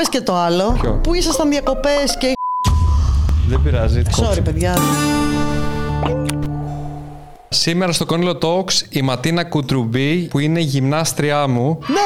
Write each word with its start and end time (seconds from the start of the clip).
Πες 0.00 0.08
και 0.08 0.20
το 0.20 0.34
άλλο. 0.36 0.72
Ποιο; 0.80 1.00
Που 1.02 1.14
ήσασταν 1.14 1.48
διακοπές 1.48 2.16
και. 2.18 2.32
Δεν 3.48 3.62
πειράζει. 3.62 4.02
Sorry, 4.20 4.44
παιδιά. 4.44 4.74
Σήμερα 7.58 7.92
στο 7.92 8.06
Κόνιλο 8.06 8.38
Talks 8.42 8.82
η 8.88 9.02
Ματίνα 9.02 9.44
Κουτρουμπή 9.44 10.16
που 10.30 10.38
είναι 10.38 10.60
η 10.60 10.62
γυμνάστριά 10.62 11.46
μου. 11.46 11.78
Ναι! 11.86 11.98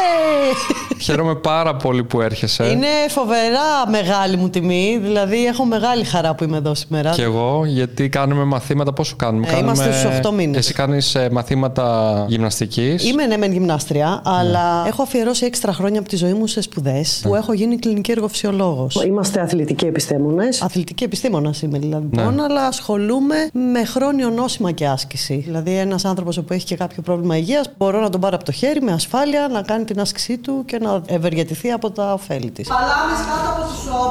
Χαίρομαι 1.00 1.34
πάρα 1.34 1.76
πολύ 1.76 2.04
που 2.04 2.20
έρχεσαι. 2.20 2.64
Είναι 2.70 2.86
φοβερά 3.08 3.88
μεγάλη 3.90 4.36
μου 4.36 4.50
τιμή. 4.50 4.98
Δηλαδή, 5.02 5.46
έχω 5.46 5.64
μεγάλη 5.64 6.04
χαρά 6.04 6.34
που 6.34 6.44
είμαι 6.44 6.56
εδώ 6.56 6.74
σήμερα. 6.74 7.10
Και 7.10 7.22
εγώ, 7.22 7.62
γιατί 7.66 8.08
κάνουμε 8.08 8.44
μαθήματα. 8.44 8.92
Πόσο 8.92 9.14
κάνουμε, 9.16 9.46
Ε, 9.46 9.50
κάνουμε... 9.50 9.66
είμαστε 9.66 9.92
στους 9.92 10.16
οκτώ 10.16 10.32
μήνες. 10.32 10.56
Εσύ 10.58 10.72
κάνεις 10.72 11.16
μαθήματα 11.30 12.24
γυμναστικής. 12.28 13.04
Είμαι 13.08 13.26
ναι, 13.26 13.36
μεν 13.36 13.52
γυμνάστρια, 13.52 14.08
Ναι. 14.08 14.34
αλλά 14.34 14.84
έχω 14.86 15.02
αφιερώσει 15.02 15.44
έξτρα 15.44 15.72
χρόνια 15.72 16.00
από 16.00 16.08
τη 16.08 16.16
ζωή 16.16 16.32
μου 16.32 16.46
σε 16.46 16.60
σπουδές 16.62 17.20
που 17.22 17.34
έχω 17.34 17.52
γίνει 17.52 17.76
κλινική 17.78 18.10
εργοφυσιολόγο. 18.10 18.88
Είμαστε 19.06 19.40
αθλητικοί 19.40 19.84
επιστήμονες. 19.86 20.62
Αθλητική 20.62 21.04
επιστήμονας 21.04 21.62
είμαι 21.62 21.78
δηλαδή, 21.78 22.06
Ναι. 22.10 22.22
λοιπόν, 22.22 22.40
αλλά 22.40 22.66
ασχολούμαι 22.66 23.34
με 23.72 23.84
χρόνιο 23.84 24.30
νόσημα 24.30 24.70
και 24.72 24.86
άσκηση. 24.86 25.39
Δηλαδή, 25.40 25.76
ένας 25.76 26.04
άνθρωπος 26.04 26.40
που 26.40 26.52
έχει 26.52 26.64
και 26.64 26.76
κάποιο 26.76 27.02
πρόβλημα 27.02 27.36
υγείας, 27.36 27.70
μπορώ 27.78 28.00
να 28.00 28.08
τον 28.10 28.20
πάρω 28.20 28.36
από 28.36 28.44
το 28.44 28.52
χέρι 28.52 28.80
με 28.82 28.92
ασφάλεια, 28.92 29.48
να 29.52 29.62
κάνει 29.62 29.84
την 29.84 30.00
άσκησή 30.00 30.38
του 30.38 30.62
και 30.66 30.78
να 30.78 31.02
ευεργετηθεί 31.06 31.70
από 31.70 31.90
τα 31.90 32.12
ωφέλη 32.12 32.50
της. 32.50 32.68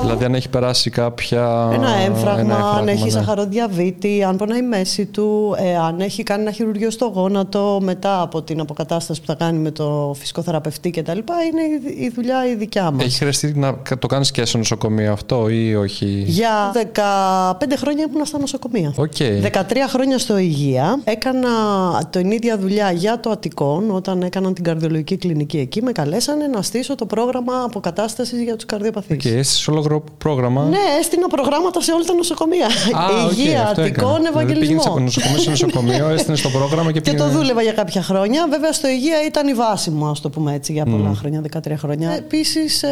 Δηλαδή, 0.01 0.25
αν 0.25 0.35
έχει 0.35 0.49
περάσει 0.49 0.89
κάποια. 0.89 1.69
Ένα 1.73 1.89
έμφραγμα, 2.05 2.55
αν 2.77 2.87
έχει 2.87 3.03
ναι. 3.03 3.09
σαχαροδιαβήτη, 3.09 4.23
αν 4.23 4.35
πονάει 4.37 4.59
η 4.59 4.61
μέση 4.61 5.05
του, 5.05 5.55
ε, 5.59 5.77
αν 5.77 5.99
έχει 5.99 6.23
κάνει 6.23 6.41
ένα 6.41 6.51
χειρουργείο 6.51 6.89
στο 6.89 7.05
γόνατο 7.05 7.79
μετά 7.81 8.21
από 8.21 8.41
την 8.41 8.59
αποκατάσταση 8.59 9.19
που 9.19 9.25
θα 9.27 9.35
κάνει 9.35 9.57
με 9.57 9.71
το 9.71 10.15
φυσικό 10.19 10.41
θεραπευτή 10.41 10.89
κτλ. 10.89 11.11
Είναι 11.11 11.61
η- 11.91 12.03
η 12.03 12.11
δουλειά 12.15 12.49
η 12.49 12.55
δικιά 12.55 12.91
μας. 12.91 13.03
Έχει 13.05 13.17
χρειαστεί 13.17 13.53
να 13.55 13.77
το 13.99 14.07
κάνεις 14.07 14.31
και 14.31 14.45
στο 14.45 14.57
νοσοκομείο 14.57 15.11
αυτό 15.11 15.49
ή 15.49 15.75
όχι; 15.75 16.23
Για 16.27 16.71
15 16.73 17.75
χρόνια 17.77 18.05
ήμουν 18.13 18.25
στα 18.25 18.39
νοσοκομεία. 18.39 18.93
ΟΚ. 18.97 19.11
13 19.41 19.87
χρόνια 19.89 20.17
στο 20.17 20.37
Υγεία. 20.37 20.99
Έκανα 21.11 21.49
την 22.09 22.31
ίδια 22.31 22.57
δουλειά 22.57 22.91
για 22.91 23.19
το 23.19 23.29
Αττικόν 23.29 23.91
όταν 23.91 24.21
έκαναν 24.21 24.53
την 24.53 24.63
καρδιολογική 24.63 25.17
κλινική 25.17 25.57
εκεί. 25.57 25.83
Με 25.83 25.91
καλέσανε 25.91 26.47
να 26.47 26.61
στήσω 26.61 26.95
το 26.95 27.05
πρόγραμμα 27.05 27.63
αποκατάστασης 27.65 28.41
για 28.41 28.55
τους 28.55 28.65
καρδιοπαθείς. 28.65 29.17
Και 29.17 29.29
έστησε 29.37 29.71
όλο 29.71 30.03
πρόγραμμα; 30.17 30.63
Ναι, 30.63 30.77
έστηνα 30.99 31.27
προγράμματα 31.27 31.81
σε 31.81 31.91
όλα 31.91 32.03
τα 32.03 32.13
νοσοκομεία. 32.13 32.65
Α, 32.65 33.25
οκ, 33.25 33.31
Υγεία, 33.37 33.63
αυτό 33.63 33.81
Αττικόν, 33.81 34.09
έκανα. 34.09 34.29
Δηλαδή 34.29 34.59
πήγαινες 34.59 34.85
από 34.85 34.97
Ευαγγελισμό. 34.97 35.03
νοσοκομείο 35.03 35.39
σε 35.39 35.49
νοσοκομείο, 35.49 36.07
έστηνες 36.15 36.39
στο 36.39 36.49
πρόγραμμα 36.49 36.91
και 36.91 36.99
Και 36.99 37.11
πήγαινες. 37.11 37.31
το 37.31 37.37
δούλευα 37.37 37.61
για 37.61 37.71
κάποια 37.71 38.01
χρόνια. 38.01 38.47
Βέβαια, 38.49 38.71
στο 38.71 38.87
Υγεία 38.87 39.25
ήταν 39.27 39.47
η 39.47 39.53
βάση 39.53 39.89
μου, 39.89 40.05
ας 40.05 40.21
το 40.21 40.29
πούμε 40.29 40.53
έτσι, 40.53 40.71
για 40.71 40.85
πολλά 40.85 41.13
χρόνια, 41.15 41.41
13 41.41 41.77
χρόνια. 41.77 42.11
Επίσης, 42.11 42.83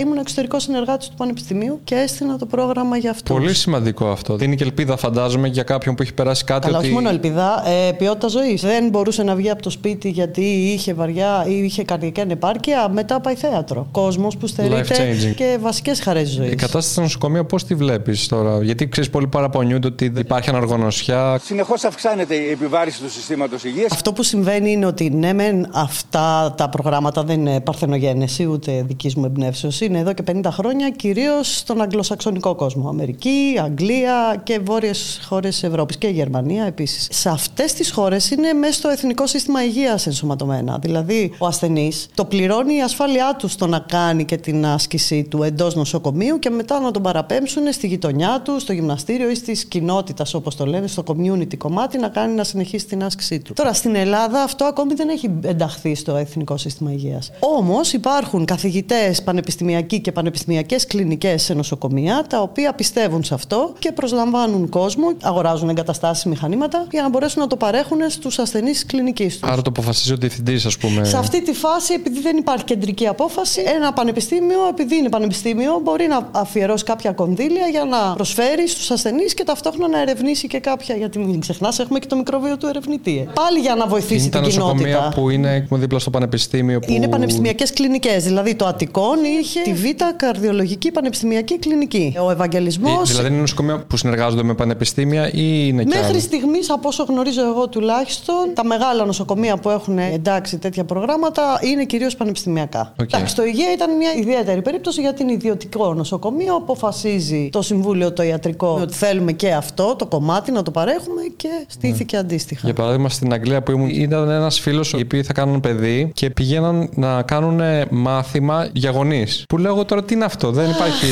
ήμουν 0.00 0.18
εξωτερικός 0.18 0.62
συνεργάτης 0.62 1.08
του 1.08 1.14
Πανεπιστημίου 1.14 1.80
και 1.84 1.94
έστεινα 1.94 2.38
το 2.38 2.46
πρόγραμμα 2.46 2.96
για 2.96 3.10
αυτό. 3.10 3.34
Πολύ 3.34 3.54
σημαντικό 3.54 4.08
αυτό. 4.08 4.36
Δίνει 4.36 4.56
και 4.56 4.64
ελπίδα, 4.64 4.96
φαντάζομαι, 4.96 5.48
για 5.48 5.62
κάποιον 5.62 5.94
που 5.94 6.02
έχει 6.02 6.14
περάσει 6.14 6.44
κάτι. 6.44 6.66
Καλά, 6.66 6.78
ότι... 6.78 6.86
όχι 6.86 6.94
μόνο 6.94 7.08
ελπίδα, 7.08 7.62
ε, 7.64 7.92
ποιότητα 7.92 8.28
ζωής. 8.28 8.62
Δεν 8.62 8.88
μπορούσε 8.88 9.22
να 9.22 9.34
βγει 9.34 9.50
από 9.50 9.62
το 9.62 9.70
σπίτι 9.70 10.08
γιατί 10.08 10.42
είχε 10.44 10.94
βαριά 10.94 11.44
ή 11.48 11.64
είχε 11.64 11.82
καρδιακή 11.82 12.20
ανεπάρκεια. 12.20 12.88
Μετά 12.88 13.20
πάει 13.20 13.34
θέατρο. 13.34 13.86
Κόσμος 13.90 14.36
που 14.36 14.46
στερείται 14.46 14.84
Life-changing. 14.88 15.34
και 15.34 15.58
βασικές 15.60 16.00
χαρές 16.00 16.28
ζωής. 16.28 16.52
Η 16.52 16.54
κατάσταση 16.54 16.90
στο 16.90 17.00
νοσοκομείο 17.00 17.44
πώς 17.44 17.64
τη 17.64 17.74
βλέπεις 17.74 18.26
τώρα, 18.26 18.62
Γιατί 18.62 18.88
ξέρεις, 18.88 19.10
πολλοί 19.10 19.26
παραπονιούνται 19.26 19.86
ότι 19.86 20.08
δεν 20.08 20.22
υπάρχει 20.22 20.50
αναργονοσιά. 20.50 21.40
Συνεχώς 21.44 21.84
αυξάνεται 21.84 22.34
η 22.34 22.50
επιβάρηση 22.50 23.00
του 23.02 23.10
συστήματος 23.10 23.64
υγείας. 23.64 23.92
Αυτό 23.92 24.12
που 24.12 24.22
συμβαίνει 24.22 24.72
είναι 24.72 24.86
ότι 24.86 25.10
ναι, 25.10 25.32
μεν 25.32 25.68
αυτά 25.72 26.54
τα 26.56 26.68
προγράμματα 26.68 27.22
δεν 27.22 27.40
είναι 27.40 27.60
παρθενογένεση 27.60 28.46
ούτε 28.46 28.84
δική 28.86 29.12
μου 29.16 29.24
εμπνεύσεως. 29.24 29.80
Είναι 29.80 29.98
εδώ 29.98 30.12
και 30.12 30.22
50 30.32 30.40
χρόνια 30.50 30.90
κυρίως 30.90 31.56
στον 31.56 31.80
αγγλοσαξονικό 31.80 32.54
κόσμο. 32.54 32.88
Αμερική, 32.88 33.60
Αγγλία 33.64 34.40
και 34.42 34.60
βόρειες 34.64 35.20
χώρες 35.28 35.50
της 35.54 35.62
Ευρώπης 35.62 35.96
και 35.96 36.06
η 36.06 36.12
Γερμανία 36.12 36.64
επίσης. 36.64 37.08
Σε 37.10 37.28
αυτές 37.56 37.72
τις 37.72 37.90
χώρες 37.90 38.30
είναι 38.30 38.52
μέσα 38.52 38.72
στο 38.72 38.88
εθνικό 38.88 39.26
σύστημα 39.26 39.64
υγείας 39.64 40.06
ενσωματωμένα. 40.06 40.78
Δηλαδή, 40.80 41.32
ο 41.38 41.46
ασθενής 41.46 42.08
το 42.14 42.24
πληρώνει 42.24 42.76
η 42.76 42.82
ασφάλειά 42.82 43.36
του 43.38 43.48
στο 43.48 43.66
να 43.66 43.78
κάνει 43.78 44.24
και 44.24 44.36
την 44.36 44.66
άσκησή 44.66 45.24
του 45.24 45.42
εντός 45.42 45.74
νοσοκομείου 45.74 46.38
και 46.38 46.50
μετά 46.50 46.80
να 46.80 46.90
τον 46.90 47.02
παραπέμψουν 47.02 47.72
στη 47.72 47.86
γειτονιά 47.86 48.40
του, 48.44 48.60
στο 48.60 48.72
γυμναστήριο 48.72 49.30
ή 49.30 49.32
τη 49.32 49.66
κοινότητα, 49.66 50.24
όπως 50.32 50.56
το 50.56 50.66
λένε, 50.66 50.86
στο 50.86 51.02
community 51.06 51.56
κομμάτι, 51.56 51.98
να 51.98 52.08
κάνει 52.08 52.34
να 52.34 52.44
συνεχίσει 52.44 52.86
την 52.86 53.04
άσκησή 53.04 53.40
του. 53.40 53.52
Τώρα, 53.52 53.72
στην 53.72 53.94
Ελλάδα 53.94 54.42
αυτό 54.42 54.64
ακόμη 54.64 54.94
δεν 54.94 55.08
έχει 55.08 55.30
ενταχθεί 55.42 55.94
στο 55.94 56.16
εθνικό 56.16 56.56
σύστημα 56.56 56.92
υγείας. 56.92 57.30
Όμως 57.40 57.92
υπάρχουν 57.92 58.44
καθηγητές 58.44 59.22
πανεπιστημιακοί 59.22 60.00
και 60.00 60.12
πανεπιστημιακές 60.12 60.86
κλινικές 60.86 61.42
σε 61.42 61.54
νοσοκομεία, 61.54 62.24
τα 62.28 62.40
οποία 62.40 62.72
πιστεύουν 62.72 63.24
σε 63.24 63.34
αυτό 63.34 63.72
και 63.78 63.92
προσλαμβάνουν 63.92 64.68
κόσμο, 64.68 65.12
αγοράζουν 65.22 65.68
εγκαταστάσεις 65.68 66.24
μηχανήματα 66.24 66.86
για 66.90 67.02
να 67.02 67.08
μπορέσουν 67.08 67.42
να 67.44 67.50
το 67.50 67.56
παρέχουν 67.56 67.98
στους 68.08 68.38
ασθενείς 68.38 68.78
τη 68.80 68.86
κλινικής 68.86 69.38
τους. 69.38 69.50
Άρα 69.50 69.62
το 69.62 69.70
αποφασίζει 69.70 70.12
ο 70.12 70.16
διευθυντής, 70.16 70.66
ας 70.66 70.76
πούμε. 70.78 71.04
Σε 71.04 71.16
αυτή 71.16 71.42
τη 71.42 71.52
φάση, 71.52 71.92
επειδή 71.94 72.20
δεν 72.20 72.36
υπάρχει 72.36 72.64
κεντρική 72.64 73.06
απόφαση, 73.06 73.62
ένα 73.76 73.92
πανεπιστήμιο, 73.92 74.58
επειδή 74.70 74.96
είναι 74.96 75.08
πανεπιστήμιο, 75.08 75.80
μπορεί 75.82 76.06
να 76.06 76.28
αφιερώσει 76.32 76.84
κάποια 76.84 77.12
κονδύλια 77.12 77.66
για 77.70 77.84
να 77.84 78.14
προσφέρει 78.14 78.68
στους 78.68 78.90
ασθενείς 78.90 79.34
και 79.34 79.44
ταυτόχρονα 79.44 79.88
να 79.88 80.00
ερευνήσει 80.00 80.46
και 80.46 80.58
κάποια. 80.58 80.96
Γιατί 80.96 81.18
μην 81.18 81.40
ξεχνάς, 81.40 81.78
έχουμε 81.78 81.98
και 81.98 82.06
το 82.06 82.16
μικροβίο 82.16 82.56
του 82.56 82.66
ερευνητή. 82.66 83.26
ε. 83.28 83.32
Πάλι 83.32 83.58
για 83.58 83.74
να 83.74 83.86
βοηθήσει 83.86 84.20
Είναι 84.20 84.30
τα 84.30 84.40
την 84.40 84.46
νοσοκομεία 84.48 84.86
κοινότητα. 84.86 85.20
που 85.20 85.30
είναι 85.30 85.66
δίπλα 85.70 85.98
στο 85.98 86.10
πανεπιστήμιο. 86.10 86.78
Που... 86.78 86.92
Είναι 86.92 87.08
πανεπιστημιακές 87.08 87.72
κλινικές. 87.72 88.24
Δηλαδή 88.24 88.54
το 88.54 88.66
Αττικόν 88.66 89.18
είχε 89.40 89.60
τη 89.60 89.72
Β' 89.72 89.86
καρδιολογική 90.16 90.90
πανεπιστημιακή 90.90 91.58
κλινική. 91.58 92.14
Ο 92.26 92.30
Ευαγγελισμός. 92.30 92.98
Ε, 93.02 93.06
Δηλαδή 93.06 93.28
είναι 93.28 93.40
νοσοκομεία 93.40 93.78
που 93.78 93.96
συνεργάζονται 93.96 94.42
με 94.42 94.54
πανεπιστήμια 94.54 95.26
ή 95.32 95.66
είναι 95.66 95.82
κι 95.82 95.88
Μέχρι 95.88 96.06
άλλα; 96.06 96.20
στιγμής, 96.20 96.70
από 96.70 96.88
όσο 96.88 97.04
γνωρίζω 97.08 97.33
εγώ 97.42 97.68
τουλάχιστον, 97.68 98.34
τα 98.54 98.64
μεγάλα 98.64 99.04
νοσοκομεία 99.04 99.56
που 99.56 99.70
έχουν 99.70 99.98
εντάξει 99.98 100.58
τέτοια 100.58 100.84
προγράμματα 100.84 101.42
είναι 101.60 101.84
κυρίως 101.84 102.16
πανεπιστημιακά. 102.16 102.92
Οκ. 103.00 103.12
Εντάξει, 103.12 103.34
το 103.36 103.44
Υγεία 103.44 103.72
ήταν 103.72 103.96
μια 103.96 104.12
ιδιαίτερη 104.14 104.62
περίπτωση 104.62 105.00
γιατί 105.00 105.22
είναι 105.22 105.32
ιδιωτικό 105.32 105.94
νοσοκομείο. 105.94 106.54
Αποφασίζει 106.54 107.48
το 107.52 107.62
Συμβούλιο 107.62 108.12
το 108.12 108.22
Ιατρικό 108.22 108.78
ότι 108.82 108.94
θέλουμε 108.94 109.32
και 109.32 109.52
αυτό 109.52 109.94
το 109.98 110.06
κομμάτι 110.06 110.52
να 110.52 110.62
το 110.62 110.70
παρέχουμε 110.70 111.22
και 111.36 111.48
στήθηκε 111.66 112.16
αντίστοιχα. 112.16 112.60
Για 112.64 112.74
παράδειγμα, 112.74 113.08
στην 113.08 113.32
Αγγλία 113.32 113.62
που 113.62 113.70
ήμουν, 113.70 113.88
ήταν 113.88 114.30
ένας 114.30 114.60
φίλος 114.60 114.92
οι 114.92 115.00
οποίοι 115.02 115.22
θα 115.22 115.32
κάνουν 115.32 115.60
παιδί 115.60 116.10
και 116.14 116.30
πηγαίναν 116.30 116.88
να 116.94 117.22
κάνουν 117.22 117.60
μάθημα 117.90 118.68
για 118.72 118.90
γονείς. 118.90 119.44
Που 119.48 119.58
λέω 119.58 119.72
εγώ 119.72 119.84
τώρα 119.84 120.04
τι 120.04 120.14
είναι 120.14 120.24
αυτό, 120.24 120.50
δεν 120.50 120.70
υπάρχει. 120.70 121.06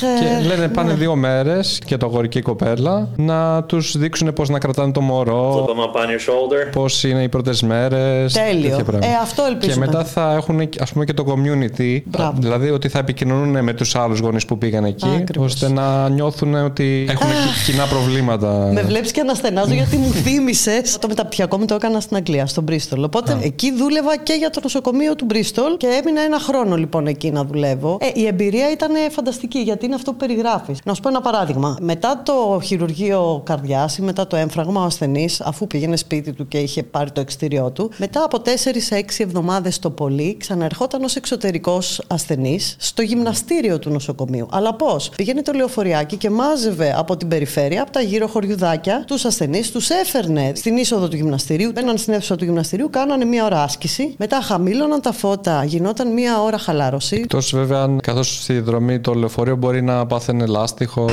και 0.00 0.46
λένε 0.48 0.68
πάνε 0.68 0.92
Ναι. 0.92 0.98
δύο 0.98 1.16
μέρες 1.16 1.78
και 1.86 1.96
το 1.96 2.06
αγόρι 2.06 2.28
και 2.28 2.38
η 2.38 2.42
κοπέλα 2.42 3.08
να 3.16 3.64
τους 3.64 3.96
δείξουν 3.98 4.32
πώς 4.32 4.48
να 4.48 4.58
κρατάνε 4.58 4.92
το 4.92 5.00
μωρό, 5.00 5.15
Flip 5.24 5.66
them 5.70 5.80
up 5.80 6.00
on 6.02 6.06
your 6.06 6.20
shoulder. 6.30 6.72
πώς 6.72 7.04
είναι 7.04 7.22
οι 7.22 7.28
πρώτες 7.28 7.62
μέρες. 7.62 8.32
Τέλειο. 8.32 8.76
Ε, 9.00 9.06
αυτό 9.22 9.42
ελπίζουμε. 9.48 9.86
Και 9.86 9.92
μετά 9.92 10.04
θα 10.04 10.32
έχουν 10.34 10.68
ας 10.80 10.92
πούμε 10.92 11.04
και 11.04 11.12
το 11.12 11.24
community, 11.28 12.00
Μπράβο. 12.04 12.36
δηλαδή 12.40 12.70
ότι 12.70 12.88
θα 12.88 12.98
επικοινωνούν 12.98 13.64
με 13.64 13.72
τους 13.72 13.94
άλλους 13.94 14.18
γονείς 14.20 14.44
που 14.44 14.58
πήγαν 14.58 14.84
εκεί, 14.84 15.16
Ακριβώς. 15.20 15.52
ώστε 15.52 15.68
να 15.68 16.08
νιώθουν 16.08 16.54
ότι 16.54 17.06
έχουν 17.08 17.26
κι- 17.26 17.70
κοινά 17.72 17.84
προβλήματα. 17.86 18.70
Με 18.72 18.82
βλέπεις 18.82 19.10
και 19.12 19.20
αναστενάζω 19.20 19.74
γιατί 19.74 19.96
μου 19.96 20.10
θύμισε. 20.12 20.82
Το 21.00 21.08
μεταπτυχιακό 21.08 21.58
μου 21.58 21.64
το 21.64 21.74
έκανα 21.74 22.00
στην 22.00 22.16
Αγγλία, 22.16 22.46
στον 22.46 22.64
Μπρίστολ. 22.64 23.04
Οπότε 23.04 23.38
εκεί 23.42 23.72
δούλευα 23.76 24.16
και 24.18 24.32
για 24.32 24.50
το 24.50 24.60
νοσοκομείο 24.62 25.14
του 25.16 25.24
Μπρίστολ 25.24 25.76
και 25.76 25.86
έμεινα 25.86 26.20
ένα 26.20 26.38
χρόνο 26.38 26.76
λοιπόν 26.76 27.06
εκεί 27.06 27.30
να 27.30 27.44
δουλεύω. 27.44 27.98
Ε, 28.00 28.06
η 28.14 28.26
εμπειρία 28.26 28.70
ήταν 28.72 28.90
φανταστική 29.10 29.58
γιατί 29.58 29.86
είναι 29.86 29.94
αυτό 29.94 30.10
που 30.10 30.16
περιγράφεις. 30.16 30.78
Να 30.84 30.94
σου 30.94 31.00
πω 31.00 31.08
ένα 31.08 31.20
παράδειγμα. 31.20 31.76
Μετά 31.80 32.22
το 32.24 32.60
χειρουργείο 32.64 33.42
καρδιάς 33.44 33.98
ή 33.98 34.02
μετά 34.02 34.26
το 34.26 34.36
έμφραγμα, 34.36 34.80
ο 34.82 34.84
ασθενή, 34.84 35.05
αφού 35.40 35.66
πήγαινε 35.66 35.96
σπίτι 35.96 36.32
του 36.32 36.48
και 36.48 36.58
είχε 36.58 36.82
πάρει 36.82 37.10
το 37.10 37.20
εξτήριό 37.20 37.70
του, 37.70 37.90
μετά 37.96 38.22
από 38.24 38.42
4-6 38.44 39.00
εβδομάδες 39.18 39.78
το 39.78 39.90
πολύ, 39.90 40.36
ξαναερχόταν 40.38 41.04
ως 41.04 41.16
εξωτερικός 41.16 42.02
ασθενής 42.06 42.76
στο 42.78 43.02
γυμναστήριο 43.02 43.78
του 43.78 43.90
νοσοκομείου. 43.90 44.46
Αλλά 44.50 44.74
πώς; 44.74 45.10
Πήγαινε 45.16 45.42
το 45.42 45.52
λεωφοριάκι 45.52 46.16
και 46.16 46.30
μάζευε 46.30 46.94
από 46.96 47.16
την 47.16 47.28
περιφέρεια, 47.28 47.82
από 47.82 47.90
τα 47.90 48.00
γύρω 48.00 48.26
χωριουδάκια, 48.26 49.04
τους 49.06 49.24
ασθενείς, 49.24 49.70
τους 49.70 49.90
έφερνε 49.90 50.52
στην 50.54 50.76
είσοδο 50.76 51.08
του 51.08 51.16
γυμναστηρίου, 51.16 51.72
μπαίναν 51.72 51.98
στην 51.98 52.12
αίθουσα 52.12 52.36
του 52.36 52.44
γυμναστηρίου, 52.44 52.90
κάνανε 52.90 53.24
μία 53.24 53.44
ώρα 53.44 53.62
άσκηση, 53.62 54.14
μετά 54.18 54.40
χαμήλωναν 54.40 55.00
τα 55.00 55.12
φώτα, 55.12 55.64
γινόταν 55.64 56.12
μία 56.12 56.42
ώρα 56.42 56.58
χαλάρωση. 56.58 57.16
Εκτός 57.16 57.50
βέβαια, 57.54 57.80
αν 57.80 58.00
καθώς 58.00 58.42
στη 58.42 58.60
δρομή 58.60 59.00
το 59.00 59.14
λεωφορείο 59.14 59.56
μπορεί 59.56 59.82
να 59.82 60.06
πάθαινε 60.06 60.46
λάστιχο. 60.46 61.10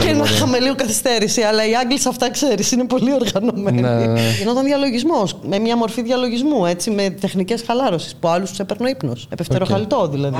Και 0.00 0.12
να 0.12 0.24
είχαμε 0.24 0.58
λίγο 0.58 0.74
καθυστέρηση, 0.74 1.40
αλλά 1.40 1.68
οι 1.68 1.76
Άγγλοι 1.76 1.98
σε 1.98 2.08
αυτά 2.08 2.30
ξέρεις, 2.30 2.72
είναι 2.72 2.84
πολύ 2.84 3.12
οργανωμένοι. 3.12 3.31
Ναι, 3.40 3.70
ναι, 3.70 4.06
ναι. 4.06 4.20
Γινόταν 4.38 4.64
διαλογισμός, 4.64 5.36
με 5.48 5.58
μια 5.58 5.76
μορφή 5.76 6.02
διαλογισμού, 6.02 6.66
έτσι, 6.66 6.90
με 6.90 7.10
τεχνικές 7.10 7.62
χαλάρωσης 7.66 8.14
που 8.20 8.28
άλλους 8.28 8.48
τους 8.48 8.58
έπαιρνε 8.58 8.90
ύπνος. 8.90 9.26
Επευτεροχαλτό 9.32 10.08
δηλαδή. 10.08 10.36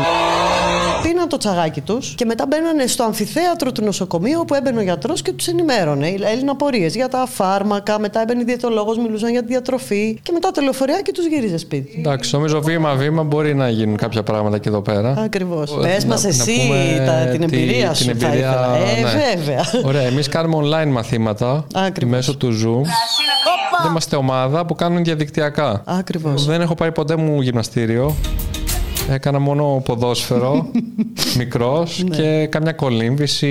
πίναν 1.03 1.29
το 1.29 1.37
τσαγάκι 1.37 1.81
τους 1.81 2.15
και 2.15 2.25
μετά 2.25 2.47
μπαίνανε 2.49 2.87
στο 2.87 3.03
αμφιθέατρο 3.03 3.73
του 3.73 3.85
νοσοκομείου 3.85 4.39
όπου 4.41 4.55
έμπαινε 4.55 4.79
ο 4.79 4.83
γιατρός 4.83 5.23
και 5.23 5.33
τους 5.33 5.47
ενημέρωνε. 5.47 6.07
Έλληνα 6.07 6.53
απορίες 6.53 6.95
για 6.95 7.09
τα 7.09 7.27
φάρμακα, 7.27 7.99
μετά 7.99 8.21
έμπαινε 8.21 8.41
η 8.41 8.45
διαιτολόγος, 8.45 8.99
μιλούσαν 8.99 9.31
για 9.31 9.41
τη 9.41 9.47
διατροφή 9.47 10.19
και 10.23 10.33
μετά 10.33 10.51
το 10.51 10.61
λεωφορείο 10.61 10.97
τους 11.15 11.27
γύριζε 11.27 11.59
σπίτι. 11.59 11.97
Εντάξει, 11.99 12.35
νομίζω 12.35 12.61
βήμα-βήμα 12.63 13.23
μπορεί 13.23 13.55
να 13.55 13.69
γίνουν 13.69 13.97
κάποια 13.97 14.23
πράγματα 14.23 14.59
και 14.59 14.69
εδώ 14.69 14.81
πέρα. 14.81 15.15
Ακριβώς. 15.19 15.79
Πες 15.81 16.05
μας 16.05 16.25
εσύ 16.25 16.71
τα, 17.07 17.13
την 17.13 17.43
εμπειρία 17.43 17.89
τι, 17.89 17.97
σου. 17.97 18.03
Την 18.05 18.11
εμπειρία, 18.11 18.79
ε, 18.97 19.01
ναι. 19.01 19.11
βέβαια. 19.35 19.65
Ωραία, 19.85 20.03
εμείς 20.03 20.29
κάνουμε 20.29 20.57
online 20.67 20.91
μαθήματα 20.91 21.67
Ακριβώς. 21.75 22.15
μέσω 22.15 22.37
του 22.37 22.49
Zoom. 22.65 22.72
Δεν 23.83 23.91
είμαστε 23.91 24.17
ομάδα 24.17 24.67
που 24.67 24.75
κάνουν 24.75 25.05
διαδικτυακά. 25.05 25.83
Ακριβώς. 25.87 26.47
Δεν 26.47 26.61
έχω 26.61 26.75
πάει 26.75 26.93
ποτέ 26.93 27.17
μου 27.17 27.41
γυμναστήριο. 27.41 28.15
Έκανα 29.11 29.39
μόνο 29.39 29.83
ποδόσφαιρο, 29.85 30.67
μικρός 31.39 32.03
Ναι. 32.09 32.17
και 32.17 32.47
καμιά 32.47 32.73
κολύμβηση 32.73 33.47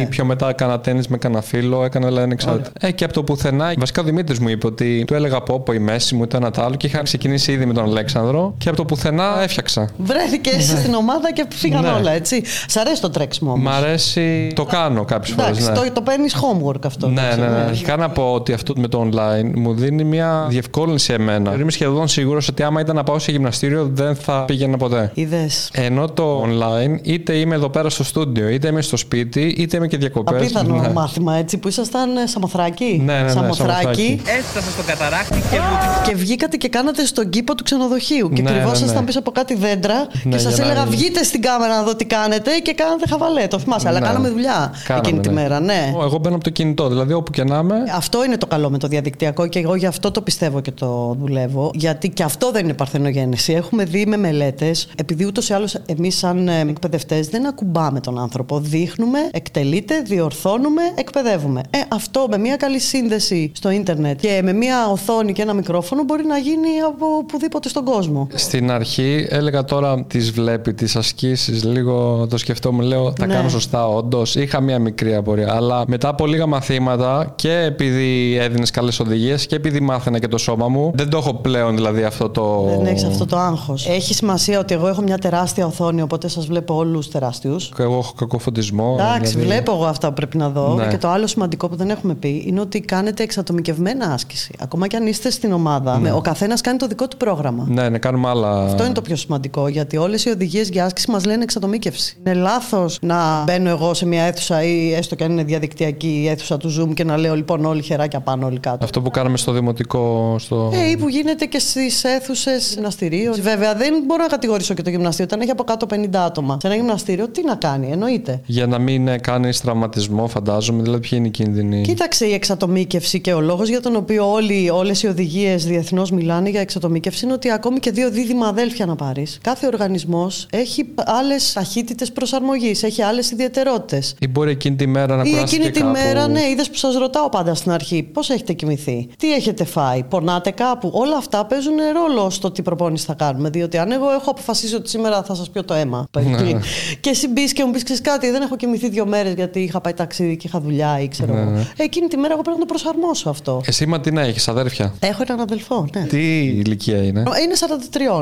ή 0.00 0.06
πιο 0.10 0.24
μετά 0.24 0.48
έκανα 0.48 0.80
τέννη 0.80 1.02
με 1.08 1.16
κανένα 1.18 1.40
φίλο. 1.42 1.84
Έκανα 1.84 2.06
δηλαδή 2.06 2.24
ανεξάρτητα. 2.24 2.70
Ε, 2.80 2.90
και 2.90 3.04
από 3.04 3.12
το 3.12 3.22
πουθενά, 3.22 3.72
βασικά 3.78 4.00
ο 4.02 4.04
Δημήτρης 4.04 4.38
μου 4.38 4.48
είπε 4.48 4.66
ότι 4.66 5.04
του 5.06 5.14
έλεγα 5.14 5.36
από 5.36 5.54
όπου 5.54 5.72
η 5.72 5.78
μέση 5.78 6.14
μου, 6.14 6.26
το 6.26 6.36
ένα 6.36 6.50
το 6.50 6.62
άλλο 6.62 6.74
και 6.74 6.86
είχα 6.86 7.02
ξεκινήσει 7.02 7.52
ήδη 7.52 7.66
με 7.66 7.72
τον 7.72 7.84
Αλέξανδρο 7.84 8.54
και 8.58 8.68
από 8.68 8.76
το 8.76 8.84
πουθενά 8.84 9.42
έφτιαξα. 9.42 9.88
Βρέθηκες 9.98 10.72
Ναι. 10.72 10.78
στην 10.80 10.94
ομάδα 10.94 11.32
και 11.32 11.46
φύγαν 11.48 11.84
όλα, 11.84 12.10
έτσι. 12.12 12.42
Σ' 12.66 12.76
αρέσει 12.76 13.00
το 13.00 13.10
τρέξιμο 13.10 13.52
όμως. 13.52 13.64
Μ' 13.64 13.68
αρέσει. 13.84 14.52
Το 14.54 14.64
κάνω 14.64 15.04
κάποιες 15.04 15.36
φορές. 15.36 15.58
Εντάξει, 15.58 15.80
Ναι. 15.82 15.88
το, 15.88 15.92
το 15.92 16.00
παίρνεις 16.02 16.34
homework 16.36 16.86
αυτό. 16.86 17.08
Ναι, 17.08 17.26
έτσι, 17.26 17.40
ναι, 17.40 17.46
ναι. 17.46 17.56
Αρχικά 17.68 17.96
να 17.96 18.08
πω 18.10 18.22
ότι 18.32 18.52
αυτό 18.52 18.72
με 18.76 18.88
το 18.88 19.08
online 19.10 19.50
μου 19.56 19.74
δίνει 19.74 20.04
μια 20.04 20.46
διευκόλυνση 20.48 21.12
εμένα. 21.12 21.54
Είμαι 21.60 21.70
σχεδόν 21.70 22.08
σίγουρος 22.08 22.48
ότι 22.48 22.62
άμα 22.62 22.80
ήταν 22.80 22.96
να 22.96 23.02
πάω 23.02 23.18
σε 23.18 23.30
γυμναστήριο 23.32 23.90
δεν 23.92 24.14
θα 24.14 24.44
πήγαινα 24.44 24.76
ποτέ. 24.76 24.89
Είδε. 25.14 25.48
Ενώ 25.72 26.08
το 26.08 26.42
online, 26.46 26.98
είτε 27.02 27.32
είμαι 27.34 27.54
εδώ 27.54 27.68
πέρα 27.68 27.90
στο 27.90 28.04
στούντιο, 28.04 28.48
είτε 28.48 28.68
είμαι 28.68 28.82
στο 28.82 28.96
σπίτι, 28.96 29.40
είτε 29.58 29.76
είμαι 29.76 29.86
και 29.86 29.96
διακοπές. 29.96 30.40
Απίθανο 30.40 30.90
μάθημα 30.94 31.34
έτσι 31.36 31.58
που 31.58 31.68
ήσασταν 31.68 32.16
ε, 32.16 32.26
Σαμοθράκη. 32.26 33.02
Ναι, 33.04 33.12
ναι, 33.12 33.22
ναι, 33.22 33.28
Σαμοθράκη. 33.30 34.20
Έφτασα 34.38 34.70
στο 34.70 34.82
καταράκτη 34.86 35.40
και 35.50 35.56
μου 35.56 35.76
Και 36.08 36.14
βγήκατε 36.14 36.56
και 36.56 36.68
κάνατε 36.68 37.04
στον 37.04 37.28
κήπο 37.30 37.54
του 37.54 37.62
ξενοδοχείου. 37.64 38.28
Και 38.34 38.42
Ναι, 38.42 38.50
κρυβόσασταν 38.50 38.88
ναι, 38.94 39.00
ναι. 39.00 39.06
πίσω 39.06 39.18
από 39.18 39.30
κάτι 39.30 39.54
δέντρα. 39.54 40.06
Ναι, 40.22 40.30
και 40.30 40.38
σας 40.38 40.54
για 40.54 40.64
να 40.64 40.70
έλεγα: 40.70 40.86
μην- 40.86 40.98
Βγείτε 40.98 41.22
στην 41.22 41.42
κάμερα 41.42 41.76
να 41.76 41.82
δω 41.82 41.96
τι 41.96 42.04
κάνετε. 42.04 42.50
Και 42.62 42.72
κάνατε 42.74 43.04
χαβαλέ. 43.08 43.46
Το 43.46 43.58
θυμάσαι. 43.58 43.88
Αλλά 43.88 44.00
Ναι. 44.00 44.06
κάναμε 44.06 44.28
δουλειά 44.28 44.72
Κάναμε, 44.86 45.06
εκείνη 45.08 45.20
τη 45.22 45.28
ναι. 45.28 45.34
μέρα. 45.40 45.60
Ναι. 45.60 45.92
Εγώ 46.00 46.18
μπαίνω 46.18 46.34
από 46.34 46.44
το 46.44 46.50
κινητό, 46.50 46.88
δηλαδή 46.88 47.12
όπου 47.12 47.30
και 47.30 47.44
να 47.44 47.58
είμαι. 47.58 47.74
Αυτό 47.96 48.24
είναι 48.24 48.36
το 48.36 48.46
καλό 48.46 48.70
με 48.70 48.78
το 48.78 48.88
διαδικτυακό 48.88 49.46
και 49.46 49.58
εγώ 49.58 49.74
γι' 49.74 49.86
αυτό 49.86 50.10
το 50.10 50.20
πιστεύω 50.22 50.60
και 50.60 50.70
το 50.72 51.16
δουλεύω. 51.20 51.70
Γιατί 51.74 52.08
και 52.08 52.22
αυτό 52.22 52.50
δεν 52.50 52.64
είναι 52.64 52.74
παρθενογέννηση. 52.74 53.52
Έχουμε 53.52 53.84
δει 53.84 54.06
με 54.06 54.16
μελέτες, 54.16 54.79
επειδή 54.96 55.24
ούτως 55.24 55.48
ή 55.48 55.52
άλλως 55.52 55.74
εμείς, 55.86 56.16
σαν 56.18 56.48
εκπαιδευτές, 56.48 57.28
δεν 57.28 57.46
ακουμπάμε 57.46 58.00
τον 58.00 58.18
άνθρωπο. 58.18 58.58
Δείχνουμε, 58.60 59.18
εκτελείται, 59.32 60.02
διορθώνουμε, 60.02 60.82
εκπαιδεύουμε. 60.94 61.60
Ε, 61.70 61.78
αυτό 61.88 62.26
με 62.30 62.38
μια 62.38 62.56
καλή 62.56 62.78
σύνδεση 62.78 63.52
στο 63.54 63.70
ίντερνετ 63.70 64.20
και 64.20 64.40
με 64.44 64.52
μια 64.52 64.88
οθόνη 64.90 65.32
και 65.32 65.42
ένα 65.42 65.52
μικρόφωνο 65.52 66.02
μπορεί 66.04 66.24
να 66.26 66.38
γίνει 66.38 66.68
από 66.88 67.06
οπουδήποτε 67.18 67.68
στον 67.68 67.84
κόσμο. 67.84 68.28
Στην 68.34 68.70
αρχή 68.70 69.26
έλεγα 69.30 69.64
τώρα 69.64 70.04
τις 70.04 70.30
βλέπει, 70.30 70.74
τις 70.74 70.96
ασκήσεις, 70.96 71.64
λίγο 71.64 72.26
το 72.30 72.36
σκεφτόμουν, 72.36 72.84
λέω 72.84 73.12
τα 73.12 73.26
Ναι. 73.26 73.34
κάνω 73.34 73.48
σωστά, 73.48 73.88
όντως. 73.88 74.34
Είχα 74.34 74.60
μία 74.60 74.78
μικρή 74.78 75.14
απορία. 75.14 75.54
Αλλά 75.54 75.84
μετά 75.86 76.08
από 76.08 76.26
λίγα 76.26 76.46
μαθήματα 76.46 77.32
και 77.36 77.52
επειδή 77.52 78.36
έδινες 78.40 78.70
καλές 78.70 79.00
οδηγίες 79.00 79.46
και 79.46 79.54
επειδή 79.56 79.80
μάθαινα 79.80 80.18
και 80.18 80.28
το 80.28 80.38
σώμα 80.38 80.68
μου, 80.68 80.90
δεν 80.94 81.08
το 81.10 81.16
έχω 81.16 81.34
πλέον 81.34 81.74
δηλαδή 81.74 82.02
αυτό 82.02 82.28
το. 82.28 82.64
Δεν 82.76 82.86
έχεις 82.86 83.04
αυτό 83.04 83.26
το 83.26 83.36
άγχος. 83.36 83.86
Έχει 83.86 84.14
σημασία 84.14 84.58
ότι 84.58 84.69
εγώ 84.74 84.86
έχω 84.88 85.02
μια 85.02 85.18
τεράστια 85.18 85.66
οθόνη, 85.66 86.02
οπότε 86.02 86.28
σας 86.28 86.46
βλέπω 86.46 86.74
όλους 86.74 87.10
τεράστιους. 87.10 87.72
Εγώ 87.78 87.98
έχω 87.98 88.12
κακό 88.16 88.38
φωτισμό. 88.38 88.96
Εντάξει, 88.98 89.32
δηλαδή. 89.32 89.46
βλέπω 89.46 89.72
εγώ 89.72 89.84
αυτά 89.84 90.08
που 90.08 90.14
πρέπει 90.14 90.36
να 90.36 90.48
δω. 90.48 90.74
Ναι. 90.74 90.86
Και 90.86 90.98
το 90.98 91.08
άλλο 91.08 91.26
σημαντικό 91.26 91.68
που 91.68 91.76
δεν 91.76 91.90
έχουμε 91.90 92.14
πει 92.14 92.44
είναι 92.46 92.60
ότι 92.60 92.80
κάνετε 92.80 93.22
εξατομικευμένα 93.22 94.06
άσκηση. 94.12 94.54
Ακόμα 94.60 94.86
και 94.86 94.96
αν 94.96 95.06
είστε 95.06 95.30
στην 95.30 95.52
ομάδα, 95.52 95.98
με- 95.98 96.12
ο 96.12 96.20
καθένας 96.20 96.60
κάνει 96.60 96.78
το 96.78 96.86
δικό 96.86 97.08
του 97.08 97.16
πρόγραμμα. 97.16 97.66
Ναι, 97.68 97.88
ναι, 97.88 97.98
κάνουμε 97.98 98.28
άλλα. 98.28 98.64
Αυτό 98.64 98.84
είναι 98.84 98.92
το 98.92 99.02
πιο 99.02 99.16
σημαντικό, 99.16 99.68
γιατί 99.68 99.96
όλες 99.96 100.24
οι 100.24 100.30
οδηγίες 100.30 100.68
για 100.68 100.84
άσκηση 100.84 101.10
μας 101.10 101.24
λένε 101.24 101.42
εξατομίκευση. 101.42 102.16
Είναι 102.18 102.34
λάθος 102.34 102.98
να 103.02 103.42
μπαίνω 103.44 103.68
εγώ 103.68 103.94
σε 103.94 104.06
μια 104.06 104.22
αίθουσα 104.22 104.62
ή 104.64 104.94
έστω 104.94 105.14
και 105.14 105.24
αν 105.24 105.30
είναι 105.30 105.44
διαδικτυακή 105.44 106.20
η 106.22 106.28
αίθουσα 106.28 106.56
του 106.56 106.74
Zoom 106.80 106.94
και 106.94 107.04
να 107.04 107.16
λέω 107.16 107.34
λοιπόν 107.34 107.64
όλοι 107.64 107.82
χεράκια 107.82 108.20
πάνω, 108.20 108.46
όλοι 108.46 108.58
κάτω. 108.58 108.84
Αυτό 108.84 109.00
που 109.00 109.10
κάναμε 109.10 109.36
στο 109.36 109.52
δημοτικό. 109.52 110.36
Στο... 110.38 110.70
Ε, 110.74 110.90
ή 110.90 110.96
που 110.96 111.08
γίνεται 111.08 111.44
και 111.44 111.58
στις 111.58 112.04
αίθουσες 112.04 112.72
γυμναστηρίου. 112.74 113.32
Βέβαια, 113.42 113.74
δεν 113.74 113.94
μπορώ 114.06 114.22
να 114.22 114.28
κατηγορήσω 114.28 114.59
και 114.74 114.82
το 114.82 114.90
γυμναστήριο. 114.90 115.26
Όταν 115.26 115.40
έχει 115.40 115.50
από 115.50 115.64
κάτω 115.64 115.86
50 115.90 116.06
άτομα 116.14 116.58
σε 116.60 116.66
ένα 116.66 116.76
γυμναστήριο, 116.76 117.28
τι 117.28 117.44
να 117.44 117.54
κάνει, 117.54 117.90
εννοείται. 117.90 118.40
Για 118.46 118.66
να 118.66 118.78
μην 118.78 119.20
κάνει 119.20 119.50
τραυματισμό, 119.54 120.26
φαντάζομαι. 120.26 120.82
Δηλαδή, 120.82 121.08
ποιοι 121.08 121.10
είναι 121.12 121.26
οι 121.26 121.30
κίνδυνοι; 121.30 121.82
Κοίταξε 121.82 122.26
η 122.26 122.32
εξατομίκευση 122.32 123.20
και 123.20 123.32
ο 123.32 123.40
λόγος 123.40 123.68
για 123.68 123.80
τον 123.80 123.96
οποίο 123.96 124.32
όλοι, 124.32 124.70
όλες 124.70 125.02
οι 125.02 125.06
οδηγίες 125.06 125.64
διεθνώς 125.64 126.10
μιλάνε 126.10 126.48
για 126.48 126.60
εξατομίκευση 126.60 127.24
είναι 127.24 127.34
ότι 127.34 127.50
ακόμη 127.50 127.78
και 127.78 127.90
δύο 127.90 128.10
δίδυμα 128.10 128.46
αδέλφια 128.46 128.86
να 128.86 128.96
πάρεις. 128.96 129.38
Κάθε 129.42 129.66
οργανισμός 129.66 130.46
έχει 130.50 130.86
άλλες 131.04 131.52
ταχύτητες 131.52 132.12
προσαρμογής, 132.12 132.82
έχει 132.82 133.02
άλλες 133.02 133.30
ιδιαιτερότητες. 133.30 134.14
Ή 134.20 134.28
μπορεί 134.28 134.50
εκείνη 134.50 134.76
τη 134.76 134.86
μέρα 134.86 135.16
να 135.16 135.22
Ή 135.22 135.30
κουράστηκε 135.30 135.56
εκείνη 135.56 135.72
τη 135.72 135.80
κάπου. 135.80 135.92
μέρα, 135.92 136.28
ναι, 136.28 136.40
είδες 136.40 136.70
που 136.70 136.76
σας 136.76 136.94
ρωτάω 136.96 137.28
πάντα 137.28 137.54
στην 137.54 137.72
αρχή, 137.72 138.02
πώς 138.02 138.30
έχετε 138.30 138.52
κοιμηθεί, 138.52 139.08
τι 139.18 139.34
έχετε 139.34 139.64
φάει, 139.64 140.02
πονάτε 140.02 140.50
κάπου; 140.50 140.90
Όλα 140.92 141.16
αυτά 141.16 141.46
παίζουν 141.46 141.74
ρόλο 141.94 142.30
στο 142.30 142.50
τι 142.50 142.62
προπόνηση 142.62 143.04
θα 143.06 143.14
κάνουμε. 143.14 143.50
Διότι 143.50 143.78
αν 143.78 143.92
εγώ 143.92 144.10
έχω 144.10 144.30
αποφασίσει 144.30 144.49
ότι 144.76 144.88
σήμερα 144.88 145.22
θα 145.22 145.34
σας 145.34 145.50
πιω 145.50 145.64
το 145.64 145.74
αίμα. 145.74 146.06
Ναι. 146.20 146.58
και 147.00 147.10
εσύ 147.10 147.28
μπεις 147.28 147.52
και 147.52 147.64
μου 147.64 147.70
πεις 147.70 147.82
ξέρεις 147.82 148.02
κάτι, 148.02 148.30
δεν 148.30 148.42
έχω 148.42 148.56
κοιμηθεί 148.56 148.88
δύο 148.88 149.06
μέρες 149.06 149.32
γιατί 149.34 149.60
είχα 149.60 149.80
πάει 149.80 149.92
ταξίδι 149.92 150.36
και 150.36 150.46
είχα 150.46 150.60
δουλειά 150.60 151.00
ή 151.00 151.08
ξέρω 151.08 151.34
Ναι, 151.34 151.40
εγώ. 151.40 151.50
ναι. 151.50 151.60
Ε, 151.60 151.82
Εκείνη 151.82 152.06
τη 152.06 152.16
μέρα 152.16 152.32
εγώ 152.32 152.42
πρέπει 152.42 152.58
να 152.58 152.66
το 152.66 152.72
προσαρμόσω 152.74 153.30
αυτό. 153.30 153.60
Εσύ 153.66 153.86
Ματίνα 153.86 154.20
έχεις 154.20 154.48
αδέρφια; 154.48 154.94
Έχω 155.00 155.22
έναν 155.22 155.40
αδελφό, 155.40 155.86
ναι. 155.94 156.02
Τι 156.04 156.38
ηλικία 156.42 156.96
είναι; 157.02 157.20
Είναι 157.42 157.54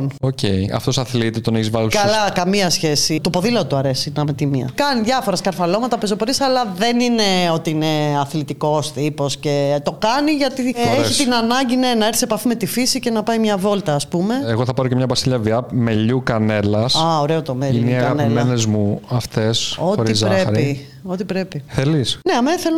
43. 0.01 0.07
Οκ. 0.21 0.39
Αυτός 0.75 0.99
αθλείται, 0.99 1.41
τον 1.41 1.55
έχεις 1.55 1.71
βάλει 1.71 1.91
στους- 1.91 2.03
Καλά, 2.05 2.31
καμία 2.31 2.71
σχέση. 2.71 3.21
Το 3.23 3.31
ποδήλατο 3.31 3.67
του 3.67 3.77
αρέσει 3.77 4.13
να 4.17 4.25
με 4.25 4.33
τιμία. 4.33 4.71
Κάνει 4.75 5.01
διάφορα 5.03 5.37
σκαρφαλώματα, 5.37 5.99
πεζοπορίε, 5.99 6.35
αλλά 6.41 6.73
δεν 6.77 7.01
είναι 7.01 7.23
ότι 7.53 7.71
είναι 7.71 7.87
αθλητικός 8.21 8.93
τύπος 8.93 9.37
και 9.37 9.81
το 9.83 9.93
κάνει 9.99 10.31
γιατί 10.31 10.63
έχει 10.63 10.89
αρέσει. 10.99 11.23
την 11.25 11.35
ανάγκη 11.35 11.77
ναι, 11.77 11.95
να 11.95 12.07
έρθει 12.07 12.19
σε 12.19 12.25
επαφή 12.25 12.47
με 12.49 12.55
τη 12.55 12.67
φύση 12.67 13.01
και 13.01 13.11
να 13.11 13.23
πάει 13.23 13.39
μια 13.39 13.57
βόλτα, 13.57 13.95
ας 13.95 14.09
πούμε. 14.09 14.35
Εγώ 14.47 14.65
θα 14.65 14.75
πάρω 14.75 14.89
και 14.89 14.95
μια 14.95 15.07
πασίλια 15.07 15.39
βιά 15.39 15.67
μελιού 15.71 16.18
κανέλας. 16.23 16.95
Α, 16.95 17.21
ωραίο 17.21 17.43
το 17.43 17.55
μέλι. 17.55 17.79
Είναι 17.79 17.91
οι 17.91 17.95
κανέλα. 17.95 18.11
αγαπημένες 18.11 18.67
μου 18.67 19.01
αυτές. 19.09 19.79
Ό,τι 19.81 20.19
πρέπει. 20.19 20.87
Ό,τι 21.11 21.25
πρέπει. 21.25 21.63
Θέλεις; 21.69 22.19
Ναι, 22.25 22.35
αμέ 22.37 22.59
θέλω. 22.59 22.77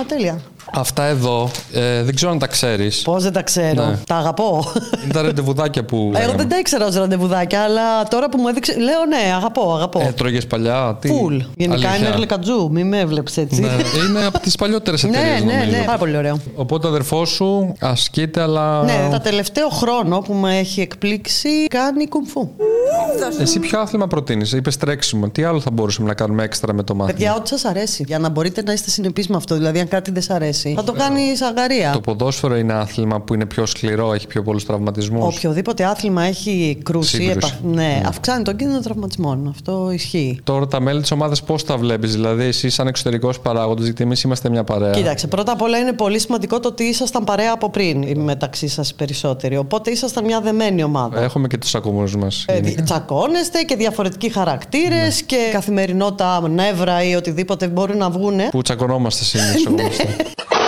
Α, 0.00 0.04
τέλεια. 0.06 0.40
Αυτά 0.72 1.04
εδώ 1.04 1.50
ε, 1.72 2.02
δεν 2.02 2.14
ξέρω 2.14 2.30
αν 2.30 2.38
τα 2.38 2.46
ξέρεις. 2.46 3.02
Πώς 3.02 3.22
δεν 3.22 3.32
τα 3.32 3.42
ξέρω. 3.42 3.84
Ναι. 3.86 3.98
Τα 4.06 4.16
αγαπώ. 4.16 4.64
Είναι 5.04 5.12
τα 5.12 5.22
ρεντεβουδάκια 5.22 5.84
που. 5.84 5.96
Εγώ 6.04 6.10
λέγαμε. 6.12 6.36
δεν 6.36 6.48
τα 6.48 6.58
ήξερα 6.58 6.86
ως 6.86 6.94
ραντεβουδάκια, 6.94 7.60
αλλά 7.62 8.02
τώρα 8.08 8.28
που 8.28 8.38
μου 8.38 8.48
έδειξε. 8.48 8.72
Λέω 8.78 9.04
ναι, 9.08 9.34
αγαπώ, 9.36 9.74
αγαπώ. 9.74 10.00
Ε, 10.00 10.12
τρώγες 10.16 10.46
παλιά. 10.46 10.96
Τι... 11.00 11.08
Φουλ. 11.08 11.36
Γενικά 11.56 11.88
Αλήθεια. 11.88 12.06
είναι 12.06 12.16
γλυκατζού, 12.16 12.68
μη 12.72 12.84
με 12.84 12.98
έβλεψες 12.98 13.36
έτσι. 13.36 13.60
Ναι, 13.60 13.68
είναι 14.08 14.24
από 14.26 14.38
τις 14.40 14.54
παλιότερες 14.56 15.04
εταιρείες. 15.04 15.42
ναι, 15.44 15.52
ναι, 15.52 15.64
ναι. 15.78 15.82
Πάρα 15.86 15.98
πολύ 15.98 16.16
ωραίο. 16.16 16.38
Οπότε 16.54 16.86
ο 16.86 16.90
αδερφός 16.90 17.28
σου 17.30 17.74
ασκείται, 17.80 18.40
αλλά. 18.42 18.82
Ναι, 18.82 19.08
τα 19.10 19.20
τελευταίο 19.20 19.68
χρόνο 19.68 20.18
που 20.18 20.32
με 20.34 20.58
έχει 20.58 20.80
εκπλήξει 20.80 21.48
κάνει 21.68 22.08
κουμφού. 22.08 22.48
Εσύ 23.40 23.58
ποιο 23.58 23.80
άθλημα 23.80 24.06
προτείνεις, 24.06 24.52
είπες 24.52 24.76
τρέξιμο. 24.76 25.28
Τι 25.28 25.44
άλλο 25.44 25.60
θα 25.60 25.70
μπορούσαμε 25.70 26.08
να 26.08 26.14
κάνουμε 26.14 26.42
έξτρα 26.42 26.72
με 26.74 26.82
το 26.82 26.94
μάθημα; 26.94 27.13
Παιδιά, 27.14 27.34
ό,τι 27.34 27.48
σας 27.48 27.64
αρέσει. 27.64 28.04
Για 28.06 28.18
να 28.18 28.28
μπορείτε 28.28 28.62
να 28.62 28.72
είστε 28.72 28.90
συνεπείς 28.90 29.28
με 29.28 29.36
αυτό. 29.36 29.54
Δηλαδή, 29.54 29.80
αν 29.80 29.88
κάτι 29.88 30.10
δεν 30.10 30.22
σα 30.22 30.34
αρέσει, 30.34 30.72
θα 30.76 30.84
το 30.84 30.92
κάνει 30.92 31.20
αγαρία. 31.50 31.90
Το 31.92 32.00
ποδόσφαιρο 32.00 32.56
είναι 32.56 32.72
άθλημα 32.72 33.20
που 33.20 33.34
είναι 33.34 33.46
πιο 33.46 33.66
σκληρό, 33.66 34.12
έχει 34.12 34.26
πιο 34.26 34.42
πολλούς 34.42 34.64
τραυματισμούς. 34.66 35.36
Οποιοδήποτε 35.36 35.84
άθλημα 35.84 36.22
έχει 36.22 36.78
κρούση, 36.82 37.16
Σύγκρουση. 37.16 37.54
επα- 37.62 37.74
ναι, 37.74 38.02
αυξάνει 38.06 38.42
τον 38.44 38.56
κίνδυνο 38.56 38.80
τραυματισμών. 38.80 39.48
Αυτό 39.50 39.90
ισχύει. 39.92 40.40
Τώρα 40.44 40.66
τα 40.66 40.80
μέλη 40.80 41.00
της 41.00 41.10
ομάδας 41.10 41.42
πώς 41.42 41.64
τα 41.64 41.76
βλέπεις, 41.76 42.12
δηλαδή 42.12 42.44
εσύ 42.44 42.68
σαν 42.68 42.86
εξωτερικός 42.86 43.40
παράγοντας, 43.40 43.84
γιατί 43.84 44.02
εμείς 44.02 44.22
είμαστε 44.22 44.48
μια 44.50 44.64
παρέα. 44.64 44.90
Κοίταξε, 44.90 45.26
πρώτα 45.26 45.52
απ' 45.52 45.62
όλα 45.62 45.78
είναι 45.78 45.92
πολύ 45.92 46.18
σημαντικό 46.18 46.60
το 46.60 46.68
ότι 46.68 46.84
ήσασταν 46.84 47.24
παρέα 47.24 47.52
από 47.52 47.70
πριν 47.70 48.20
μεταξύ 48.20 48.68
σας 48.68 48.94
περισσότεροι. 48.94 49.56
Οπότε 49.56 49.90
ήσασταν 49.90 50.24
μια 50.24 50.40
δεμένη 50.40 50.82
ομάδα. 50.82 51.20
Έχουμε 51.22 51.46
και 51.46 51.58
τους 51.58 51.74
ακούμενου 51.74 52.18
μας. 52.18 52.44
Ε, 52.48 52.60
δι- 52.60 52.82
τσακώνεστε 52.82 53.62
και 53.62 53.76
διαφορετικοί 53.76 54.28
χαρακτήρες 54.30 55.14
Ναι. 55.20 55.26
και 55.26 55.36
καθημερινότητα, 55.52 56.48
νεύρα 56.48 57.03
ή 57.08 57.14
οτιδήποτε 57.14 57.68
μπορεί 57.68 57.96
να 57.96 58.10
βγούνε. 58.10 58.48
Που 58.50 58.62
τσακωνόμαστε 58.62 59.24
συνήθως. 59.24 59.96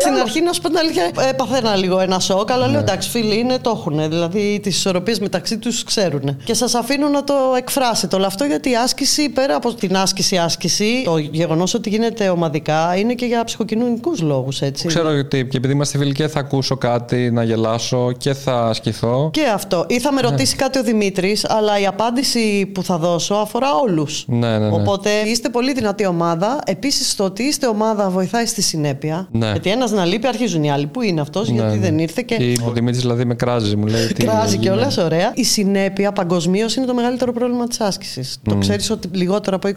Στην 0.00 0.14
αρχή, 0.20 0.40
να 0.40 0.52
σου 0.52 0.60
πω 0.60 0.68
την 0.68 0.78
αλήθεια, 0.78 1.10
ε, 1.28 1.32
παθαίνα 1.32 1.76
λίγο 1.76 2.00
ένα 2.00 2.18
σοκ, 2.18 2.50
αλλά 2.50 2.66
λέω 2.66 2.80
εντάξει, 2.80 3.10
φίλοι 3.10 3.38
είναι, 3.38 3.58
το 3.58 3.70
έχουν. 3.70 4.08
Δηλαδή 4.08 4.60
τις 4.62 4.76
ισορροπίες 4.76 5.18
μεταξύ 5.20 5.58
τους 5.58 5.84
ξέρουν. 5.84 6.36
Και 6.44 6.54
σας 6.54 6.74
αφήνω 6.74 7.08
να 7.08 7.24
το 7.24 7.34
εκφράσετε 7.56 8.16
όλο 8.16 8.26
αυτό, 8.26 8.44
γιατί 8.44 8.70
η 8.70 8.76
άσκηση, 8.76 9.28
πέρα 9.28 9.56
από 9.56 9.74
την 9.74 9.96
άσκηση-άσκηση, 9.96 11.02
το 11.04 11.18
γεγονός 11.18 11.74
ότι 11.74 11.88
γίνεται 11.88 12.28
ομαδικά 12.28 12.96
είναι 12.96 13.14
και 13.14 13.26
για 13.26 13.44
ψυχοκοινωνικούς 13.44 14.20
λόγους, 14.20 14.60
έτσι. 14.60 14.86
Ξέρω 14.86 15.08
ότι 15.08 15.46
και 15.46 15.56
επειδή 15.56 15.72
είμαστε 15.72 15.98
φίλοι 15.98 16.12
και 16.12 16.28
θα 16.28 16.38
ακούσω 16.38 16.76
κάτι, 16.76 17.30
να 17.30 17.42
γελάσω 17.42 18.12
και 18.12 18.34
θα 18.34 18.64
ασκηθώ. 18.66 19.30
Και 19.32 19.46
αυτό. 19.54 19.84
Ή 19.88 20.00
θα 20.00 20.12
με 20.12 20.20
ρωτήσει 20.20 20.56
κάτι 20.56 20.78
ο 20.78 20.82
Δημήτρης, 20.82 21.44
αλλά 21.48 21.78
η 21.78 21.86
απάντηση 21.86 22.70
που 22.74 22.82
θα 22.82 22.98
δώσω 22.98 23.34
αφορά 23.34 23.74
όλους. 23.74 24.24
Ναι, 24.26 24.58
ναι, 24.58 24.68
ναι. 24.68 24.74
Οπότε 24.74 25.10
είστε 25.26 25.48
πολύ 25.48 25.72
δυνατή 25.72 26.06
ομάδα. 26.06 26.58
Επίσης, 26.66 27.14
το 27.14 27.24
ότι 27.24 27.42
είστε 27.42 27.66
ομάδα 27.66 28.08
βοηθάει 28.10 28.46
στη 28.46 28.62
συνέπεια. 28.62 29.28
Ναι. 29.38 29.50
Γιατί 29.50 29.70
ένας 29.70 29.90
να 29.90 30.04
λείπει, 30.04 30.26
αρχίζουν 30.26 30.62
οι 30.64 30.70
άλλοι. 30.70 30.86
Πού 30.86 31.02
είναι 31.02 31.20
αυτός, 31.20 31.48
γιατί 31.48 31.78
δεν 31.78 31.98
ήρθε. 31.98 32.22
Και... 32.22 32.34
Και 32.36 32.56
ο 32.66 32.70
Δημήτρη 32.70 33.00
δηλαδή 33.00 33.24
με 33.24 33.34
κράζει, 33.34 33.76
μου 33.76 33.86
λέει. 33.86 34.06
τι 34.06 34.24
Κράζει 34.24 34.46
έγινε. 34.46 34.62
κιόλας, 34.62 34.96
ωραία. 34.98 35.32
Η 35.34 35.44
συνέπεια 35.44 36.12
παγκοσμίως 36.12 36.76
είναι 36.76 36.86
το 36.86 36.94
μεγαλύτερο 36.94 37.32
πρόβλημα 37.32 37.66
της 37.66 37.80
άσκησης. 37.80 38.38
Το 38.48 38.56
ξέρεις 38.56 38.90
ότι 38.90 39.08
λιγότερο 39.12 39.56
από 39.56 39.68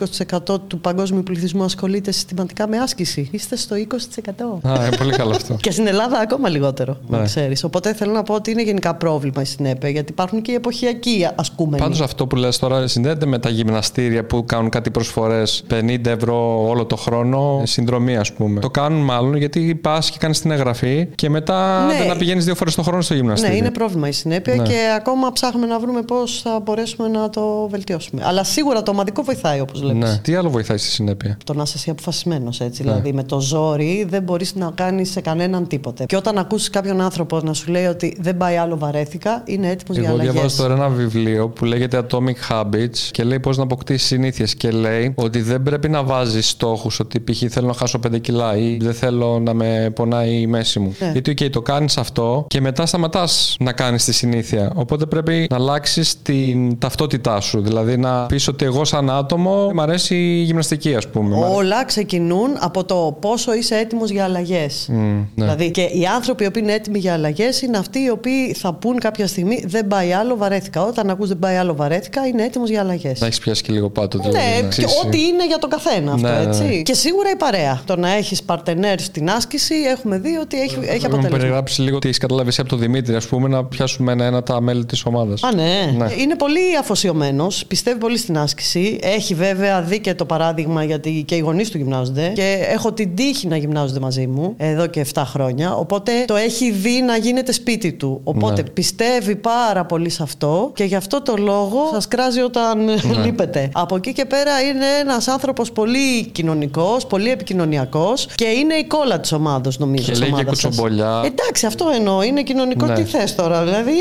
20% 0.55 0.59
του 0.67 0.79
παγκόσμιου 0.79 1.23
πληθυσμού 1.23 1.63
ασχολείται 1.63 2.11
συστηματικά 2.11 2.67
με 2.67 2.77
άσκηση. 2.77 3.27
Είστε 3.31 3.55
στο 3.55 3.75
20%. 3.75 4.69
Α, 4.69 4.85
είναι 4.85 4.97
πολύ 4.97 5.11
καλό 5.11 5.31
αυτό. 5.31 5.53
Και 5.61 5.71
στην 5.71 5.87
Ελλάδα 5.87 6.19
ακόμα 6.19 6.49
λιγότερο, 6.49 6.97
να 7.07 7.17
Ναι. 7.17 7.23
ξέρεις. 7.25 7.63
Οπότε 7.63 7.93
θέλω 7.93 8.11
να 8.11 8.23
πω 8.23 8.33
ότι 8.33 8.51
είναι 8.51 8.63
γενικά 8.63 8.95
πρόβλημα 8.95 9.41
η 9.41 9.45
συνέπεια, 9.45 9.89
γιατί 9.89 10.11
υπάρχουν 10.11 10.41
και 10.41 10.51
οι 10.51 10.55
εποχιακοί 10.55 11.27
ασκούμενοι. 11.35 11.81
Πάντως 11.81 12.01
αυτό 12.01 12.27
που 12.27 12.35
λες 12.35 12.57
τώρα 12.59 12.87
συνδέεται 12.87 13.25
με 13.25 13.39
τα 13.39 13.49
γυμναστήρια 13.49 14.25
που 14.25 14.45
κάνουν 14.45 14.69
κάτι 14.69 14.91
προσφορές 14.91 15.63
50 15.69 16.05
ευρώ 16.05 16.67
όλο 16.69 16.85
το 16.85 16.95
χρόνο, 16.95 17.61
συνδρομή 17.65 18.17
ας 18.17 18.33
πούμε. 18.33 18.59
Το 18.59 18.69
κάνουν 18.69 19.01
μάλλον 19.03 19.35
γιατί 19.49 19.75
πας 19.75 20.09
και 20.11 20.17
κάνεις 20.19 20.41
την 20.41 20.51
εγγραφή 20.51 21.07
και 21.15 21.29
μετά 21.29 21.85
Ναι. 21.85 21.97
δεν 21.97 22.07
να 22.07 22.15
πηγαίνεις 22.15 22.45
δύο 22.45 22.55
φορές 22.55 22.75
το 22.75 22.81
χρόνο 22.81 23.01
στο 23.01 23.13
γυμναστήριο. 23.13 23.53
Ναι, 23.53 23.59
είναι 23.59 23.71
πρόβλημα 23.71 24.07
η 24.07 24.11
συνέπεια 24.11 24.55
Ναι. 24.55 24.63
και 24.63 24.77
ακόμα 24.97 25.31
ψάχνουμε 25.31 25.65
να 25.65 25.79
βρούμε 25.79 26.01
πώς 26.01 26.41
θα 26.43 26.59
μπορέσουμε 26.63 27.07
να 27.07 27.29
το 27.29 27.67
βελτιώσουμε. 27.71 28.21
Αλλά 28.25 28.43
σίγουρα 28.43 28.83
το 28.83 28.91
ομαδικό 28.91 29.23
βοηθάει, 29.23 29.59
όπως 29.59 29.81
λέτε. 29.81 29.97
Ναι. 29.97 30.17
Τι 30.17 30.35
άλλο 30.35 30.49
βοηθάει 30.49 30.77
στη 30.77 30.87
συνέπεια; 30.89 31.37
Το 31.43 31.53
να 31.53 31.61
είσαι 31.63 31.73
εσύ 31.77 31.89
αποφασισμένος 31.89 32.59
έτσι. 32.61 32.83
Ναι. 32.83 32.89
Δηλαδή, 32.91 33.13
με 33.13 33.23
το 33.23 33.39
ζόρι 33.39 34.05
δεν 34.09 34.23
μπορείς 34.23 34.55
να 34.55 34.71
κάνεις 34.75 35.11
σε 35.11 35.21
κανέναν 35.21 35.67
τίποτε. 35.67 36.05
Και 36.05 36.15
όταν 36.15 36.37
ακούσεις 36.37 36.69
κάποιον 36.69 37.01
άνθρωπο 37.01 37.39
να 37.43 37.53
σου 37.53 37.71
λέει 37.71 37.85
ότι 37.85 38.17
δεν 38.19 38.37
πάει 38.37 38.55
άλλο, 38.57 38.77
βαρέθηκα, 38.77 39.41
είναι 39.45 39.69
έτοιμος 39.69 39.97
για 39.97 40.05
Εγώ 40.07 40.13
αλλαγές. 40.13 40.33
διαβάζω 40.33 40.61
τώρα 40.61 40.73
ένα 40.73 40.89
βιβλίο 40.89 41.47
που 41.49 41.65
λέγεται 41.65 42.05
Atomic 42.09 42.53
Habits 42.53 42.97
και 43.11 43.23
λέει 43.23 43.39
πώς 43.39 43.57
να 43.57 43.63
αποκτήσεις 43.63 44.07
συνήθειες. 44.07 44.55
Και 44.55 44.69
λέει 44.71 45.13
ότι 45.15 45.41
δεν 45.41 45.63
πρέπει 45.63 45.89
να 45.89 46.03
βάζεις 46.03 46.49
στόχους 46.49 46.99
ότι 46.99 47.19
π.χ. 47.19 47.43
θέλω 47.49 47.67
να 47.67 47.73
χάσω 47.73 47.99
5 48.07 48.19
κιλά 48.21 48.57
ή 48.57 48.77
δεν 48.81 48.93
θέλω 48.93 49.36
να 49.39 49.53
με 49.53 49.91
πονάει 49.95 50.33
η 50.39 50.47
μέση 50.47 50.79
μου. 50.79 50.95
Ναι. 50.99 51.09
Γιατί, 51.11 51.29
οκ, 51.31 51.49
το 51.51 51.61
κάνεις 51.61 51.97
αυτό 51.97 52.45
και 52.47 52.61
μετά 52.61 52.85
σταματάς 52.85 53.55
να 53.59 53.71
κάνεις 53.71 54.03
τη 54.03 54.13
συνήθεια. 54.13 54.71
Οπότε 54.75 55.05
πρέπει 55.05 55.47
να 55.49 55.55
αλλάξεις 55.55 56.21
την 56.21 56.77
ταυτότητά 56.79 57.39
σου. 57.41 57.61
Δηλαδή 57.61 57.97
να 57.97 58.25
πεις 58.25 58.47
ότι 58.47 58.65
εγώ, 58.65 58.85
σαν 58.85 59.09
άτομο, 59.09 59.71
μου 59.73 59.81
αρέσει 59.81 60.15
η 60.15 60.41
γυμναστική, 60.41 60.95
ας 60.95 61.07
πούμε. 61.07 61.35
Μ' 61.35 61.39
αρέσει- 61.43 61.55
Όλα 61.57 61.85
ξεκινούν 61.85 62.49
από 62.59 62.83
το 62.83 63.17
πόσο 63.21 63.53
είσαι 63.53 63.75
έτοιμος 63.75 64.09
για 64.09 64.23
αλλαγές. 64.23 64.85
Μμ, 64.89 64.95
ναι. 64.95 65.25
Δηλαδή, 65.35 65.71
και 65.71 65.81
οι 65.81 66.05
άνθρωποι 66.15 66.43
οι 66.43 66.47
οποίοι 66.47 66.61
είναι 66.65 66.73
έτοιμοι 66.73 66.99
για 66.99 67.13
αλλαγές 67.13 67.61
είναι 67.61 67.77
αυτοί 67.77 67.99
οι 67.99 68.09
οποίοι 68.09 68.53
θα 68.53 68.73
πουν 68.73 68.99
κάποια 68.99 69.27
στιγμή 69.27 69.63
δεν 69.67 69.87
πάει 69.87 70.11
άλλο, 70.13 70.37
βαρέθηκα. 70.37 70.83
Όταν 70.83 71.09
ακούς 71.09 71.27
δεν 71.27 71.39
πάει 71.39 71.55
άλλο, 71.55 71.75
βαρέθηκα, 71.75 72.27
είναι 72.27 72.43
έτοιμος 72.43 72.69
για 72.69 72.79
αλλαγές. 72.81 73.19
Να 73.19 73.25
έχεις 73.25 73.39
πιάσει 73.39 73.63
και 73.63 73.71
λίγο 73.71 73.89
πάτο. 73.89 74.17
Δηλαδή, 74.17 74.37
Ναι, 74.37 74.43
να 74.55 74.61
και 74.61 74.67
ξέρεις, 74.67 75.01
ό,τι 75.05 75.19
είναι 75.21 75.47
για 75.47 75.57
τον 75.57 75.69
καθένα 75.69 76.13
αυτό, 76.13 76.27
Ναι, 76.27 76.33
ναι, 76.33 76.39
ναι. 76.43 76.47
έτσι. 76.49 76.81
Και 76.85 76.93
σίγουρα 76.93 77.29
η 77.29 77.35
παρέα. 77.35 77.81
Το 77.85 77.95
να 77.95 78.11
έχεις 78.11 78.43
παρτενέρ 78.43 78.99
στην 78.99 79.26
άσκηση, 79.29 79.75
έχουμε 79.75 80.17
δει 80.19 80.37
ότι 80.41 80.59
έχει, 80.61 80.75
έχει 80.81 80.99
Μου 80.99 81.05
αποτέλεσμα. 81.05 81.37
περιγράψει 81.37 81.81
λίγο 81.81 81.99
τι 81.99 82.07
έχεις 82.07 82.19
καταλάβει 82.19 82.49
εσύ 82.49 82.61
από 82.61 82.69
τον 82.69 82.79
Δημήτρη, 82.79 83.15
ας 83.15 83.27
πούμε, 83.27 83.47
να 83.47 83.65
πιάσουμε 83.65 84.11
ένα-ένα 84.11 84.43
τα 84.43 84.61
μέλη 84.61 84.85
της 84.85 85.05
ομάδας. 85.05 85.43
Α, 85.43 85.53
ναι. 85.55 85.93
Ναι. 85.97 86.07
Είναι 86.21 86.35
πολύ 86.35 86.59
αφοσιωμένος, 86.79 87.65
πιστεύει 87.67 87.99
πολύ 87.99 88.17
στην 88.17 88.37
άσκηση. 88.37 88.99
Έχει 89.01 89.33
βέβαια 89.33 89.81
δει 89.81 89.99
και 89.99 90.13
το 90.13 90.25
παράδειγμα 90.25 90.83
γιατί 90.83 91.23
και 91.27 91.35
οι 91.35 91.39
γονείς 91.39 91.69
του 91.69 91.77
γυμνάζονται. 91.77 92.31
Και 92.35 92.57
έχω 92.73 92.91
την 92.93 93.15
τύχη 93.15 93.47
να 93.47 93.57
γυμνάζονται 93.57 93.99
μαζί 93.99 94.27
μου 94.27 94.53
εδώ 94.57 94.87
και 94.87 95.05
7 95.13 95.21
χρόνια. 95.25 95.75
Οπότε 95.75 96.11
το 96.27 96.35
έχει 96.35 96.71
δει 96.71 97.01
να 97.01 97.17
γίνεται 97.17 97.51
σπίτι 97.51 97.93
του. 97.93 98.21
Οπότε 98.23 98.61
Ναι. 98.61 98.69
πιστεύει 98.69 99.35
πάρα 99.35 99.85
πολύ 99.85 100.09
σε 100.09 100.23
αυτό 100.23 100.71
και 100.75 100.83
γι' 100.83 100.95
αυτό 100.95 101.21
το 101.21 101.33
λόγο 101.37 101.89
σας 101.93 102.07
κράζει 102.07 102.39
όταν 102.39 102.83
Ναι. 102.83 102.95
λείπετε. 103.25 103.69
Από 103.73 103.95
εκεί 103.95 104.13
και 104.13 104.25
πέρα 104.25 104.61
είναι 104.61 104.85
ένας 105.01 105.27
άνθρωπος 105.27 105.71
πολύ 105.71 106.25
κοινωνικός, 106.25 107.05
πολύ 107.07 107.29
επικοινωνιακός 107.29 108.27
και 108.35 108.45
είναι 108.45 108.73
η 108.73 108.83
κόλλα 109.17 109.19
της 109.19 109.31
ομάδας, 109.31 109.77
νομίζω. 109.79 110.03
Και 110.03 110.11
της 110.11 110.19
λέει 110.19 110.29
και 110.29 110.35
ομάδας 110.35 110.57
σας. 110.59 110.65
κουτσομπολιά. 110.65 111.21
Εντάξει, 111.25 111.65
αυτό 111.65 111.85
εννοώ. 111.95 112.21
Είναι 112.21 112.43
κοινωνικό. 112.43 112.85
Ναι. 112.85 112.93
Τι 112.93 113.03
θες 113.03 113.35
τώρα, 113.35 113.63
δηλαδή. 113.63 113.91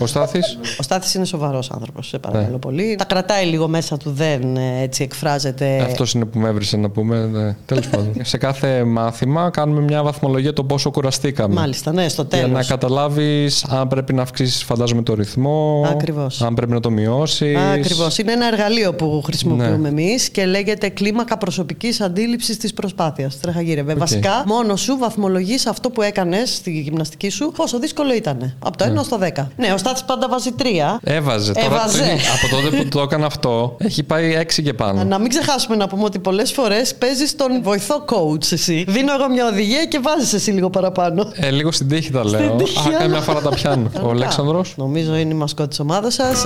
Ο 0.00 0.06
Στάθης; 0.06 0.58
Ο 0.78 0.82
Στάθης 0.82 1.14
είναι 1.14 1.24
σοβαρός 1.24 1.70
άνθρωπος, 1.70 2.08
σε 2.08 2.18
παρακαλώ 2.18 2.50
Ναι. 2.52 2.58
πολύ. 2.58 2.94
Τα 2.98 3.04
κρατάει 3.04 3.44
λίγο 3.46 3.68
μέσα 3.68 3.96
του, 3.96 4.10
δεν 4.10 4.56
ε, 4.56 4.82
έτσι 4.82 5.02
εκφράζεται. 5.02 5.82
Αυτός 5.82 6.12
είναι 6.14 6.24
που 6.24 6.38
με 6.38 6.48
έβρισε 6.48 6.76
να 6.76 6.90
πούμε. 6.90 7.26
Ναι. 7.26 7.56
Τέλος 7.66 7.88
πάντων. 7.88 8.12
Σε 8.22 8.36
κάθε 8.36 8.84
μάθημα 8.84 9.50
κάνουμε 9.50 9.80
μια 9.80 10.02
βαθμολογία 10.02 10.52
το 10.52 10.64
πόσο 10.64 10.90
κουραστήκαμε. 10.90 11.54
Μάλιστα, 11.54 11.92
ναι, 11.92 12.08
στο 12.08 12.26
Για 12.30 12.38
τέλος. 12.38 12.52
να 12.56 12.64
καταλάβεις 12.64 13.64
αν 13.68 13.88
πρέπει 13.88 14.12
να 14.12 14.22
αυξήσεις, 14.22 14.62
φαντάζομαι, 14.62 15.02
το 15.02 15.14
ρυθμό. 15.14 15.86
Ακριβώς. 15.90 16.42
Αν 16.42 16.54
πρέπει 16.54 16.72
να 16.72 16.80
το 16.80 16.90
μειώσεις. 16.90 17.56
Ακριβώς. 17.74 18.18
Είναι 18.18 18.32
ένα 18.32 18.46
εργαλείο 18.46 18.94
που 18.94 19.22
χρησιμοποιούμε 19.24 19.76
Ναι. 19.76 19.88
εμείς 19.88 20.28
και 20.30 20.44
λέγεται 20.46 20.88
κλίμακα 20.88 21.38
προσωπικής 21.38 22.00
αντίληψης 22.00 22.56
της 22.56 22.72
προσπάθειας. 22.74 23.40
Τρέχα 23.40 23.60
γύρευε. 23.62 23.94
Βασικά, 24.02 24.42
μόνο 24.46 24.76
σου 24.76 24.96
βαθμολογείς 24.98 25.66
αυτό 25.66 25.90
που 25.90 26.02
έκανες 26.02 26.54
στη 26.54 26.70
γυμναστική 26.70 27.28
σου, 27.28 27.52
πόσο 27.56 27.78
δύσκολο 27.78 28.14
ήταν. 28.14 28.54
Από 28.58 28.76
το 28.76 28.84
1 28.84 29.02
στο 29.04 29.18
10. 29.18 29.48
Ναι, 29.56 29.72
ο 29.72 29.76
Στάθης 29.76 30.04
πάντα 30.04 30.28
βάζει 30.28 30.50
3. 30.58 30.98
Έβαζε. 31.02 31.52
Τώρα, 31.52 31.66
Έβαζε. 31.66 32.02
από 32.42 32.56
τότε 32.56 32.76
που 32.76 32.88
το 32.88 33.00
έκανε 33.00 33.24
αυτό, 33.26 33.76
έχει 33.78 34.02
πάει 34.02 34.36
6 34.36 34.62
και 34.62 34.74
πάνω. 34.74 35.04
Να 35.04 35.18
μην 35.18 35.28
ξεχάσουμε 35.28 35.76
να 35.76 35.88
πούμε 35.88 36.04
ότι 36.04 36.18
πολλές 36.18 36.52
φορές 36.52 36.94
παίζεις 36.94 37.36
τον 37.36 37.62
βοηθό 37.62 38.04
coach 38.08 38.52
εσύ. 38.52 38.84
Δίνω 38.88 39.14
εγώ 39.14 39.28
μια 39.28 39.46
οδηγία 39.46 39.84
και 39.84 39.98
βάζεις 39.98 40.32
εσύ 40.32 40.50
λίγο 40.50 40.70
παραπάνω. 40.70 41.30
Ε, 41.34 41.50
λίγο 41.50 41.72
στην 41.72 41.88
τύχη 41.88 42.10
τα 42.10 42.24
λέω. 42.24 42.50
τύχη, 42.56 42.78
Α, 42.78 42.82
αλλά- 42.86 42.98
καμιά 42.98 43.20
φορά 43.20 43.40
τα 43.40 43.48
πιάνω. 43.50 43.86
Ο 43.86 43.88
Κανονικά. 43.92 44.10
Αλέξανδρος. 44.24 44.74
Νομίζω 44.76 45.16
είναι 45.16 45.32
η 45.34 45.36
μασκό 45.36 45.68
της 45.68 45.80
ομάδας 45.80 46.14
σας. 46.14 46.44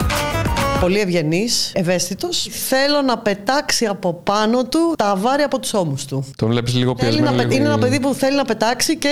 Πολύ 0.80 1.00
ευγενής, 1.00 1.70
ευαίσθητος. 1.74 2.48
Θέλω 2.50 3.02
να 3.06 3.18
πετάξει 3.18 3.86
από 3.86 4.12
πάνω 4.24 4.64
του 4.64 4.94
τα 4.98 5.06
αβάρια 5.10 5.44
από 5.46 5.58
τους 5.58 5.74
ώμους 5.74 6.04
του. 6.04 6.24
Τον 6.36 6.48
βλέπεις 6.48 6.74
λίγο 6.74 6.94
Θέλει 6.98 7.10
να 7.10 7.16
πιεσμένο. 7.16 7.36
πε- 7.42 7.46
λίγο- 7.52 7.64
Είναι 7.64 7.72
ένα 7.72 7.78
παιδί 7.78 8.00
που 8.00 8.14
θέλει 8.14 8.36
να 8.36 8.44
πετάξει 8.44 8.96
και. 8.96 9.08
ε, 9.08 9.10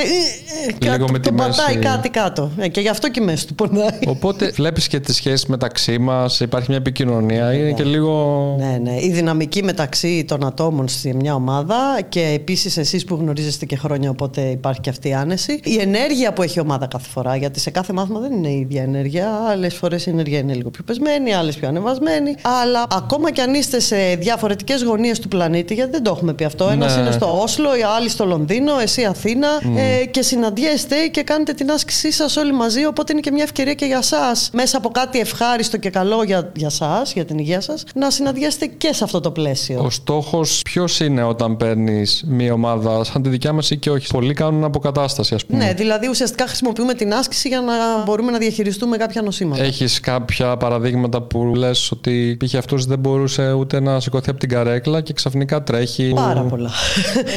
ε, 0.68 0.74
Λίγο 0.80 0.96
κάτι- 0.98 1.12
με 1.12 1.18
τη 1.18 1.28
τον 1.28 1.36
πατάει 1.36 1.76
μέση. 1.76 1.88
κάτι 1.88 2.08
κάτω. 2.08 2.50
Ε, 2.58 2.68
και 2.68 2.80
γι' 2.80 2.88
αυτό 2.88 3.10
και 3.10 3.20
η 3.22 3.24
μέση 3.24 3.46
του 3.46 3.54
πονάει. 3.54 3.98
Οπότε 4.06 4.50
βλέπεις 4.54 4.88
και 4.88 5.00
τις 5.00 5.14
σχέσεις 5.16 5.46
μεταξύ 5.46 5.98
μας, 5.98 6.40
υπάρχει 6.40 6.66
μια 6.68 6.78
επικοινωνία. 6.78 7.52
Είναι 7.52 7.72
και 7.72 7.84
λίγο. 7.84 8.54
Ναι, 8.58 8.78
ναι. 8.82 9.00
Η 9.00 9.10
δυναμική 9.10 9.62
μεταξύ 9.62 10.24
των 10.28 10.46
ατόμων 10.46 10.88
σε 10.88 11.14
μια 11.14 11.34
ομάδα 11.34 12.00
και 12.08 12.20
επίσης 12.34 12.76
εσείς 12.76 13.04
που 13.04 13.14
γνωρίζεστε 13.14 13.64
και 13.66 13.76
χρόνια, 13.76 14.10
οπότε 14.10 14.40
υπάρχει 14.40 14.80
και 14.80 14.90
αυτή 14.90 15.08
η 15.08 15.14
άνεση. 15.14 15.60
Η 15.64 15.78
ενέργεια 15.80 16.32
που 16.32 16.42
έχει 16.42 16.58
η 16.58 16.60
ομάδα 16.60 16.86
κάθε 16.86 17.08
φορά, 17.08 17.36
γιατί 17.36 17.60
σε 17.60 17.70
κάθε 17.70 17.92
μάθημα 17.92 18.20
δεν 18.20 18.32
είναι 18.32 18.48
η 18.48 18.58
ίδια 18.60 18.82
ενέργεια. 18.82 19.28
Άλλες 19.50 19.74
φορές 19.74 20.06
η 20.06 20.10
ενέργεια 20.10 20.38
είναι 20.38 20.54
λίγο 20.54 20.70
πιο 20.70 20.82
πεσμένη, 20.84 21.34
άλλες 21.34 21.53
πιο 21.56 21.68
ανεβασμένη. 21.68 22.34
Αλλά 22.62 22.86
ακόμα 22.90 23.30
κι 23.32 23.40
αν 23.40 23.54
είστε 23.54 23.80
σε 23.80 23.96
διαφορετικές 24.14 24.82
γωνίες 24.82 25.18
του 25.18 25.28
πλανήτη, 25.28 25.74
γιατί 25.74 25.90
δεν 25.90 26.02
το 26.02 26.10
έχουμε 26.10 26.34
πει 26.34 26.44
αυτό. 26.44 26.68
Ένας 26.68 26.94
Ναι. 26.96 27.02
είναι 27.02 27.10
στο 27.10 27.40
Όσλο, 27.42 27.76
οι 27.76 27.82
άλλοι 27.96 28.08
στο 28.08 28.24
Λονδίνο, 28.26 28.78
εσύ 28.82 29.04
Αθήνα. 29.04 29.48
Ε, 29.76 30.04
και 30.06 30.22
συναντιέστε 30.22 31.06
και 31.06 31.22
κάνετε 31.22 31.52
την 31.52 31.70
άσκησή 31.70 32.12
σας 32.12 32.36
όλοι 32.36 32.52
μαζί. 32.52 32.86
Οπότε 32.86 33.12
είναι 33.12 33.20
και 33.20 33.30
μια 33.30 33.42
ευκαιρία 33.42 33.74
και 33.74 33.84
για 33.84 33.98
εσά, 33.98 34.32
μέσα 34.52 34.76
από 34.76 34.88
κάτι 34.88 35.18
ευχάριστο 35.18 35.76
και 35.76 35.90
καλό 35.90 36.22
για, 36.22 36.50
για 36.56 36.66
εσά, 36.66 37.02
για 37.14 37.24
την 37.24 37.38
υγεία 37.38 37.60
σας, 37.60 37.84
να 37.94 38.10
συναντιέστε 38.10 38.66
και 38.66 38.92
σε 38.92 39.04
αυτό 39.04 39.20
το 39.20 39.30
πλαίσιο. 39.30 39.82
Ο 39.84 39.90
στόχος 39.90 40.60
ποιος 40.64 41.00
είναι 41.00 41.22
όταν 41.22 41.56
παίρνεις 41.56 42.24
μια 42.26 42.52
ομάδα 42.52 43.04
σαν 43.04 43.22
τη 43.22 43.28
δικιά 43.28 43.52
μας 43.52 43.70
ή 43.70 43.76
και 43.76 43.90
όχι; 43.90 44.06
Πολλοί 44.06 44.34
κάνουν 44.34 44.64
αποκατάσταση, 44.64 45.34
ας 45.34 45.46
πούμε. 45.46 45.64
Ναι, 45.64 45.72
δηλαδή 45.72 46.08
ουσιαστικά 46.08 46.46
χρησιμοποιούμε 46.46 46.94
την 46.94 47.14
άσκηση 47.14 47.48
για 47.48 47.60
να 47.60 48.02
μπορούμε 48.04 48.30
να 48.30 48.38
διαχειριστούμε 48.38 48.96
κάποια 48.96 49.22
νοσήματα. 49.22 49.62
Έχεις 49.62 50.00
κάποια 50.00 50.56
παραδείγματα 50.56 51.22
που 51.22 51.43
λες 51.54 51.90
ότι 51.90 52.36
π.χ. 52.44 52.54
αυτός 52.54 52.86
δεν 52.86 52.98
μπορούσε 52.98 53.52
ούτε 53.52 53.80
να 53.80 54.00
σηκωθεί 54.00 54.30
από 54.30 54.38
την 54.38 54.48
καρέκλα 54.48 55.00
και 55.00 55.12
ξαφνικά 55.12 55.62
τρέχει. 55.62 56.12
Πάρα 56.14 56.42
πολλά. 56.42 56.70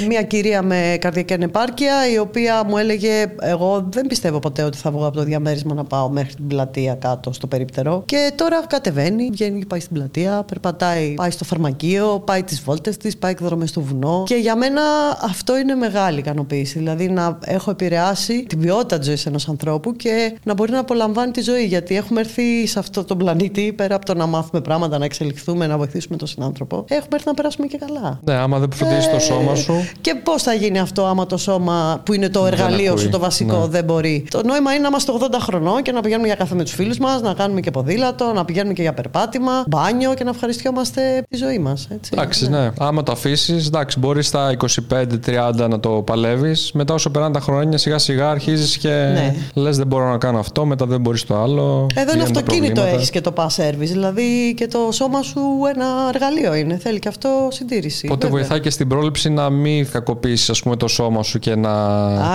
Ε, 0.02 0.06
Μία 0.08 0.24
κυρία 0.24 0.62
με 0.62 0.98
καρδιακή 1.00 1.34
ανεπάρκεια, 1.34 2.12
η 2.14 2.18
οποία 2.18 2.64
μου 2.68 2.78
έλεγε: 2.78 3.26
Εγώ 3.42 3.88
δεν 3.90 4.08
πιστεύω 4.08 4.40
ποτέ 4.40 4.64
ότι 4.64 4.78
θα 4.78 4.92
βγω 4.92 5.06
από 5.06 5.18
το 5.18 5.24
διαμέρισμα 5.24 5.74
να 5.74 5.84
πάω 5.84 6.10
μέχρι 6.10 6.34
την 6.34 6.48
πλατεία 6.48 6.96
κάτω 6.96 7.34
στο 7.34 7.48
περίπτερο. 7.48 8.04
Και 8.06 8.32
τώρα 8.36 8.66
κατεβαίνει, 8.68 9.30
βγαίνει, 9.32 9.66
πάει 9.66 9.80
στην 9.80 9.96
πλατεία, 9.96 10.44
περπατάει, 10.48 11.14
πάει 11.14 11.32
στο 11.32 11.44
φαρμακείο, 11.44 12.22
πάει 12.26 12.44
τις 12.44 12.62
βόλτες 12.62 12.98
της, 12.98 13.18
πάει 13.18 13.32
εκδρομές 13.32 13.70
στο 13.70 13.82
βουνό. 13.82 14.24
Και 14.26 14.36
για 14.36 14.56
μένα 14.56 14.82
αυτό 15.22 15.58
είναι 15.58 15.76
μεγάλη 15.76 16.20
ικανοποίηση. 16.20 16.78
Δηλαδή 16.78 17.10
να 17.10 17.40
έχω 17.46 17.72
επηρεάσει 17.72 18.46
την 18.50 18.60
ποιότητα 18.60 18.98
της 18.98 19.08
ζωής 19.08 19.26
ενός 19.26 19.50
ανθρώπου 19.50 19.96
και 19.96 20.36
να 20.44 20.54
μπορεί 20.54 20.72
να 20.72 20.80
απολαμβάνει 20.80 21.32
τη 21.32 21.42
ζωή. 21.42 21.66
Γιατί 21.66 21.96
έχουμε 21.96 22.20
έρθει 22.20 22.68
σε 22.68 22.80
αυτό 22.80 23.04
τον 23.04 23.18
πλανήτη 23.18 23.74
πέρα 23.74 23.97
από 23.98 24.06
το 24.06 24.14
να 24.14 24.26
μάθουμε 24.26 24.62
πράγματα, 24.62 24.98
να 24.98 25.06
εξελιχθούμε, 25.06 25.68
να 25.68 25.78
βοηθήσουμε 25.78 26.18
τον 26.18 26.28
συνάνθρωπο, 26.28 26.76
έχουμε 26.88 27.08
έρθει 27.14 27.28
να 27.28 27.34
περάσουμε 27.34 27.68
και 27.68 27.78
καλά. 27.78 28.20
Ναι, 28.24 28.34
άμα 28.34 28.60
δεν 28.60 28.72
φροντίσει 28.74 29.10
το 29.10 29.20
σώμα 29.20 29.56
σου. 29.56 29.74
Και 30.02 30.16
πώς 30.24 30.44
θα 30.44 30.54
γίνει 30.54 30.80
αυτό 30.80 31.06
άμα 31.06 31.26
το 31.26 31.38
σώμα 31.38 32.02
που 32.06 32.14
είναι 32.14 32.30
το 32.30 32.46
εργαλείο 32.46 32.92
ακούει. 32.92 33.02
σου, 33.04 33.10
το 33.10 33.20
βασικό, 33.20 33.58
Ναι. 33.58 33.66
δεν 33.68 33.84
μπορεί; 33.84 34.26
Το 34.30 34.42
νόημα 34.46 34.72
είναι 34.72 34.82
να 34.82 34.88
είμαστε 34.88 35.12
80 35.12 35.40
χρονών 35.42 35.82
και 35.82 35.92
να 35.92 36.02
πηγαίνουμε 36.02 36.28
για 36.28 36.36
καφέ 36.36 36.56
με 36.56 36.64
τους 36.64 36.74
φίλους 36.74 36.98
μας, 36.98 37.22
να 37.22 37.34
κάνουμε 37.34 37.60
και 37.60 37.72
ποδήλατο, 37.72 38.32
να 38.34 38.46
πηγαίνουμε 38.46 38.74
και 38.74 38.82
για 38.82 38.94
περπάτημα, 38.94 39.64
μπάνιο 39.68 40.14
και 40.14 40.24
να 40.24 40.30
ευχαριστιόμαστε 40.30 41.02
τη 41.30 41.38
ζωή 41.38 41.60
μας. 41.60 41.88
Εντάξει, 42.12 42.50
ναι. 42.50 42.72
Άμα 42.80 43.04
το 43.04 43.12
αφήσεις, 43.12 43.68
εντάξει, 43.68 44.00
μπορείς 44.00 44.28
στα 44.28 44.52
25-30 44.52 45.68
να 45.70 45.80
το 45.80 45.90
παλεύεις. 45.90 46.72
Μετά, 46.74 46.94
όσο 46.94 47.10
περνάνε 47.10 47.34
τα 47.34 47.40
χρόνια, 47.40 47.78
σιγά 47.78 47.98
σιγά 47.98 48.30
αρχίζεις 48.30 48.78
και 48.78 48.90
Ναι. 48.90 49.36
λες: 49.54 49.78
Δεν 49.78 49.88
μπορώ 49.88 50.10
να 50.10 50.18
κάνω 50.18 50.40
αυτό, 50.40 50.66
μετά 50.66 50.86
δεν 50.86 51.02
μπορείς 51.02 51.24
το 51.26 51.36
άλλο. 51.42 51.86
Εδώ 51.96 52.02
είναι 52.02 52.12
βγαίνουν 52.12 52.34
τα 52.34 52.40
αυτοκίνητο 52.40 52.74
προβλήματα. 52.74 52.96
έχεις 52.98 53.10
και 53.10 53.22
το 53.22 53.34
pass 53.36 53.48
service. 53.48 53.87
Δηλαδή 53.92 54.54
και 54.54 54.68
το 54.68 54.90
σώμα 54.92 55.22
σου 55.22 55.42
ένα 55.76 55.86
εργαλείο 56.14 56.54
είναι. 56.54 56.78
Θέλει 56.78 57.00
και 57.00 57.08
αυτό 57.08 57.48
συντήρηση. 57.52 58.06
Οπότε 58.06 58.26
βέβαια. 58.26 58.40
βοηθάει 58.40 58.60
και 58.60 58.70
στην 58.70 58.88
πρόληψη 58.88 59.30
να 59.30 59.50
μην 59.50 59.92
κακοποιήσεις 59.92 60.50
ας 60.50 60.62
πούμε, 60.62 60.76
το 60.76 60.88
σώμα 60.88 61.24
σου 61.24 61.40
και 61.40 61.56
να. 61.56 61.74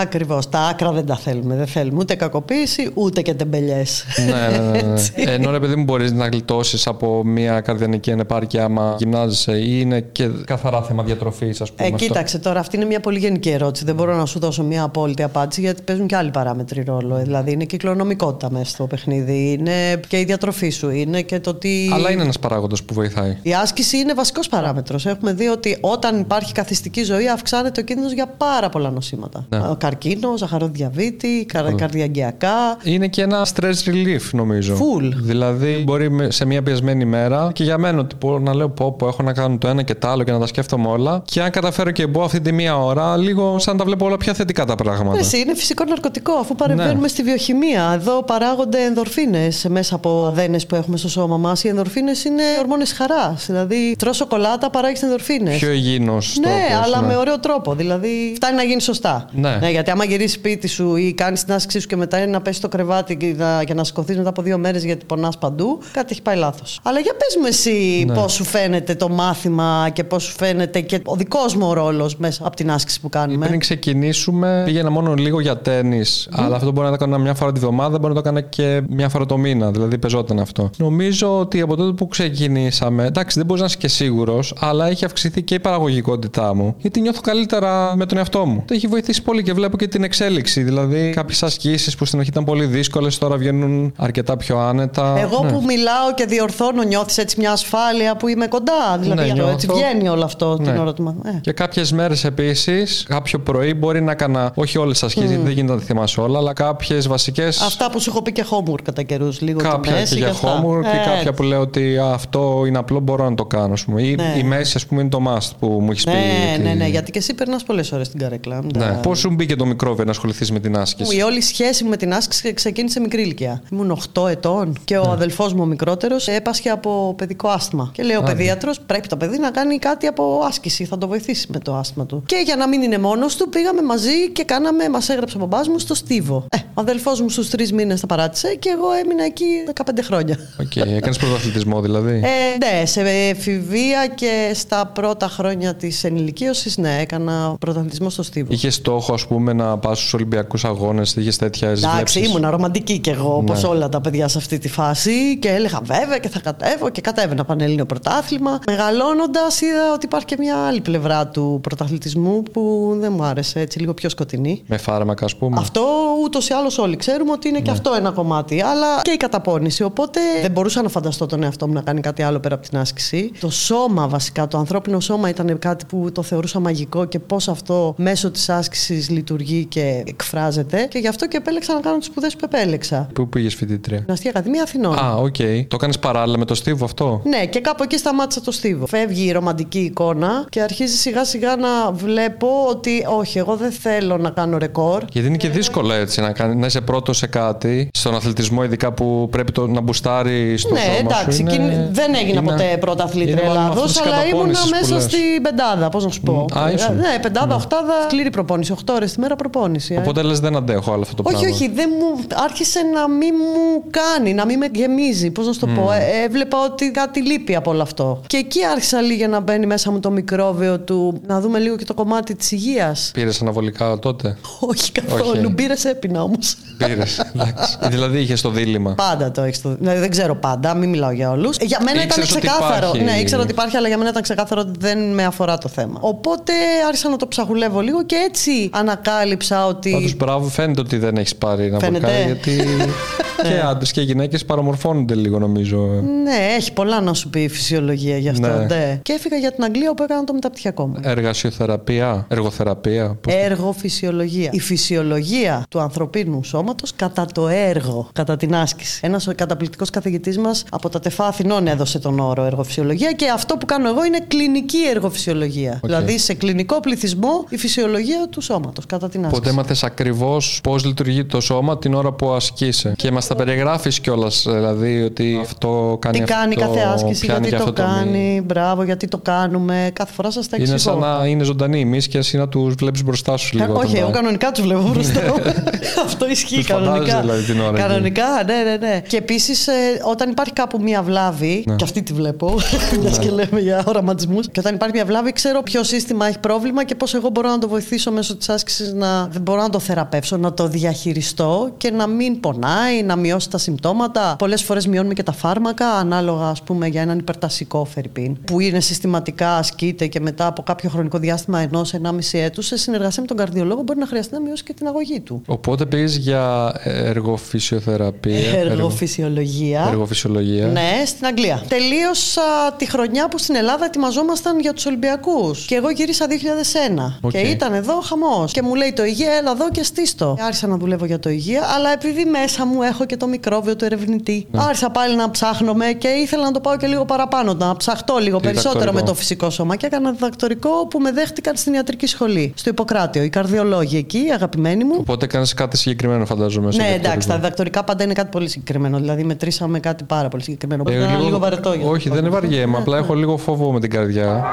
Ακριβώς. 0.00 0.49
Τα 0.49 0.61
άκρα 0.61 0.92
δεν 0.92 1.06
τα 1.06 1.16
θέλουμε. 1.16 1.56
Δεν 1.56 1.66
θέλουμε 1.66 1.99
ούτε 2.00 2.14
κακοποίηση 2.14 2.90
ούτε 2.94 3.23
και 3.23 3.35
τεμπελιές. 3.35 4.04
ναι, 4.16 4.59
ναι, 4.59 4.71
ναι, 4.71 4.82
ναι. 4.82 5.00
Ενώ 5.35 5.50
ρε 5.50 5.61
παιδί 5.61 5.76
μου 5.76 5.85
μπορείς 5.85 6.12
να 6.12 6.26
γλιτώσεις 6.26 6.87
από 6.87 7.25
μια 7.25 7.61
καρδιανική 7.61 8.12
ανεπάρκεια 8.12 8.64
άμα 8.64 8.94
γυμνάζεσαι 8.99 9.52
ή 9.52 9.78
είναι 9.80 10.00
και 10.00 10.28
καθαρά 10.44 10.82
θέμα 10.82 11.02
διατροφής, 11.02 11.61
ας 11.61 11.73
πούμε. 11.73 11.88
Ε, 11.88 11.92
αυτό. 11.94 12.06
κοίταξε 12.06 12.38
τώρα, 12.38 12.61
αυτή 12.61 12.76
είναι 12.76 12.85
μια 12.85 13.00
πολύ 13.00 13.18
γενική 13.18 13.50
ερώτηση. 13.50 13.85
Δεν 13.85 13.94
μπορώ 13.94 14.16
να 14.16 14.26
σου 14.26 14.38
δώσω 14.38 14.62
μια 14.62 14.82
απόλυτη 14.82 15.23
απάντηση 15.23 15.61
γιατί 15.61 15.82
παίζουν 15.82 16.06
και 16.06 16.16
άλλοι 16.16 16.30
παράμετροι 16.30 16.82
ρόλο. 16.82 17.16
Ε, 17.16 17.23
Δηλαδή 17.23 17.52
είναι 17.52 17.64
και 17.64 17.75
η 17.75 17.78
κληρονομικότητα 17.78 18.50
μέσα 18.50 18.64
στο 18.64 18.87
παιχνίδι, 18.87 19.56
είναι 19.59 20.00
και 20.09 20.18
η 20.18 20.25
διατροφή 20.25 20.71
σου, 20.71 20.90
είναι 20.90 21.23
και 21.23 21.40
το 21.43 21.51
ότι. 21.51 21.91
Αλλά 21.93 22.11
είναι 22.11 22.23
ένας 22.23 22.39
παράγοντας 22.39 22.83
που 22.83 22.95
βοηθάει. 22.95 23.37
Η 23.43 23.55
άσκηση 23.55 23.97
είναι 23.97 24.15
βασικός 24.15 24.49
παράμετρος. 24.49 25.07
Έχουμε 25.07 25.33
δει 25.33 25.47
ότι 25.49 25.79
όταν 25.81 26.21
υπάρχει 26.21 26.53
καθιστική 26.53 27.03
ζωή, 27.03 27.29
αυξάνεται 27.29 27.81
ο 27.81 27.85
κίνδυνος 27.85 28.13
για 28.13 28.27
πάρα 28.27 28.69
πολλά 28.69 28.91
νοσήματα. 28.91 29.47
Ναι. 29.49 29.59
Ο 29.59 29.77
Καρκίνος, 29.79 30.39
ζαχαροδιαβήτη, 30.39 31.45
καρ, 31.53 31.75
καρδιαγκιακά. 31.75 32.77
Είναι 32.83 33.09
και 33.09 33.23
ένα 33.23 33.47
stress 33.55 33.89
relief, 33.89 34.21
νομίζω. 34.33 34.75
Full. 34.77 35.11
Δηλαδή, 35.23 35.83
μπορεί 35.87 36.11
με- 36.11 36.31
σε 36.31 36.45
μια 36.45 36.63
πιεσμένη 36.63 37.05
μέρα 37.05 37.51
και 37.53 37.65
για 37.65 37.79
μένα 37.79 37.99
ότι 37.99 38.17
μπορώ 38.21 38.39
να 38.39 38.55
λέω 38.55 38.69
πω, 38.69 38.93
πω, 38.93 39.07
έχω 39.07 39.23
να 39.23 39.33
κάνω 39.33 39.59
το 39.59 39.69
ένα 39.69 39.83
και 39.83 39.95
το 39.95 40.09
άλλο 40.09 40.23
και 40.23 40.33
να 40.33 40.39
τα 40.39 40.47
σκέφτομαι 40.47 40.89
όλα. 40.89 41.23
Και 41.25 41.43
αν 41.43 41.51
καταφέρω 41.51 41.91
και 41.91 42.07
μπω 42.07 42.23
αυτή 42.23 42.41
τη 42.41 42.53
μία 42.53 42.79
ώρα, 42.79 43.17
λίγο 43.17 43.59
σαν 43.59 43.73
να 43.73 43.79
τα 43.79 43.85
βλέπω 43.85 44.05
όλα 44.07 44.17
πιο 44.17 44.35
θετικά 44.35 44.65
τα 44.65 44.75
πράγματα. 44.75 45.19
Εσύ, 45.19 45.39
είναι 45.39 45.55
φυσικό 45.55 45.85
ναρκωτικό, 45.85 46.33
αφού 46.33 46.55
παρεμβαίνουμε 46.55 47.01
Ναι. 47.01 47.09
στη 47.09 47.23
βιοχημία. 47.23 47.91
Εδώ 47.95 48.23
παράγονται 48.23 48.79
ενδορφίνες 48.85 49.67
μέσα 49.69 49.95
από 49.95 50.27
αδένες 50.27 50.67
που 50.67 50.75
έχουμε 50.75 50.97
στο 50.97 51.09
σώμα 51.09 51.32
μα. 51.39 51.53
Οι 51.62 51.69
ενδορφίνες 51.69 52.25
είναι 52.25 52.43
ορμόνες 52.61 52.93
χαράς. 52.93 53.47
Δηλαδή, 53.47 53.95
τρώ 53.99 54.12
σοκολάτα, 54.12 54.71
παράγεις 54.71 55.03
ενδορφίνες. 55.03 55.59
Πιο 55.59 55.71
υγιεινός 55.71 56.39
Ναι, 56.41 56.67
αλλά 56.85 57.03
με 57.03 57.17
ωραίο 57.17 57.41
τρόπο. 57.41 57.75
Δηλαδή, 57.75 58.33
φτάνει 58.35 58.57
να 58.57 58.62
γίνει 58.62 58.81
σωστά. 58.81 59.29
Ναι. 59.33 59.59
γιατί 59.71 59.91
άμα 59.91 60.05
γυρίσεις 60.05 60.33
σπίτι 60.33 60.69
σου 60.69 60.97
ή 60.97 61.12
κάνεις 61.15 61.45
την 61.45 61.55
άσκησή 61.55 61.81
σου 61.81 61.87
και 61.87 61.97
μετά 61.97 62.19
είναι 62.19 62.27
να 62.27 62.41
πέσεις 62.41 62.59
στο 62.59 62.69
κρεβάτι 62.69 63.17
και 63.17 63.35
να, 63.37 63.65
και 63.65 63.75
να 63.75 63.85
σηκωθείς 63.85 64.17
μετά 64.17 64.29
από 64.29 64.43
δύο 64.43 64.59
μέρες 64.59 64.85
γιατί 64.85 65.05
πονάς 65.05 65.39
παντού, 65.39 65.79
κάτι 65.93 66.09
έχει 66.12 66.23
πάει 66.23 66.37
λάθος. 66.37 66.81
Αλλά 66.83 66.99
για 67.01 67.12
πες 67.19 67.37
μου 67.41 67.47
εσύ 67.47 68.05
Ναι. 68.07 68.15
πώς 68.15 68.33
σου 68.33 68.45
φαίνεται 68.45 68.95
το 68.95 69.09
μάθημα 69.09 69.89
και 69.93 70.05
πώς 70.05 70.23
σου 70.23 70.33
φαίνεται 70.37 70.81
και 70.81 71.01
ο 71.05 71.17
δικός 71.17 71.55
μου 71.57 71.67
ο 71.69 71.73
ρόλος 71.73 72.17
μέσα 72.17 72.47
από 72.47 72.57
την 72.57 72.71
άσκηση 72.71 73.01
που 73.01 73.09
κάνουμε. 73.09 73.47
Πριν 73.47 73.61
ξεκινήσουμε, 73.61 74.62
πήγαινα 74.65 74.91
μόνο 74.91 75.15
λίγο 75.15 75.41
για 75.41 75.59
τέννη. 75.59 76.03
Αλλά 76.31 76.57
αυτό 76.57 76.71
μπορεί 76.73 76.91
να 76.91 76.97
το 76.97 77.05
έκανα 77.05 77.19
μια 77.19 77.35
φορά 77.35 77.53
τη 77.53 77.61
βδομάδα, 77.61 77.99
μπορεί 77.99 78.15
να 78.15 78.23
το 78.23 78.29
έκανα 78.29 78.41
και 78.49 78.83
μια 78.89 79.09
φορά 79.09 79.27
το 79.27 79.37
μήνα. 79.37 79.71
Δηλαδή, 79.71 79.99
πεζόταν 79.99 80.39
αυτό. 80.39 80.71
Νομίζω 80.77 81.22
ότι 81.26 81.61
από 81.61 81.76
τότε 81.76 81.93
που 81.93 82.09
ξεκινήσαμε, 82.09 83.05
εντάξει, 83.05 83.37
δεν 83.38 83.47
μπορείς 83.47 83.61
να 83.62 83.67
είσαι 83.69 83.76
και 83.79 83.88
σίγουρος, 83.88 84.55
αλλά 84.59 84.87
έχει 84.88 85.05
αυξηθεί 85.05 85.43
και 85.43 85.55
η 85.55 85.61
παραγωγικότητά 85.61 86.55
μου. 86.55 86.75
Γιατί 86.79 87.00
νιώθω 87.00 87.21
καλύτερα 87.21 87.97
με 87.97 88.07
τον 88.07 88.19
εαυτό 88.19 88.47
μου. 88.47 88.62
Το 88.67 88.75
έχει 88.75 88.87
βοηθήσει 88.87 89.23
πολύ 89.23 89.43
και 89.43 89.52
βλέπω 89.52 89.76
και 89.76 89.87
την 89.88 90.05
εξέλιξη. 90.05 90.62
Δηλαδή, 90.62 91.11
κάποιες 91.14 91.43
ασκήσεις 91.43 91.97
που 91.97 92.05
στην 92.05 92.19
αρχή 92.19 92.31
ήταν 92.31 92.45
πολύ 92.45 92.64
δύσκολες, 92.64 93.19
τώρα 93.19 93.37
βγαίνουν 93.37 93.93
αρκετά 93.97 94.37
πιο 94.37 94.59
άνετα. 94.59 95.14
Εγώ 95.19 95.43
Ναι. 95.45 95.50
που 95.52 95.62
μιλάω 95.67 96.14
και 96.14 96.25
διορθώνω, 96.25 96.83
νιώθεις 96.83 97.19
έτσι 97.19 97.37
μια 97.38 97.52
ασφάλεια 97.52 98.17
που 98.17 98.29
είμαι 98.29 98.47
κοντά. 98.47 98.99
Δηλαδή, 99.00 99.21
Ναι, 99.21 99.26
έτσι 99.50 99.67
νιώθω. 99.67 99.75
βγαίνει 99.75 100.09
όλο 100.09 100.25
αυτό 100.25 100.57
την 100.57 100.73
Ναι. 100.73 100.79
ώρα 100.79 100.93
του 100.93 101.02
μαθήματο. 101.02 101.38
Και 101.41 101.52
κάποιες 101.52 101.93
μέρες 101.93 102.25
επίσης, 102.25 103.05
κάποιο 103.09 103.38
πρωί 103.38 103.75
μπορεί 103.75 104.02
να 104.02 104.11
έκανα, 104.11 104.52
όχι 104.55 104.79
όλες 104.79 104.93
τις 104.93 105.02
ασκήσεις, 105.02 105.29
γιατί 105.29 105.43
δεν 105.45 105.52
γίνεται 105.52 105.73
να 105.73 105.79
τη 105.79 105.85
θυμάσαι 105.85 106.21
όλα, 106.21 106.38
αλλά 106.38 106.52
κάποιες 106.52 107.09
βασικές. 107.09 107.61
Αυτά 107.61 107.91
που 107.91 108.00
σου 108.00 108.11
έχω 108.11 108.23
πει 108.23 108.33
και 108.33 108.45
homework 108.50 108.83
κατά 108.83 109.02
καιρούς, 109.02 109.41
λίγο 109.41 109.59
τη 109.59 109.64
Κάποια 109.69 109.93
μέση 109.93 110.12
και 110.14 110.19
για 110.21 110.29
αυτά. 110.29 110.62
homework 110.64 110.83
και 110.83 110.88
Ε, 110.97 111.05
κάποια 111.14 111.33
που 111.33 111.42
λέω 111.42 111.61
ότι 111.61 111.97
α, 111.99 112.07
αυτό 112.12 112.64
είναι 112.66 112.78
απλό, 112.78 113.00
μπορώ 113.00 113.28
να 113.28 113.35
το 113.35 113.45
κάνω. 113.45 113.73
Ας 113.73 113.85
πούμε. 113.85 114.02
Ή 114.02 114.14
Ναι. 114.14 114.35
η 114.38 114.42
μέση, 114.42 114.73
ας 114.76 114.87
πούμε, 114.87 115.00
είναι 115.00 115.11
το 115.11 115.21
must 115.28 115.50
που 115.59 115.66
μου 115.66 115.90
έχεις 115.90 116.04
πει. 116.04 116.11
Ναι, 116.11 116.19
ότι- 116.54 116.62
ναι, 116.62 116.75
ναι, 116.75 116.87
γιατί 116.87 117.11
και 117.11 117.19
εσύ 117.19 117.35
περνάς 117.35 117.62
πολλές 117.62 117.92
ώρες 117.92 118.07
στην 118.07 118.19
καρέκλα. 118.21 118.61
Ναι. 118.62 118.71
Τα- 118.71 118.99
Πώς 119.02 119.19
σου 119.19 119.31
μπήκε 119.31 119.57
το 119.57 119.64
μικρόβιο 119.66 120.04
να 120.04 120.11
ασχοληθείς 120.11 120.50
με 120.52 120.61
την 120.61 120.76
άσκηση; 120.76 121.16
Η 121.16 121.23
όλη 121.23 121.40
σχέση 121.40 121.85
μου 121.85 121.90
με 121.90 121.97
την 121.97 122.12
άσκηση 122.14 122.52
ξεκίνησε 122.52 123.00
μικρή 123.00 123.23
ηλικία. 123.23 123.62
Ήμουν 123.73 123.90
8 123.90 124.26
ετών 124.28 124.78
και 124.85 124.97
ο 124.97 125.11
αδελφός 125.11 125.52
μου 125.54 125.62
ο 125.62 125.66
μικρότερος 125.66 126.28
έπασχε 126.28 126.69
από 126.71 127.14
παιδικό 127.16 127.49
άσθμα. 127.49 127.90
Και 127.95 128.02
λέει 128.02 128.16
ο 128.16 128.23
παιδίατρο: 128.23 128.73
Πρέπει 128.87 129.09
το 129.09 129.16
παιδί 129.16 129.38
να 129.38 129.50
κάνει 129.50 129.78
κάτι 129.78 130.07
από 130.07 130.40
άσκηση, 130.49 130.85
θα 130.85 130.99
το 130.99 131.09
βοηθήσει 131.09 131.47
με 131.52 131.59
το 131.59 131.75
άσθμα 131.75 132.07
του. 132.07 132.23
Και 132.26 132.42
για 132.45 132.57
να 132.57 132.69
μην 132.69 132.82
είναι 132.82 132.99
μόνος 132.99 133.37
του, 133.37 133.49
πήγαμε 133.49 133.82
μαζί 133.82 134.30
και 134.32 134.45
κάναμε, 134.45 134.89
μας 134.89 135.08
έγραψε 135.08 135.37
ο 135.37 135.41
μπαμπάς 135.41 135.69
μου 135.69 135.78
στο 135.78 135.95
Στίβο. 135.95 136.45
Ε, 136.50 136.56
ο 136.75 136.80
αδελφός 136.80 137.21
μου 137.21 137.28
στους 137.28 137.50
τρεις 137.50 137.73
μήνες 137.73 138.00
τα 138.00 138.06
παράτησε 138.06 138.54
και 138.58 138.69
εγώ 138.76 138.87
έμεινα 139.04 139.25
εκεί 139.25 139.45
15 139.75 140.02
χρόνια. 140.02 140.37
Οκ, 140.60 140.73
έκανε 140.97 141.15
πρωτοαθλητισμό 141.19 141.81
δηλαδή; 141.81 142.13
Ε, 142.25 142.78
ναι, 142.81 142.87
σε 142.87 143.00
εφηβεία 143.28 144.07
και 144.15 144.50
στα 144.55 144.87
πρώτα 144.95 145.28
χρόνια 145.28 145.75
της 145.75 146.05
ενηλικίωσης, 146.05 146.76
ναι, 146.76 146.99
έκανα 147.00 147.55
πρωταθλητισμό 147.61 148.11
στο 148.11 148.23
Στίβο. 148.23 148.52
Είχε 148.52 148.71
στόχο, 148.71 149.15
ας 149.15 149.26
πούμε, 149.26 149.52
να 149.52 149.78
πας 149.78 149.99
στους 149.99 150.15
Ολυμπιακούς 150.15 150.65
Αγώνες, 150.65 151.15
είχες 151.17 151.37
τέτοια 151.37 151.69
Εντάξει, 151.69 152.21
ήμουν 152.21 152.50
ρομαντική 152.50 152.99
κι 152.99 153.11
εγώ, 153.11 153.37
όπως 153.37 153.63
Ναι. 153.63 153.69
όλα 153.69 153.89
τα 153.89 154.00
παιδιά 154.00 154.28
σε 154.28 154.39
αυτή 154.39 154.59
τη 154.59 154.69
φάση. 154.69 155.39
Και 155.39 155.49
έλεγα 155.49 155.81
βέβαια 155.85 156.19
και 156.19 156.28
θα 156.28 156.41
κατέβω 156.41 156.89
και 156.91 157.00
κατέβαινα 157.00 157.45
Πανελλήνιο 157.45 157.87
πρωτάθλημα. 157.87 158.59
Μεγαλώνοντας, 158.67 159.61
είδα 159.61 159.93
ότι 159.95 160.07
υπάρχει 160.07 160.26
και 160.26 160.37
μια 160.39 160.57
άλλη 160.57 160.81
πλευρά 160.81 161.26
του 161.26 161.59
πρωταθλητισμού 161.63 162.43
που 162.43 162.97
δεν 163.00 163.13
μου 163.17 163.23
άρεσε, 163.23 163.61
έτσι 163.61 163.78
λίγο 163.78 163.95
πιο 163.95 164.09
σκοτεινή. 164.09 164.63
Με 164.67 164.76
φάρμακα, 164.76 165.25
ας 165.25 165.37
πούμε. 165.37 165.57
Αυτό 165.59 165.83
ούτως 166.25 166.49
ή 166.49 166.52
άλλως 166.52 166.78
όλοι 166.78 166.97
ξέρουμε 166.97 167.33
ότι 167.33 167.49
είναι 167.49 167.61
και 167.61 167.71
αυτό 167.71 167.95
ένα 167.97 168.11
κομμάτι. 168.11 168.63
Αλλά 168.63 168.87
και 169.02 169.11
η 169.11 169.17
καταπώνηση. 169.17 169.83
Οπότε 169.83 170.21
δεν 170.43 170.50
μπορούσα 170.50 170.81
να 170.82 170.88
φανταστώ 170.88 171.26
τον 171.26 171.42
εαυτό 171.42 171.66
μου 171.66 171.73
να 171.73 171.82
κάνει 171.82 172.00
κάτι 172.00 172.23
άλλο 172.23 172.40
πέρα 172.40 172.54
από 172.54 172.68
την 172.68 172.78
άσκηση. 172.78 173.30
Το 173.40 173.50
σώμα 173.50 174.08
βασικά, 174.08 174.49
το 174.49 174.58
ανθρώπινο 174.58 175.00
σώμα 175.00 175.28
ήταν 175.28 175.58
κάτι 175.58 175.84
που 175.84 176.12
το 176.12 176.23
θεωρούσα 176.23 176.60
μαγικό 176.60 177.04
και 177.04 177.18
πώς 177.18 177.49
αυτό 177.49 177.95
μέσω 177.97 178.30
της 178.30 178.49
άσκησης 178.49 179.10
λειτουργεί 179.10 179.64
και 179.64 180.02
εκφράζεται. 180.06 180.86
Και 180.90 180.99
γι' 180.99 181.08
αυτό 181.08 181.28
και 181.28 181.36
επέλεξα 181.36 181.75
να 181.75 181.80
κάνω 181.80 181.99
τις 181.99 182.06
σπουδές 182.06 182.36
που 182.36 182.45
επέλεξα. 182.45 183.08
Πού 183.14 183.28
πήγες 183.28 183.54
φοιτήτρια; 183.54 183.99
Γυμναστική 183.99 184.28
Ακαδημία 184.28 184.62
Αθηνών. 184.62 184.99
Α, 184.99 185.14
οκ. 185.14 185.36
Το 185.68 185.76
κάνει 185.76 185.99
παράλληλα 186.00 186.38
με 186.38 186.45
το 186.45 186.54
Στίβο 186.54 186.84
αυτό; 186.84 187.21
Ναι, 187.25 187.47
και 187.47 187.60
κάπου 187.60 187.82
εκεί 187.82 187.99
σταμάτησα 187.99 188.40
το 188.40 188.50
στίβο. 188.50 188.86
Φεύγει 188.86 189.26
η 189.26 189.32
ρομαντική 189.32 189.78
εικόνα 189.78 190.47
και 190.49 190.62
αρχίζει 190.62 190.97
σιγά 190.97 191.25
σιγά 191.25 191.56
να 191.56 191.92
βλέπω 191.92 192.49
ότι 192.71 193.06
όχι, 193.18 193.38
εγώ 193.38 193.56
δεν 193.56 193.71
θέλω 193.71 194.16
να 194.16 194.30
κάνω 194.30 194.58
ρεκόρ. 194.58 195.04
Γιατί 195.12 195.28
είναι 195.28 195.36
και 195.36 195.49
δύσκολο 195.49 195.92
έτσι 195.92 196.21
να, 196.21 196.32
κάνει, 196.32 196.54
να 196.54 196.66
είσαι 196.66 196.80
πρώτος 196.80 197.16
σε 197.16 197.26
κάτι, 197.26 197.90
στον 197.92 198.14
αθλητισμό 198.14 198.64
ειδικά 198.64 198.92
που 198.92 199.28
πρέπει 199.30 199.52
το, 199.52 199.66
να 199.66 199.80
μπουστάρεις 199.80 200.64
στο 200.76 200.89
ναι, 200.89 200.97
σώμα 200.97 200.99
εντάξει, 201.11 201.37
σου. 201.37 201.41
είναι- 201.43 201.50
κιν- 201.52 201.95
δεν 201.95 202.15
έγινα 202.15 202.41
είναι- 202.41 202.50
ποτέ 202.50 202.76
πρωταθλήτρια 202.80 203.32
είναι 203.32 203.43
μάλλον 203.49 203.63
Ελλάδος, 203.63 203.85
αυτής 203.85 204.00
της 204.02 204.06
αλλά 204.13 204.17
ήμουν 204.26 204.30
καταπόνησης 204.32 204.65
που 204.65 204.76
μέσα 204.80 204.95
λες. 204.95 205.02
στην 205.02 205.43
πεντάδα. 205.43 205.89
Πώς 205.89 206.04
να 206.04 206.11
σου 206.11 206.21
πω. 206.21 206.45
Μ, 206.54 206.58
α, 206.58 206.71
ήσουν. 206.73 206.95
ναι, 206.97 207.19
πεντάδα, 207.23 207.54
οχτάδα, 207.54 207.95
σκληρή 208.08 208.30
προπόνηση. 208.30 208.73
8 208.73 208.95
ώρες 208.95 209.13
τη 209.13 209.21
μέρα 209.21 209.37
προπόνηση. 209.37 209.95
ε. 209.95 209.99
Οπότε 209.99 210.23
λες 210.23 210.41
δεν 210.41 210.56
αντέχω 210.56 210.93
άλλο 210.93 211.02
αυτό 211.02 211.15
το 211.15 211.23
όχι, 211.26 211.37
πράγμα. 211.37 211.54
όχι, 211.56 211.69
δεν 211.75 211.89
μου 211.99 212.25
άρχισε 212.45 212.80
να 212.95 213.08
μην 213.08 213.35
μου 213.54 213.85
κάνει, 213.91 214.35
να 214.35 214.47
μην 214.47 214.58
με 214.58 214.69
γεμίζει. 214.75 215.30
Πώς 215.30 215.47
να 215.47 215.52
σου 215.52 215.58
το 215.61 215.67
πω. 215.67 215.93
Ε, 215.93 216.23
έβλεπα 216.25 216.58
ότι 216.65 216.91
κάτι 216.91 217.23
λείπει 217.26 217.54
από 217.54 217.71
όλο 217.71 217.82
αυτό. 217.82 218.21
Και 218.26 218.37
εκεί 218.37 218.58
άρχισα 218.73 219.00
λίγα 219.00 219.28
να 219.28 219.41
μπαίνει 219.41 219.67
μέσα 219.67 219.91
μου 219.91 220.00
το 220.00 220.11
μικρόβιο 220.11 220.80
του, 220.80 221.21
να 221.26 221.41
δούμε 221.41 221.58
λίγο 221.58 221.76
και 221.76 221.85
το 221.85 221.95
κομμάτι 221.95 222.35
της 222.35 222.50
υγείας. 222.52 223.11
Πήρες 223.15 223.41
αναβολικά 223.43 223.99
τότε; 223.99 224.37
Όχι 224.61 224.93
καθόλου. 224.93 225.30
Όχι. 225.45 225.49
Μπήρες 225.52 225.85
έπεινα 225.85 226.23
όμως. 226.23 226.56
Πήρε. 226.78 227.02
δηλαδή 227.91 228.19
είχες 228.19 228.41
το 228.41 228.50
δίλημα. 228.50 228.95
Πάντα 228.95 229.30
το 229.30 229.43
έχεις. 229.43 229.61
Το... 229.61 229.75
Δηλαδή, 229.78 229.99
δεν 229.99 230.11
ξέρω 230.11 230.35
πάντα, 230.37 230.62
μην 230.77 230.89
μιλάω 230.91 231.11
για 231.11 231.31
όλους. 231.31 231.57
Για 231.61 231.79
μένα 231.85 232.03
Ήξερες 232.03 232.29
ήταν 232.31 232.39
ότι 232.39 232.47
ξεκάθαρο. 232.49 232.87
υπάρχει. 232.87 233.03
Ναι, 233.15 233.21
ήξερα 233.21 233.43
ότι 233.43 233.51
υπάρχει, 233.51 233.77
αλλά 233.77 233.89
για 233.89 233.97
μένα 233.99 234.11
ήταν 234.11 234.23
ξεκάθαρο 234.23 234.61
ότι 234.61 234.71
δεν 234.79 235.15
με 235.15 235.25
αφορά 235.25 235.59
το 235.59 235.69
θέμα. 235.69 235.99
Οπότε 236.01 236.53
άρχισα 236.87 237.09
να 237.09 237.17
το 237.17 237.27
ψαχουλεύω 237.29 237.81
λίγο 237.81 238.05
και 238.05 238.17
έτσι 238.29 238.71
ανακάλυψα 238.73 239.67
ότι. 239.67 239.91
Πάντως 239.91 240.15
μπράβο, 240.17 240.47
φαίνεται 240.49 240.81
ότι 240.81 240.97
δεν 240.99 241.17
έχεις 241.17 241.37
πάρει 241.37 241.67
αναβολικά. 241.67 242.09
Φαίνεται. 242.09 242.25
Γιατί 242.27 242.63
και 243.49 243.61
άντρες 243.67 243.93
και 243.93 244.01
γυναίκες 244.01 244.45
παραμορφώνονται 244.45 245.15
λίγο 245.15 245.39
νομίζω. 245.39 245.79
Ναι, 246.23 246.55
έχει 246.57 246.73
πολλά 246.73 247.01
να 247.01 247.15
σου 247.15 247.31
πει 247.31 247.41
η 247.43 247.49
φυσιολογία 247.49 248.17
γι' 248.19 248.29
αυτό. 248.29 248.47
Ναι. 248.49 248.65
Ναι. 248.65 248.99
Και 249.03 249.13
έφυγα 249.13 249.37
για 249.37 249.53
την 249.53 249.65
Αγγλία 249.65 249.91
όπου 249.91 250.03
έκανα 250.03 250.25
το 250.25 250.33
μεταπτυχιακό 250.33 250.87
μου. 250.87 250.95
Εργασιοθεραπεία, 251.03 252.27
εργοθεραπεία. 252.29 253.17
πώς- 253.21 253.35
Έργο-φυσιολογία. 253.35 254.49
Η 254.53 254.61
φυσιολογία 254.61 255.65
του 255.69 255.81
ανθρωπίνου 255.81 256.45
σώματος 256.45 256.93
κατά 256.97 257.27
το 257.35 257.49
έργο, 257.49 258.09
κατά 258.13 258.37
την 258.37 258.55
άσκηση. 258.55 259.01
Ένας 259.05 259.29
καταπληκτικός 259.35 259.91
καθηγητής 259.91 260.39
μας 260.39 260.51
από 260.71 260.88
τα 260.88 261.00
ΤΕΦΑ 261.00 261.26
Αθηνών 261.26 261.67
έδωσε 261.67 261.99
τον 261.99 262.19
όρο 262.21 262.45
εργοφυσιολογία 262.45 263.12
και 263.12 263.28
αυτό 263.28 263.56
που 263.56 263.67
κάνω 263.67 263.88
εγώ 263.88 264.04
είναι 264.04 264.19
κλινική 264.28 264.78
εργοφυσιολογία. 264.91 265.80
Δηλαδή 265.82 266.19
σε 266.19 266.34
κλινικό 266.34 266.80
πληθυσμό 266.80 267.45
η 267.49 267.56
φυσιολογία 267.56 268.26
του 268.30 268.41
σώματος 268.41 268.86
κατά 268.86 269.08
την 269.08 269.21
άσκηση. 269.21 269.36
Οπότε 269.41 269.50
έμαθες 269.50 269.84
ακριβώς 269.84 270.60
πώς 270.62 270.84
λειτουργεί 270.84 271.25
το 271.25 271.41
σώμα 271.41 271.78
την 271.78 271.95
ώρα 271.95 272.12
που 272.12 272.30
ασκείσαι. 272.30 272.95
Και 272.97 273.10
μας 273.10 273.26
τα 273.26 273.34
περιγράφεις 273.34 274.00
κιόλας. 274.00 274.43
Δηλαδή 274.49 275.02
ότι 275.02 275.38
αυτό 275.43 275.97
κάνει 276.00 276.19
Τι 276.19 276.25
κάνει 276.25 276.54
αυτό, 276.54 276.67
κάθε 276.75 276.80
άσκηση, 276.95 277.26
πιάνει 277.26 277.49
γιατί 277.49 277.56
για 277.65 277.73
το 277.73 277.82
αυτό 277.82 277.82
μη- 277.82 278.04
κάνει, 278.12 278.43
μπράβο, 278.47 278.82
γιατί 278.82 279.08
το 279.08 279.19
κάνουμε. 279.19 279.91
Κάθε 279.93 280.12
φορά 280.12 280.30
σας 280.30 280.49
τα 280.49 280.56
εξηγώ. 280.56 280.71
Είναι 280.71 280.80
σαν 280.80 280.99
να 280.99 281.26
είναι 281.26 281.45
ζωντανοί 281.45 281.80
οι 281.80 281.84
μύσκες 281.84 282.32
ή 282.32 282.36
να 282.36 282.49
τους 282.49 282.75
βλέπεις 282.75 283.04
μπροστά 283.04 283.36
σου 283.36 283.56
λίγο. 283.56 283.67
Κα- 283.67 283.73
όταν 283.73 283.84
Όχι, 283.86 283.97
εγώ 283.97 284.04
πάει. 284.06 284.15
κανονικά 284.15 284.50
τους 284.52 284.65
βλέπω 284.65 284.88
μπροστά 284.88 285.21
μου. 285.21 285.34
Αυτό 286.04 286.28
ισχύει 286.28 286.56
Τους 286.56 286.67
κανονικά. 286.67 286.93
φαντάζεσαι 286.95 287.21
δηλαδή 287.21 287.43
την 287.45 287.60
ώρα 287.60 287.78
εκεί. 287.78 287.80
Κανονικά, 287.88 288.25
ναι, 288.47 288.54
ναι, 288.71 288.86
ναι. 288.86 289.00
Και 289.08 289.17
επίσης, 289.17 289.69
όταν 290.10 290.30
υπάρχει 290.30 290.42
κάπου 290.50 290.83
μία 290.83 291.02
βλάβη, 291.02 291.65
Ναι. 291.67 291.75
και 291.76 291.85
αυτή 291.85 292.02
τη 292.02 292.13
βλέπω, 292.13 292.55
μια 293.00 293.11
και 293.11 293.31
λέμε 293.31 293.61
για 293.61 293.85
οραματισμούς, 293.87 294.49
και 294.50 294.61
όταν 294.61 294.75
υπάρχει 294.75 294.95
μία 294.95 295.05
βλάβη, 295.05 295.33
ξέρω 295.33 295.63
ποιο 295.63 295.83
σύστημα 295.85 296.26
έχει 296.26 296.39
πρόβλημα 296.39 296.85
και 296.85 296.95
πώς 296.95 297.15
εγώ 297.15 297.28
μπορώ 297.31 297.49
να 297.49 297.59
το 297.59 297.69
βοηθήσω 297.69 298.11
μέσω 298.13 298.37
της 298.37 298.49
άσκησης 298.49 298.93
να 298.93 299.26
δεν 299.26 299.43
μπορώ 299.43 299.61
να 299.63 299.69
το 299.71 299.78
θεραπεύσω, 299.78 300.37
να 300.37 300.55
το 300.55 300.69
διαχειριστώ 300.69 301.71
και 301.76 301.91
να 301.91 302.07
μην 302.07 302.41
πονάει, 302.41 303.02
να 303.02 303.17
μειώσει 303.17 303.50
τα 303.50 303.59
συμπτώματα. 303.59 304.37
Πολλές 304.39 304.63
φορές 304.63 304.87
μειώνουμε 304.87 305.15
και 305.15 305.23
τα 305.23 305.33
φάρμακα, 305.33 305.89
ανάλογα, 305.91 306.47
ας 306.49 306.63
πούμε, 306.63 306.87
για 306.87 307.00
έναν 307.02 307.19
υπερτασικό 307.19 307.85
φερρυπίν, 307.85 308.37
που 308.45 308.61
είναι 308.61 308.81
συστηματικά 308.81 309.57
ασκείται 309.57 310.07
και 310.07 310.21
μετά 310.21 310.47
από 310.47 310.63
κάποιο 310.63 310.91
χρονικό 310.91 311.19
διάστημα 311.19 311.61
ενό-ενάμιση 311.61 312.39
έτους, 312.39 312.67
σε 312.67 312.76
συνεργασία 312.76 313.23
με 313.23 313.28
τον 313.28 313.37
καρδιολόγο, 313.37 313.83
μπορεί 313.83 313.99
να 313.99 314.07
χρειαστεί 314.07 314.35
να 314.35 314.41
μειώσει 314.41 314.63
και 314.63 314.73
την 314.73 314.87
αγωγή 314.87 315.21
του. 315.21 315.43
Οπότε 315.47 315.87
πήγε 315.87 316.05
για 316.05 316.73
εργοφυσιοθεραπεία. 316.85 318.59
Εργοφυσιολογία. 318.59 319.87
Εργοφυσιολογία. 319.89 320.31
Ναι, 320.73 321.02
στην 321.06 321.26
Αγγλία. 321.26 321.62
Τελείωσα 321.68 322.42
τη 322.76 322.90
χρονιά 322.90 323.28
που 323.28 323.38
στην 323.38 323.54
Ελλάδα 323.54 323.84
ετοιμαζόμασταν 323.84 324.60
για 324.60 324.73
τους 324.73 324.86
Ολυμπιακούς. 324.86 325.64
Και 325.66 325.75
εγώ 325.75 325.90
γύρισα 325.90 326.26
2001. 326.26 327.18
Οκ. 327.21 327.30
Και 327.30 327.38
ήταν 327.38 327.73
εδώ 327.75 328.00
χαμός. 328.00 328.52
Και 328.52 328.62
μου 328.62 328.75
λέει 328.75 328.92
το 328.92 329.04
Υγεία, 329.04 329.32
έλα 329.32 329.50
εδώ 329.50 329.71
και 329.71 329.82
στήσ' 329.82 330.16
το. 330.16 330.37
Άρχισα 330.40 330.66
να 330.66 330.76
δουλεύω 330.76 331.04
για 331.04 331.18
το 331.18 331.28
Υγεία, 331.30 331.63
αλλά 331.76 331.92
επειδή 331.92 332.25
μέσα 332.25 332.66
μου 332.66 332.82
έχω 332.82 333.04
και 333.06 333.16
το 333.16 333.26
μικρόβιο 333.26 333.76
του 333.76 333.84
ερευνητή, 333.84 334.47
Ναι. 334.50 334.62
άρχισα 334.62 334.90
πάλι 334.90 335.16
να 335.16 335.30
ψάχνομαι 335.30 335.86
και 335.92 336.08
ήθελα 336.08 336.45
να 336.45 336.50
το 336.50 336.60
πάω 336.60 336.76
και 336.76 336.86
λίγο 336.86 337.04
παραπάνω, 337.04 337.54
να 337.54 337.76
ψαχτώ 337.76 338.18
λίγο 338.18 338.40
περισσότερο 338.40 338.73
Διδακτορικό. 338.73 339.00
με 339.04 339.08
το 339.10 339.14
φυσικό 339.14 339.50
σώμα. 339.50 339.76
Και 339.76 339.86
έκανα 339.86 340.10
διδακτορικό 340.10 340.86
που 340.86 340.99
με 341.00 341.12
δέχτηκαν 341.12 341.56
στην 341.56 341.73
ιατρική 341.73 342.06
σχολή. 342.06 342.52
Στο 342.56 342.71
Ιπποκράτειο. 342.71 343.23
Οι 343.23 343.28
καρδιολόγοι 343.28 343.97
εκεί, 343.97 344.18
οι 344.26 344.30
αγαπημένοι 344.32 344.84
μου. 344.84 344.95
Οπότε 344.99 345.25
έκανε 345.25 345.47
κάτι 345.56 345.76
συγκεκριμένο, 345.76 346.26
φαντάζομαι. 346.26 346.73
στο 346.73 346.82
Ναι, 346.82 346.88
εντάξει, 346.88 347.02
τα 347.02 347.10
διδακτορικό. 347.10 347.40
διδακτορικά 347.42 347.84
πάντα 347.84 348.04
είναι 348.04 348.12
κάτι 348.12 348.28
πολύ 348.30 348.49
συγκεκριμένο. 348.49 348.99
Δηλαδή, 348.99 349.25
μετρήσαμε 349.25 349.80
κάτι 349.80 350.04
πάρα 350.04 350.22
πολύ 350.28 350.43
συγκεκριμένο. 350.43 350.82
Μπορεί 350.82 350.97
Ε, 350.97 350.99
να 350.99 351.04
είναι 351.04 351.15
λίγο- 351.15 351.26
λίγο 351.26 351.39
βαρετό. 351.39 351.73
για 351.73 351.85
να 351.85 351.91
Όχι, 351.91 352.08
το 352.08 352.15
δεν 352.15 352.25
πω. 352.25 352.30
βαριέμαι. 352.30 352.76
Απλά 352.78 352.97
έχω 352.99 353.15
λίγο 353.15 353.37
φόβο 353.37 353.73
με 353.73 353.80
την 353.80 353.91
καρδιά. 353.91 354.45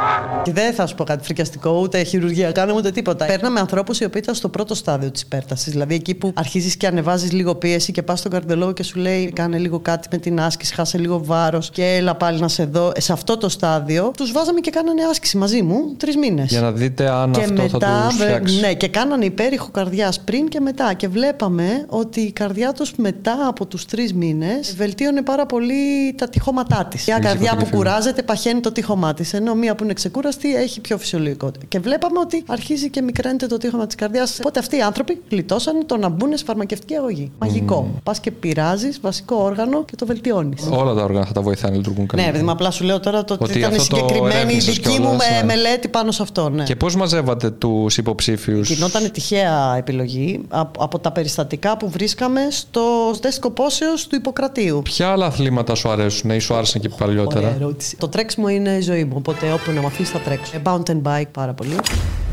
Και 0.43 0.51
δεν 0.51 0.73
θα 0.73 0.85
σου 0.87 0.95
πω 0.95 1.03
κάτι 1.03 1.23
φρικιαστικό, 1.23 1.79
ούτε 1.81 2.03
χειρουργία 2.03 2.51
κάναμε 2.51 2.77
ούτε 2.79 2.91
τίποτα. 2.91 3.25
Παίρναμε 3.25 3.59
ανθρώπους 3.59 3.99
οι 3.99 4.05
οποίοι 4.05 4.21
ήταν 4.23 4.35
στο 4.35 4.49
πρώτο 4.49 4.75
στάδιο 4.75 5.11
της 5.11 5.21
υπέρτασης. 5.21 5.71
Δηλαδή 5.71 5.95
εκεί 5.95 6.15
που 6.15 6.31
αρχίζεις 6.35 6.75
και 6.77 6.87
ανεβάζεις 6.87 7.31
λίγο 7.31 7.55
πίεση 7.55 7.91
και 7.91 8.03
πας 8.03 8.19
στον 8.19 8.31
καρδιολόγο 8.31 8.71
και 8.71 8.83
σου 8.83 8.99
λέει: 8.99 9.31
Κάνε 9.35 9.57
λίγο 9.57 9.79
κάτι 9.79 10.07
με 10.11 10.17
την 10.17 10.39
άσκηση, 10.41 10.73
χάσε 10.73 10.97
λίγο 10.97 11.21
βάρος 11.23 11.69
και 11.69 11.83
έλα 11.95 12.15
πάλι 12.15 12.39
να 12.39 12.47
σε 12.47 12.65
δω. 12.65 12.91
Ε, 12.95 12.99
σε 13.01 13.11
αυτό 13.13 13.37
το 13.37 13.49
στάδιο 13.49 14.11
τους 14.17 14.31
βάζαμε 14.31 14.59
και 14.59 14.69
κάνανε 14.71 15.01
άσκηση 15.11 15.37
μαζί 15.37 15.61
μου 15.61 15.93
τρεις 15.97 16.15
μήνες. 16.17 16.49
Για 16.49 16.61
να 16.61 16.71
δείτε 16.71 17.09
αν 17.09 17.31
και 17.31 17.39
αυτό 17.41 17.53
μετά, 17.61 17.79
θα 17.79 18.07
τους 18.07 18.17
βε- 18.17 18.27
φτιάξει. 18.27 18.59
ναι, 18.59 18.73
και 18.73 18.87
κάνανε 18.87 19.25
υπέρηχο 19.25 19.69
καρδιάς 19.71 20.19
πριν 20.19 20.47
και 20.47 20.59
μετά. 20.59 20.93
Και 20.93 21.07
βλέπαμε 21.07 21.85
ότι 21.87 22.19
η 22.19 22.31
καρδιά 22.31 22.71
τους 22.73 22.93
μετά 22.95 23.35
από 23.47 23.65
τους 23.65 23.85
τρεις 23.85 24.13
μήνες 24.13 24.75
βελτίωνε 24.77 25.21
πάρα 25.21 25.45
πολύ 25.49 26.13
τα 26.17 26.29
τυχώματά 26.29 26.85
της. 26.89 27.05
Μια 27.05 27.15
Έχεις 27.15 27.27
καρδιά 27.29 27.45
υποτίθεται. 27.51 27.71
που 27.71 27.77
κουράζεται 27.77 28.21
παχαίνει 28.23 28.59
το 28.59 28.71
τύχωμά 28.71 29.13
της, 29.13 29.33
ενώ 29.33 29.55
μία 29.55 29.75
που 29.75 29.83
είναι 29.83 29.93
ξεκούραστη 29.93 30.55
έχει 30.55 30.81
πιο 30.81 30.97
φυσιολογικό. 30.97 31.51
Και 31.67 31.79
βλέπαμε 31.79 32.19
ότι 32.19 32.43
αρχίζει 32.47 32.89
και 32.89 33.01
μικραίνεται 33.01 33.47
το 33.47 33.57
τύχωμα 33.57 33.85
της 33.85 33.95
καρδιάς. 33.95 34.37
Οπότε 34.39 34.59
αυτοί 34.59 34.77
οι 34.77 34.81
άνθρωποι 34.81 35.21
γλιτώσαν 35.31 35.85
το 35.85 35.97
να 35.97 36.09
μπουν 36.09 36.37
σε 36.37 36.43
φαρμακευτική 36.45 36.95
αγωγή. 36.95 37.31
Μαγικό. 37.39 37.89
Πας 38.03 38.19
και 38.19 38.31
πειράζεις 38.31 38.99
βασικό 39.01 39.35
όργανο 39.35 39.83
και 39.85 39.95
το 39.95 40.05
βελτιώνεις. 40.05 40.67
Όλα 40.71 40.93
τα 40.93 41.03
όργανα 41.03 41.25
θα 41.25 41.31
τα 41.33 41.41
βοηθάνε 41.41 41.71
να 41.71 41.77
λειτουργούν 41.77 42.01
Ναι, 42.01 42.07
καλύτερα. 42.07 42.31
παιδί 42.31 42.43
μου, 42.45 42.51
απλά 42.51 42.71
σου 42.71 42.83
λέω 42.83 42.99
τώρα 42.99 43.23
το 43.23 43.33
ότι, 43.33 43.43
Ότι 43.43 43.57
ήταν 43.59 43.73
αυτό 43.73 43.87
το 43.87 43.95
συγκεκριμένη 43.95 44.33
η 44.33 44.37
ερεύνησες 44.37 44.73
δική 44.75 44.89
μου 44.89 44.95
κιόλας, 44.95 45.29
με- 45.29 45.37
ναι. 45.37 45.43
μελέτη 45.45 45.87
πάνω 45.87 46.11
σε 46.11 46.21
αυτό. 46.21 46.49
Ναι. 46.49 46.63
Και 46.63 46.75
πώς 46.75 46.95
μαζεύατε 46.95 47.49
τους 47.51 47.97
υποψήφιους; 47.97 48.69
Γινόταν 48.69 49.11
τυχαία 49.11 49.75
επιλογή 49.77 50.41
από, 50.49 50.83
από 50.83 50.99
τα 50.99 51.11
περιστατικά 51.11 51.77
που 51.77 51.89
βρίσκαμε 51.89 52.41
στο 52.49 52.81
δέσκο 53.21 53.49
πόσεως 53.51 54.07
του 54.07 54.15
Ιπποκρατίου. 54.15 54.81
Ποια 54.83 55.07
άλλα 55.11 55.29
αθλήματα 55.39 55.75
σου 55.75 55.89
αρέσουν 55.89 56.29
ή 56.29 56.39
σου 56.39 56.53
άρεσαν 56.55 56.81
και 56.81 56.89
Ωραία 56.93 57.05
παλιότερα. 57.07 57.55
ερώτηση. 57.59 57.97
Το 57.97 58.07
τρέξιμο 58.07 58.47
είναι 58.49 58.69
η 58.69 58.81
ζωή 58.81 59.03
μου, 59.03 59.13
οπότε 59.17 59.51
όπου 59.51 59.71
να 59.71 59.81
μαθείς 59.81 60.09
θα 60.09 60.19
τρέξω. 60.19 60.51
Ε, 60.55 60.61
Mountain 60.65 61.01
bike 61.03 61.27
πάρα 61.31 61.53
πολύ. 61.53 61.75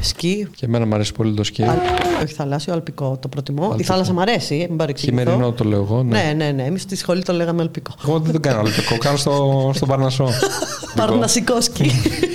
Σκι. 0.01 0.49
Και 0.57 0.65
εμένα 0.67 0.87
μου 0.87 0.95
αρέσει 0.95 1.13
πολύ 1.13 1.35
το 1.35 1.45
σκι. 1.45 1.63
αλ- 1.63 1.79
Όχι 2.25 2.35
θαλάσσιο, 2.35 2.73
αλπικό 2.73 3.17
το 3.21 3.29
προτιμώ. 3.29 3.63
Η 3.63 3.71
Αλπικό. 3.71 3.93
θάλασσα 3.93 4.13
μου 4.13 4.21
αρέσει, 4.21 4.55
ε, 4.55 4.67
μην 4.69 4.77
παρεξηγηθώ. 4.77 5.19
Χειμερινό 5.21 5.53
το 5.53 5.65
λέω 5.65 5.83
εγώ. 5.83 6.03
Ναι. 6.03 6.23
Ναι, 6.23 6.33
ναι, 6.45 6.51
ναι. 6.51 6.63
Εμείς 6.63 6.83
στη 6.83 6.97
σχολή 6.97 7.23
το 7.23 7.33
λέγαμε 7.33 7.63
αλπικό. 7.63 7.95
Εγώ 8.07 8.19
δεν 8.19 8.33
το 8.33 8.41
κάνω 8.41 8.59
αλπικό, 8.61 8.99
κάνω 9.05 9.17
στο, 9.17 9.71
στον 9.75 9.89
Παρνασσό. 9.89 10.29
Παρνασικό 10.97 11.61
σκι. 11.61 11.91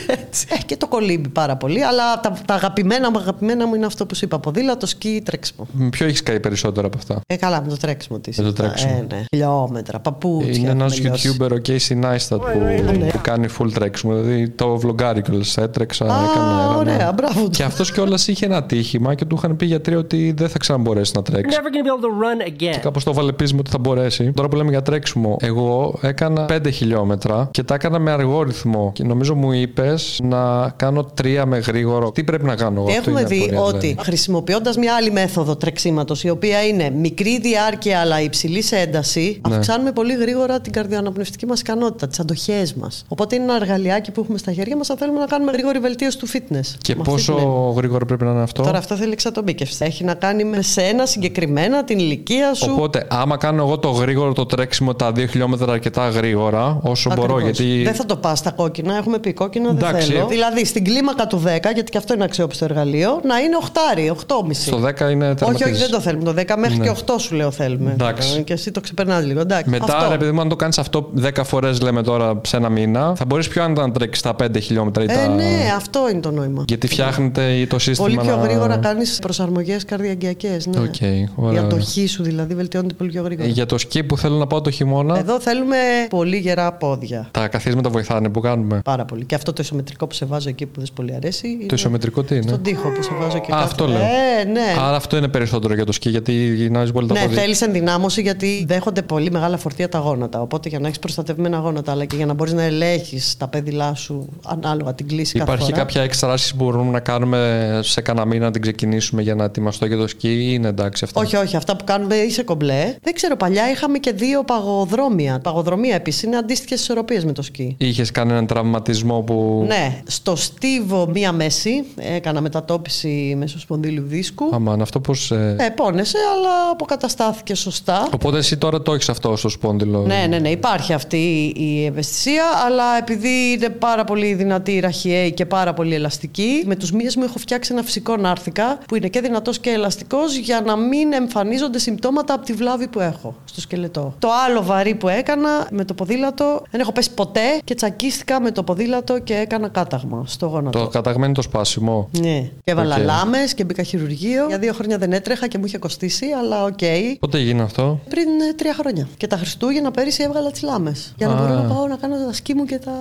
Έτσι. 0.08 0.48
Ε, 0.50 0.58
και 0.66 0.78
το 0.78 0.88
κολύμπι 0.88 1.30
πάρα 1.30 1.56
πολύ. 1.58 1.84
Αλλά 1.84 2.20
τα, 2.20 2.38
τα 2.46 2.54
αγαπημένα 2.54 3.12
μου, 3.12 3.18
αγαπημένα 3.18 3.68
μου 3.68 3.76
είναι 3.76 3.86
αυτό 3.86 4.06
που 4.06 4.16
σου 4.16 4.26
είπα. 4.26 4.40
Ποδήλατο, 4.40 4.86
σκι, 4.86 5.22
τρέξιμο. 5.26 5.68
Με 5.72 5.90
Ποιο 5.90 6.06
έχεις 6.06 6.24
καεί 6.24 6.40
περισσότερο 6.40 6.88
από 6.88 6.98
αυτά; 6.98 7.22
Ε, 7.28 7.36
καλά, 7.36 7.62
με 7.62 7.68
το 7.70 7.78
τρέξιμο 7.78 8.20
της. 8.20 8.38
Με 8.38 8.44
το 8.44 8.54
τρέξιμο. 8.54 9.06
Ε, 9.10 9.16
ναι. 9.16 9.24
Χιλιόμετρα, 9.34 10.00
παπούτσια. 10.00 10.61
Είναι 10.62 10.72
ένας 10.72 10.94
έχουμε 11.00 11.10
λιώσει. 11.10 11.38
YouTuber, 11.40 11.50
ο 11.52 11.56
Casey 11.68 12.04
Neistat, 12.06 12.40
που, 12.54 12.60
ναι. 13.00 13.08
που 13.08 13.20
κάνει 13.22 13.48
full 13.60 13.72
τρέξιμο. 13.74 14.16
Δηλαδή 14.16 14.50
το 14.50 14.80
vlogάρι 14.84 15.22
κιόλας. 15.24 15.58
Έτρεξα, 15.58 16.06
Α, 16.06 16.08
έκανα. 16.24 16.58
αέρα, 16.58 16.72
ναι. 16.72 16.78
ωραία, 16.78 17.12
μπράβο 17.16 17.44
του. 17.44 17.50
Και 17.50 17.64
αυτός 17.64 17.92
κιόλας 17.92 18.28
είχε 18.28 18.46
ένα 18.46 18.64
τύχημα 18.64 19.16
και 19.16 19.26
του 19.26 19.36
είχαν 19.38 19.56
πει 19.56 19.66
οι 19.66 19.68
γιατροί 19.68 19.96
ότι 19.96 20.34
δεν 20.38 20.50
θα 20.50 20.58
ξαναμπορέσει 20.58 21.12
να 21.16 21.22
τρέξει. 21.22 21.58
Never 21.58 21.68
gonna 21.68 21.86
be 21.88 21.90
able 21.90 22.06
to 22.06 22.10
run 22.10 22.76
again. 22.76 22.80
Κάπως 22.82 23.04
το 23.04 23.14
βάλε 23.14 23.32
πείσμα 23.32 23.60
ότι 23.60 23.70
θα 23.70 23.78
μπορέσει. 23.78 24.32
Τώρα 24.32 24.48
που 24.48 24.56
λέμε 24.56 24.70
για 24.70 24.82
τρέξιμο, 24.82 25.38
εγώ 25.42 25.98
έκανα 26.02 26.46
5 26.50 26.72
χιλιόμετρα 26.72 27.48
και 27.52 27.64
τα 27.64 27.74
έκανα 27.74 28.00
με 28.00 28.12
αργό 28.12 28.44
ρυθμό. 28.44 28.92
Και 28.94 29.04
νομίζω 29.04 29.36
μου 29.36 29.52
είπες 29.52 30.20
να 30.24 30.70
κάνω 30.76 31.06
3 31.22 31.44
με 31.46 31.58
γρήγορο. 31.58 32.12
Τι 32.12 32.24
πρέπει 32.24 32.46
να 32.46 32.56
κάνω 32.56 32.80
εγώ. 32.82 32.90
Και 32.90 32.98
αυτό 32.98 33.10
έχουμε 33.10 33.20
είναι 33.20 33.30
δει 33.30 33.44
απορία, 33.44 33.62
ότι 33.62 33.78
δηλαδή. 33.88 34.04
χρησιμοποιώντας 34.04 34.78
μια 34.78 34.96
άλλη 34.96 35.12
μέθοδο 35.12 35.56
τρεξίματος, 35.56 36.24
η 36.24 36.30
οποία 36.30 36.66
είναι 36.68 36.90
μικρή 36.90 37.40
διάρκεια 37.40 38.00
αλλά 38.00 38.22
υψηλής 38.22 38.72
ένταση, 38.72 39.42
Ναι. 39.48 39.56
αυξάνουμε 39.56 39.92
πολύ 39.92 40.14
γρήγορα 40.14 40.51
την 40.60 40.72
καρδιοαναπνευστική 40.72 41.46
μας 41.46 41.60
ικανότητα, 41.60 42.08
τις 42.08 42.20
αντοχές 42.20 42.74
μας. 42.74 43.06
Οπότε 43.08 43.36
είναι 43.36 43.44
ένα 43.44 43.56
εργαλειάκι 43.56 44.12
που 44.12 44.22
έχουμε 44.22 44.38
στα 44.38 44.52
χέρια 44.52 44.76
μας 44.78 44.90
αν 44.90 44.98
θέλουμε 44.98 45.20
να 45.20 45.26
κάνουμε 45.26 45.52
γρήγορη 45.52 45.80
βελτίωση 45.80 46.18
του 46.18 46.28
fitness. 46.28 46.68
Και 46.82 46.96
Με 46.96 47.02
αυτή 47.02 47.12
πόσο 47.12 47.34
την 47.34 47.44
έννοια. 47.44 47.72
γρήγορο 47.76 48.06
πρέπει 48.06 48.24
να 48.24 48.32
είναι 48.32 48.42
αυτό; 48.42 48.64
Τώρα 48.64 48.78
αυτό 48.78 48.96
θέλει 48.96 49.12
εξατομίκευση. 49.12 49.86
Έχει 49.86 50.04
να 50.04 50.14
κάνει 50.14 50.44
με 50.44 50.62
σένα 50.62 51.06
συγκεκριμένα, 51.06 51.84
την 51.84 52.00
ηλικία 52.00 52.54
σου. 52.54 52.72
Οπότε, 52.76 53.06
άμα 53.10 53.38
κάνω 53.38 53.64
εγώ 53.64 53.78
το 53.80 53.90
γρήγορο 53.90 54.34
το 54.34 54.46
τρέξιμο 54.46 54.94
τα 54.96 55.12
2 55.12 55.26
χιλιόμετρα 55.30 55.72
αρκετά 55.72 56.10
γρήγορα, 56.10 56.80
όσο 56.82 57.10
μπορώ, 57.16 57.34
Ακριβώς. 57.36 57.58
γιατί. 57.60 57.84
Δεν 57.84 57.94
θα 57.94 58.06
το 58.06 58.16
πας 58.16 58.40
στα 58.40 58.52
κόκκινα, 58.52 58.96
έχουμε 58.98 59.20
πει 59.20 59.34
κόκκινα, 59.34 59.68
δεν 59.74 59.78
Εντάξει. 59.90 60.12
θέλω. 60.12 60.28
Δηλαδή 60.28 60.66
στην 60.66 60.84
κλίμακα 60.84 61.28
του 61.28 61.38
10, 61.46 61.72
γιατί 61.74 61.92
και 61.92 61.98
αυτό 61.98 62.14
είναι 62.14 62.24
αξιόπιστο 62.24 62.66
εργαλείο, 62.66 63.20
να 63.24 63.38
είναι 63.40 63.56
8, 63.62 64.12
8,5. 64.12 64.66
Στο 64.66 64.78
10 64.78 65.12
είναι 65.12 65.26
Όχι, 65.26 65.36
τερματίζεις. 65.36 65.66
όχι, 65.72 65.82
δεν 65.82 65.90
το 65.92 66.00
θέλουμε. 66.00 66.24
Το 66.24 66.34
10 66.34 66.58
μέχρι 66.58 66.78
Ναι. 66.78 66.84
και 66.84 66.90
8 66.90 67.16
σου 67.20 67.36
λέω 67.36 67.52
θέλουμε. 67.52 67.92
Εντάξει. 67.92 68.38
Ε, 68.38 68.42
Και 68.42 68.54
εσύ 68.54 68.72
το 68.72 68.82
ξεπερνάς 68.82 69.26
λίγο. 69.26 69.40
Εντάξει. 69.40 69.70
Μετά, 69.70 69.98
αυτό. 69.98 70.10
ρε 70.12 70.18
παιδί 70.18 70.32
μου, 70.32 70.41
αν 70.42 70.50
το 70.50 70.56
κάνεις 70.56 70.78
αυτό 70.78 71.10
10 71.22 71.30
φορές, 71.44 71.82
λέμε 71.82 72.04
τώρα, 72.04 72.42
σε 72.46 72.58
ένα 72.58 72.70
μήνα, 72.70 73.16
θα 73.16 73.26
μπορείς 73.26 73.48
πιο 73.48 73.64
άνετα 73.64 73.88
να 73.88 73.92
τρέξεις 73.94 74.24
τα 74.24 74.36
5 74.36 74.60
χιλιόμετρα 74.60 75.04
ή 75.04 75.06
Ε, 75.10 75.14
τα. 75.16 75.28
ναι, 75.28 75.58
αυτό 75.76 76.00
είναι 76.12 76.20
το 76.20 76.32
νόημα. 76.32 76.64
Γιατί 76.68 76.88
φτιάχνετε 76.88 77.66
το 77.70 77.80
σύστημα. 77.80 78.08
Πολύ 78.08 78.20
πιο 78.28 78.36
να- 78.36 78.42
γρήγορα 78.44 78.78
κάνεις 78.78 79.20
προσαρμογές 79.22 79.86
καρδιαγγειακές. 79.86 80.66
Ναι. 80.66 80.80
Οκ, 80.80 81.00
Η 81.00 81.30
ωραία. 81.36 81.62
αντοχή 81.62 82.08
σου 82.08 82.24
δηλαδή 82.24 82.56
βελτιώνεται 82.56 82.94
πολύ 82.94 83.10
πιο 83.10 83.22
γρήγορα. 83.24 83.48
Ε, 83.48 83.52
Για 83.52 83.66
το 83.66 83.78
σκι 83.78 84.04
που 84.04 84.18
θέλω 84.18 84.36
να 84.38 84.48
πάω 84.48 84.62
το 84.62 84.70
χειμώνα, 84.72 85.18
Εδώ 85.20 85.40
θέλουμε 85.40 85.76
πολύ 86.10 86.38
γερά 86.38 86.74
πόδια. 86.74 87.28
τα 87.32 87.48
καθίσματα 87.48 87.90
βοηθάνε 87.90 88.30
που 88.30 88.40
κάνουμε. 88.40 88.82
Πάρα 88.84 89.06
πολύ. 89.06 89.26
Και 89.26 89.36
αυτό 89.36 89.54
το 89.54 89.62
ισομετρικό 89.64 90.08
που 90.08 90.14
σε 90.14 90.26
βάζω 90.26 90.50
εκεί 90.50 90.66
που 90.66 90.72
δεν 90.76 90.86
σε 90.86 90.92
πολύ 90.96 91.14
αρέσει. 91.16 91.48
είναι 91.48 91.66
Το 91.66 91.76
ισομετρικό 91.76 92.24
τι 92.24 92.36
είναι; 92.36 92.48
Στον 92.48 92.62
τοίχο 92.62 92.90
που 92.90 93.04
σε 93.04 93.10
βάζω 93.22 93.38
και 93.40 93.52
Α, 93.52 93.56
κάθε- 93.56 93.64
αυτό 93.64 93.88
λέω. 93.88 93.98
Ε, 94.02 94.44
ναι. 94.52 94.76
Άρα 94.80 94.96
αυτό 94.96 95.18
είναι 95.18 95.28
περισσότερο 95.28 95.74
για 95.74 95.86
το 95.86 95.92
σκι, 95.92 96.10
γιατί 96.10 96.34
γυρνάζεις 96.56 96.92
πολύ 96.92 97.08
τα 97.08 97.14
Ναι, 97.14 97.20
πόδια. 97.22 97.42
θέλεις 97.42 97.62
ενδυνάμωση 97.62 98.22
γιατί 98.22 98.66
δέχονται 98.68 99.02
πολύ 99.02 99.32
μεγάλα 99.32 99.58
φορτία 99.58 99.90
τα 99.90 99.98
γόνατα. 100.00 100.31
Οπότε 100.40 100.70
για 100.70 100.80
να 100.80 100.88
έχεις 100.88 101.00
προστατευμένα 101.00 101.58
γόνατα, 101.58 101.92
αλλά 101.92 102.06
και 102.06 102.16
για 102.16 102.26
να 102.26 102.34
μπορείς 102.34 102.54
να 102.54 102.64
ελέγχεις 102.64 103.38
τα 103.38 103.48
πέδιλά 103.48 103.96
σου 103.96 104.30
ανάλογα 104.46 104.94
την 104.94 105.08
κλίση 105.08 105.38
κάθε 105.38 105.52
Υπάρχει 105.52 105.72
φορά. 105.72 105.78
κάποια 105.84 106.02
έξτρα 106.02 106.32
άσκηση 106.32 106.56
που 106.56 106.64
μπορούμε 106.64 106.92
να 106.92 107.00
κάνουμε 107.00 107.80
σε 107.84 108.02
κανένα 108.02 108.26
μήνα 108.26 108.46
να 108.46 108.52
την 108.52 108.62
ξεκινήσουμε 108.62 109.22
για 109.22 109.36
να 109.36 109.44
ετοιμαστώ 109.44 109.86
για 109.86 109.98
το 109.98 110.08
σκι 110.08 110.28
ή 110.30 110.48
είναι 110.50 110.68
εντάξει 110.68 111.04
αυτά; 111.04 111.22
Όχι, 111.22 111.36
όχι. 111.36 111.56
Αυτά 111.56 111.76
που 111.76 111.84
κάνουμε 111.84 112.16
είσαι 112.16 112.44
κομπλέ. 112.44 112.96
Δεν 113.02 113.14
ξέρω, 113.14 113.36
παλιά 113.36 113.72
είχαμε 113.72 113.98
και 113.98 114.12
δύο 114.12 114.44
παγοδρόμια. 114.44 115.40
Παγοδρομία 115.40 115.96
επίσης 115.96 116.24
είναι 116.24 116.38
αντίστοιχες 116.38 116.82
ισορροπίες 116.82 117.26
με 117.26 117.32
το 117.32 117.42
σκι. 117.42 117.76
Είχες 117.80 118.12
κάνει 118.12 118.32
έναν 118.32 118.46
τραυματισμό 118.48 119.22
που. 119.22 119.64
Ναι, 119.68 120.02
στο 120.08 120.36
στίβο 120.36 121.08
μία 121.08 121.32
μέση 121.32 121.84
έκανα 121.96 122.42
μετατόπιση 122.42 123.36
μέσω 123.38 123.60
σπονδύλου 123.60 124.04
δίσκου. 124.08 124.50
Αμάν, 124.54 124.82
αυτό 124.82 125.00
πώς. 125.00 125.32
Ε, 125.32 125.74
πόνεσε, 125.76 126.18
αλλά 126.34 126.72
αποκαταστάθηκε 126.72 127.56
σωστά. 127.56 128.08
Οπότε 128.14 128.38
εσύ 128.38 128.58
τώρα 128.58 128.82
το 128.82 128.94
έχεις 128.94 129.10
αυτό 129.10 129.36
στο 129.36 129.50
σπόνδυλο. 129.50 130.02
Ναι, 130.06 130.21
ναι, 130.28 130.40
ναι. 130.40 130.50
Υπάρχει 130.50 130.94
αυτή 130.94 131.54
η 131.56 131.86
ευαισθησία, 131.86 132.44
αλλά 132.66 132.98
επειδή 132.98 133.52
είναι 133.52 133.70
πάρα 133.70 134.04
πολύ 134.04 134.34
δυνατή 134.34 134.72
η 134.72 134.80
ραχιέ 134.80 135.30
και 135.30 135.46
πάρα 135.46 135.74
πολύ 135.74 135.96
ελαστική, 135.96 136.64
με 136.66 136.76
τους 136.76 136.92
μύες 136.92 137.16
μου 137.16 137.24
έχω 137.24 137.38
φτιάξει 137.38 137.74
ένα 137.74 137.84
φυσικό 137.84 138.18
νάρθηκα 138.18 138.80
που 138.88 138.96
είναι 138.96 139.08
και 139.08 139.22
δυνατός 139.22 139.60
και 139.60 139.70
ελαστικός 139.70 140.36
για 140.36 140.62
να 140.62 140.76
μην 140.76 141.14
εμφανίζονται 141.14 141.80
συμπτώματα 141.80 142.34
από 142.34 142.46
τη 142.46 142.54
βλάβη 142.54 142.88
που 142.88 143.00
έχω 143.00 143.36
στο 143.46 143.62
σκελετό. 143.62 144.16
Το 144.20 144.30
άλλο 144.48 144.64
βαρύ 144.64 144.96
που 144.96 145.08
έκανα 145.08 145.68
με 145.72 145.86
το 145.86 145.94
ποδήλατο 145.94 146.64
δεν 146.72 146.80
έχω 146.80 146.92
πέσει 146.92 147.14
ποτέ 147.14 147.60
και 147.64 147.76
τσακίστηκα 147.76 148.42
με 148.42 148.52
το 148.52 148.64
ποδήλατο 148.64 149.20
και 149.20 149.36
έκανα 149.36 149.68
κάταγμα 149.68 150.24
στο 150.28 150.46
γόνατο. 150.46 150.80
Το 150.80 150.88
κάταγμα 150.88 151.34
το 151.34 151.42
σπάσιμο. 151.42 152.10
Ναι. 152.20 152.50
Και 152.64 152.72
έβαλα 152.72 152.96
Οκ. 152.96 153.04
λάμες 153.04 153.54
και 153.54 153.64
μπήκα 153.64 153.84
χειρουργείο. 153.84 154.46
Για 154.48 154.58
δύο 154.58 154.74
χρόνια 154.74 154.98
δεν 154.98 155.14
έτρεχα 155.14 155.48
και 155.48 155.58
μου 155.58 155.66
είχε 155.66 155.78
κοστίσει, 155.78 156.26
αλλά 156.40 156.64
οκ. 156.64 156.80
Πότε 157.20 157.38
έγινε 157.38 157.62
αυτό; 157.62 158.00
Πριν 158.10 158.28
ε, 158.50 158.54
τρία 158.56 158.74
χρόνια. 158.74 159.08
Και 159.18 159.28
τα 159.28 159.38
Χριστούγεννα 159.38 159.92
πέρυσι 159.92 160.11
έβγαλα 160.20 160.52
τις 160.52 160.62
λάμες. 160.62 161.14
Για 161.18 161.28
να 161.28 161.34
Α. 161.34 161.36
μπορώ 161.36 161.54
να 161.54 161.62
πάω 161.62 161.88
να 161.88 161.96
κάνω 161.96 162.16
τα 162.26 162.34
σκι 162.34 162.54
μου 162.56 162.66
και 162.66 162.78
τα. 162.78 162.92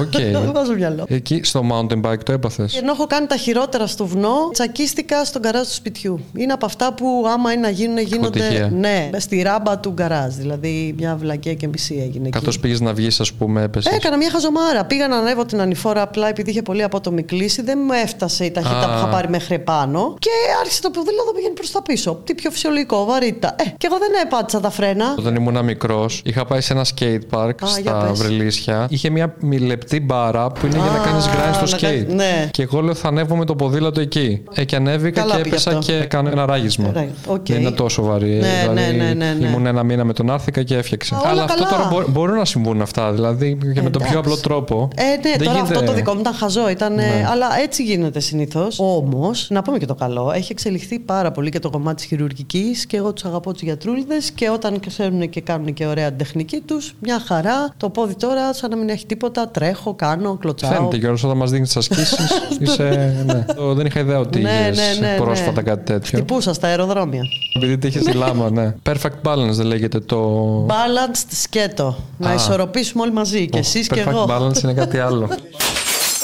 Οκ. 0.00 0.20
να 0.44 0.52
βάζω 0.52 0.72
μυαλό. 0.72 1.04
Εκεί 1.08 1.40
στο 1.44 1.62
mountain 1.72 2.00
bike 2.10 2.22
το 2.24 2.32
έπαθες; 2.32 2.72
Και 2.72 2.78
ενώ 2.78 2.92
έχω 2.92 3.06
κάνει 3.06 3.26
τα 3.26 3.36
χειρότερα 3.36 3.86
στο 3.86 4.06
βουνό, 4.06 4.50
τσακίστηκα 4.52 5.24
στον 5.24 5.40
γκαράζ 5.40 5.66
του 5.66 5.74
σπιτιού. 5.74 6.20
Είναι 6.34 6.52
από 6.52 6.66
αυτά 6.66 6.94
που 6.94 7.24
άμα 7.32 7.52
είναι 7.52 7.60
να 7.60 7.70
γίνουν, 7.70 7.98
γίνονται. 7.98 8.38
Αποτυχία. 8.38 8.70
Ναι, 8.72 9.10
στη 9.18 9.42
ράμπα 9.42 9.78
του 9.78 9.90
γκαράζ. 9.90 10.34
Δηλαδή 10.34 10.94
μια 10.98 11.16
βλακεία 11.16 11.54
και 11.54 11.68
μισή 11.68 11.94
έγινε 11.94 12.28
εκεί. 12.28 12.38
Καθώς 12.38 12.60
πήγες 12.60 12.80
να 12.80 12.92
βγεις, 12.94 13.20
ας 13.20 13.32
πούμε, 13.32 13.62
έπεσες; 13.62 13.92
Έκανα 13.92 14.16
μια 14.16 14.30
χαζομάρα. 14.30 14.84
Πήγα 14.84 15.08
να 15.08 15.16
ανέβω 15.16 15.44
την 15.44 15.60
ανηφόρα 15.60 16.02
απλά 16.02 16.28
επειδή 16.28 16.50
είχε 16.50 16.62
πολύ 16.62 16.82
απότομη 16.82 17.22
κλίση. 17.22 17.62
Δεν 17.62 17.78
μου 17.86 17.92
έφτασε 17.92 18.44
η 18.44 18.50
ταχύτητα 18.50 18.84
Α. 18.84 18.92
που 18.92 18.96
είχα 18.98 19.08
πάρει 19.08 19.28
μέχρι 19.28 19.58
πάνω. 19.58 20.14
Και 20.18 20.30
άρχισε 20.60 20.80
το 20.80 20.90
ποδήλατο 20.90 21.24
να 21.26 21.32
πηγαίνει 21.32 21.54
προς 21.54 21.70
τα 21.70 21.82
πίσω. 21.82 22.20
Τι 22.24 22.34
πιο 22.34 22.50
φυσιολογικό, 22.50 23.04
βαρύτητα. 23.04 23.54
Ε, 23.58 23.64
και 23.78 23.86
εγώ 23.86 23.98
δεν 23.98 24.10
πάτησα 24.24 24.60
τα 24.60 24.70
φρένα. 24.70 25.14
Όταν 25.18 25.34
ήμουν 25.34 25.64
μικρός, 25.64 26.22
είχα 26.24 26.39
πάει 26.44 26.60
σε 26.60 26.72
ένα 26.72 26.84
skate 26.84 27.18
park 27.38 27.48
Α, 27.48 27.66
για 27.82 27.90
στα 27.90 28.06
πες. 28.08 28.18
Βριλήσσια. 28.22 28.86
Είχε 28.90 29.10
μια 29.10 29.34
λεπτή 29.60 30.00
μπάρα 30.00 30.46
που 30.50 30.66
είναι 30.66 30.76
για 30.76 30.90
να 30.90 30.98
Α, 31.00 31.04
κάνεις 31.04 31.26
grind 31.26 31.54
στο 31.54 31.64
να 31.64 31.76
skate. 31.76 31.80
κάνεις- 31.80 32.14
ναι. 32.14 32.48
Και 32.50 32.62
εγώ 32.62 32.80
λέω 32.80 32.94
θα 32.94 33.08
ανέβω 33.08 33.36
με 33.36 33.44
το 33.44 33.54
ποδήλατο 33.56 34.00
εκεί. 34.00 34.42
Ε, 34.54 34.64
και 34.64 34.76
ανέβηκα 34.76 35.20
Καλά 35.20 35.34
και 35.36 35.42
πήγε 35.42 35.54
έπεσα 35.54 35.70
αυτό. 35.78 35.92
και 35.92 35.98
κάνω 36.04 36.28
ένα 36.28 36.46
ράγισμα. 36.46 36.90
Ρα- 36.94 37.06
οκ. 37.26 37.46
Δεν 37.46 37.60
είναι 37.60 37.70
τόσο 37.70 38.02
βαρύ. 38.02 38.28
Ναι, 38.30 38.48
δηλαδή, 38.60 38.96
ναι, 38.96 39.04
ναι, 39.04 39.12
ναι, 39.14 39.32
ναι. 39.40 39.46
Ήμουν 39.46 39.66
ένα 39.66 39.82
μήνα 39.82 40.04
με 40.04 40.12
το 40.12 40.30
νάρθηκα 40.30 40.62
και 40.62 40.76
έφτιαξε. 40.76 41.14
Α, 41.14 41.18
όλα 41.18 41.28
Αλλά 41.30 41.44
αυτό 41.44 41.64
καλά. 41.64 41.76
τώρα 41.76 41.88
μπο- 41.92 42.10
μπορούν 42.12 42.36
να 42.36 42.44
συμβούν 42.44 42.80
αυτά. 42.82 43.12
Δηλαδή 43.12 43.58
και 43.74 43.82
με 43.82 43.90
τον 43.90 44.02
πιο 44.02 44.10
εντάξει. 44.10 44.16
απλό 44.16 44.36
τρόπο. 44.36 44.88
Ε, 44.96 45.02
ναι, 45.02 45.16
Δεν 45.22 45.38
τώρα 45.38 45.50
γίνεται- 45.52 45.76
αυτό 45.76 45.84
το 45.84 45.92
δικό 45.92 46.12
μου 46.14 46.20
ήταν 46.20 46.34
χαζό. 46.34 46.68
Ήταν, 46.70 46.94
Ναι. 46.94 47.26
Αλλά 47.30 47.46
έτσι 47.62 47.82
γίνεται 47.82 48.20
συνήθως. 48.20 48.78
Όμως, 48.80 49.46
να 49.50 49.62
πούμε 49.62 49.78
και 49.78 49.86
το 49.86 49.94
καλό, 49.94 50.32
έχει 50.34 50.52
εξελιχθεί 50.52 50.98
πάρα 50.98 51.30
πολύ 51.30 51.50
και 51.50 51.58
το 51.58 51.70
κομμάτι 51.70 51.96
της 51.96 52.04
χειρουργικής 52.04 52.86
και 52.86 52.96
εγώ 52.96 53.12
τους 53.12 53.24
αγαπώ 53.24 53.52
τους 53.52 53.62
γιατρούλδε 53.62 54.14
και 54.34 54.48
όταν 54.50 54.80
ξέρουν 54.86 55.28
και 55.30 55.40
κάνουν 55.40 55.72
και 55.74 55.86
ωραία 55.86 56.08
την 56.08 56.16
τεχνική 56.32 56.60
τους, 56.60 56.94
μια 57.00 57.20
χαρά. 57.26 57.74
Το 57.76 57.88
πόδι 57.90 58.14
τώρα, 58.14 58.52
σαν 58.54 58.70
να 58.70 58.76
μην 58.76 58.88
έχει 58.88 59.06
τίποτα, 59.06 59.48
τρέχω, 59.48 59.94
κάνω, 59.94 60.36
κλωτσάω. 60.40 60.70
Φαίνεται 60.72 60.96
Γιώργο 60.96 61.18
όταν 61.24 61.36
μας 61.36 61.50
δείχνει 61.50 61.66
τις 61.66 61.76
ασκήσεις. 61.76 62.16
είσαι. 62.60 63.14
Ναι. 63.26 63.44
Το- 63.54 63.74
Δεν 63.74 63.86
είχα 63.86 64.00
ιδέα 64.00 64.18
ότι 64.18 64.40
Ναι, 64.40 64.50
είχες 64.50 64.98
ναι, 65.00 65.06
ναι, 65.08 65.16
πρόσφατα 65.16 65.52
ναι. 65.62 65.62
κάτι 65.62 65.84
τέτοιο. 65.84 66.18
Χτυπούσα 66.18 66.52
στα 66.52 66.66
αεροδρόμια. 66.66 67.22
Επειδή 67.56 67.78
τύχες 67.78 68.02
τη 68.04 68.12
λάμα, 68.12 68.50
ναι. 68.50 68.74
Perfect 68.88 69.30
balance 69.32 69.50
δεν 69.50 69.66
λέγεται 69.66 70.00
το. 70.00 70.66
Balanced 70.68 71.26
σκέτο. 71.42 71.96
Να 72.18 72.30
Α. 72.30 72.34
ισορροπήσουμε 72.34 73.02
όλοι 73.02 73.12
μαζί. 73.12 73.48
Και 73.48 73.58
εσείς 73.58 73.88
και 73.88 74.04
Perfect 74.04 74.10
εγώ. 74.10 74.26
balance 74.30 74.62
είναι 74.62 74.72
κάτι 74.72 74.98
άλλο. 74.98 75.28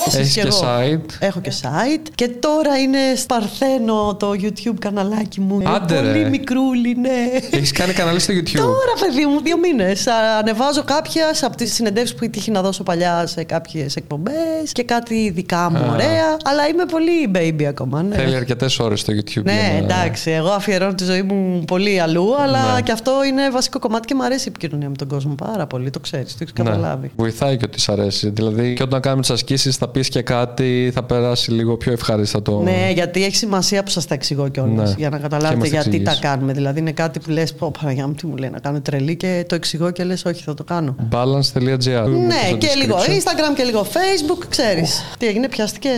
Εσείς 0.06 0.18
Έχεις 0.18 0.34
και 0.34 0.40
εγώ. 0.40 0.60
site. 0.62 1.10
Έχω 1.18 1.40
και 1.40 1.52
site. 1.62 2.06
Και 2.14 2.28
τώρα 2.28 2.78
είναι 2.78 2.98
σπαρθένο 3.16 4.16
το 4.18 4.30
YouTube 4.30 4.74
καναλάκι 4.78 5.40
μου. 5.40 5.60
Άντε, 5.68 6.00
ρε. 6.00 6.06
Πολύ 6.12 6.30
μικρούλι, 6.30 6.96
ναι. 7.00 7.48
Έχεις 7.50 7.72
κάνει 7.72 7.92
κανάλι 7.92 8.18
στο 8.20 8.32
YouTube; 8.38 8.56
Τώρα, 8.56 8.92
παιδί 9.00 9.26
μου, 9.26 9.40
δύο 9.42 9.58
μήνες. 9.58 10.06
Ανεβάζω 10.38 10.84
κάποιες 10.84 11.42
από 11.42 11.56
τις 11.56 11.74
συνεντεύξεις 11.74 12.16
που 12.16 12.30
τύχει 12.30 12.50
να 12.50 12.62
δώσω 12.62 12.82
παλιά 12.82 13.26
σε 13.26 13.44
κάποιες 13.44 13.96
εκπομπές 13.96 14.72
και 14.72 14.82
κάτι 14.82 15.30
δικά 15.34 15.70
μου 15.70 15.78
Α. 15.78 15.92
ωραία. 15.92 16.36
Αλλά 16.44 16.66
είμαι 16.68 16.84
πολύ 16.84 17.30
baby 17.34 17.64
ακόμα. 17.64 18.02
Ναι, 18.02 18.14
Θέλει 18.16 18.34
αρκετές 18.36 18.78
ώρες 18.78 19.00
στο 19.00 19.12
YouTube. 19.12 19.42
ναι 19.42 19.52
για 19.52 19.70
να- 19.72 19.94
εντάξει. 19.94 20.30
Εγώ 20.30 20.48
αφιερώνω 20.50 20.94
τη 20.94 21.04
ζωή 21.04 21.22
μου 21.22 21.64
πολύ 21.66 22.00
αλλού, 22.00 22.36
αλλά 22.40 22.74
Ναι. 22.74 22.80
και 22.80 22.92
αυτό 22.92 23.12
είναι 23.28 23.50
βασικό 23.50 23.78
κομμάτι 23.78 24.06
και 24.06 24.14
μου 24.14 24.24
αρέσει 24.24 24.44
η 24.48 24.52
επικοινωνία 24.56 24.88
με 24.88 24.96
τον 24.96 25.08
κόσμο 25.08 25.34
πάρα 25.34 25.66
πολύ. 25.66 25.90
Το 25.90 26.00
ξέρεις, 26.00 26.32
το 26.32 26.38
έχεις 26.42 26.52
Ναι. 26.58 26.64
καταλάβει. 26.64 27.10
Βοηθάει 27.16 27.56
και 27.56 27.64
ότι 27.64 27.80
σ' 27.80 27.88
αρέσει. 27.88 28.30
Δηλαδή, 28.30 28.74
και 28.74 28.82
όταν 28.82 29.00
κάνουμε 29.00 29.20
τις 29.22 29.30
ασκήσεις, 29.30 29.76
θα 29.86 29.92
πεις 29.92 30.08
και 30.08 30.22
κάτι, 30.22 30.90
θα 30.94 31.02
περάσει 31.02 31.50
λίγο 31.50 31.76
πιο 31.76 31.92
ευχάριστα 31.92 32.42
το. 32.42 32.60
Ναι, 32.62 32.90
γιατί 32.94 33.24
έχει 33.24 33.36
σημασία 33.36 33.82
που 33.82 33.90
σας 33.90 34.06
τα 34.06 34.14
εξηγώ 34.14 34.48
κιόλας. 34.48 34.88
Ναι. 34.88 34.94
Για 34.98 35.08
να 35.08 35.16
Και 35.16 35.22
καταλάβετε 35.22 35.58
μας 35.60 35.68
τα 35.68 35.74
γιατί 35.74 35.90
τα 35.90 36.10
εξηγείς. 36.10 36.18
κάνουμε. 36.30 36.52
Δηλαδή 36.52 36.80
είναι 36.80 36.92
κάτι 36.92 37.18
που 37.20 37.30
λες: 37.30 37.54
Πω, 37.54 37.72
Παναγιά 37.80 38.06
μου, 38.06 38.12
τι 38.14 38.26
μου 38.26 38.36
λέει 38.36 38.50
να 38.50 38.58
κάνω 38.58 38.80
τρελή 38.80 39.16
και 39.16 39.44
το 39.48 39.54
εξηγώ 39.54 39.90
και 39.90 40.04
λες: 40.04 40.24
Όχι, 40.24 40.42
θα 40.42 40.54
το 40.54 40.64
κάνω. 40.64 40.94
Balance.gr. 41.12 42.08
Ναι, 42.26 42.56
και 42.58 42.68
λίγο 42.76 42.96
Instagram 42.96 43.54
και 43.56 43.62
λίγο 43.62 43.86
Facebook, 43.92 44.44
ξέρεις. 44.48 45.02
Τι 45.18 45.26
έγινε, 45.26 45.48
πιαστικέ. 45.48 45.90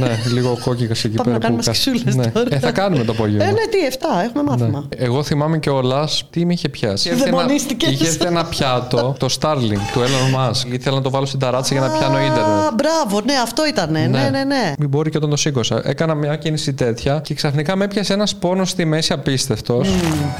Ναι, 0.00 0.18
λίγο 0.32 0.58
κόκκικα 0.64 0.92
εκεί 0.92 1.08
Πάμε 1.08 1.22
πέρα. 1.22 1.32
να 1.32 1.38
κάνουμε 1.38 1.60
που 1.60 1.66
κα- 1.66 1.74
σκισούλες 1.74 2.14
Ναι. 2.16 2.26
τώρα. 2.26 2.46
Ε, 2.50 2.58
θα 2.58 2.70
κάνουμε 2.70 3.04
το 3.04 3.12
απόγευμα. 3.12 3.44
Ε, 3.44 3.46
ναι, 3.46 3.52
τι, 3.70 3.78
7, 3.90 4.24
έχουμε 4.24 4.42
μάθημα. 4.42 4.68
Ναι. 4.96 5.04
Εγώ 5.06 5.22
θυμάμαι 5.22 5.58
κιόλας 5.58 6.24
τι 6.30 6.44
με 6.46 6.52
είχε 6.52 6.68
πιάσει. 6.68 7.08
Είχε 7.08 7.16
έρθει 7.16 7.28
ένα- 7.28 7.36
Δαιμονίστηκες. 7.36 7.90
Είχε 7.90 8.06
έρθει 8.06 8.26
ένα 8.26 8.44
πιάτο, 8.44 9.14
το 9.18 9.28
Starlink 9.40 9.80
του 9.92 10.00
Elon 10.00 10.36
Musk. 10.38 10.72
Ήθελα 10.72 10.96
να 10.96 11.02
το 11.02 11.10
βάλω 11.10 11.26
στην 11.26 11.38
ταράτσα 11.38 11.74
για 11.74 11.82
να 11.86 11.90
πιάνω 11.98 12.16
Α, 12.16 12.20
ίντερνετ. 12.24 12.46
μπράβο, 12.74 13.20
ναι, 13.32 13.38
αυτό 13.42 13.66
ήταν. 13.66 13.90
Ναι, 13.92 14.06
ναι, 14.06 14.44
ναι. 14.44 14.72
Μην 14.78 14.88
μπορεί 14.88 15.10
και 15.10 15.16
όταν 15.16 15.30
το 15.30 15.36
σήκωσα. 15.36 15.80
Έκανα 15.84 16.14
μια 16.14 16.36
κίνηση 16.36 16.72
τέτοια 16.74 17.20
και 17.24 17.34
ξαφνικά 17.34 17.76
με 17.76 17.84
έπιασε 17.84 18.12
ένας 18.12 18.34
πόνος 18.36 18.70
στη 18.70 18.84
μέση 18.84 19.12
απίστευτος. 19.12 19.88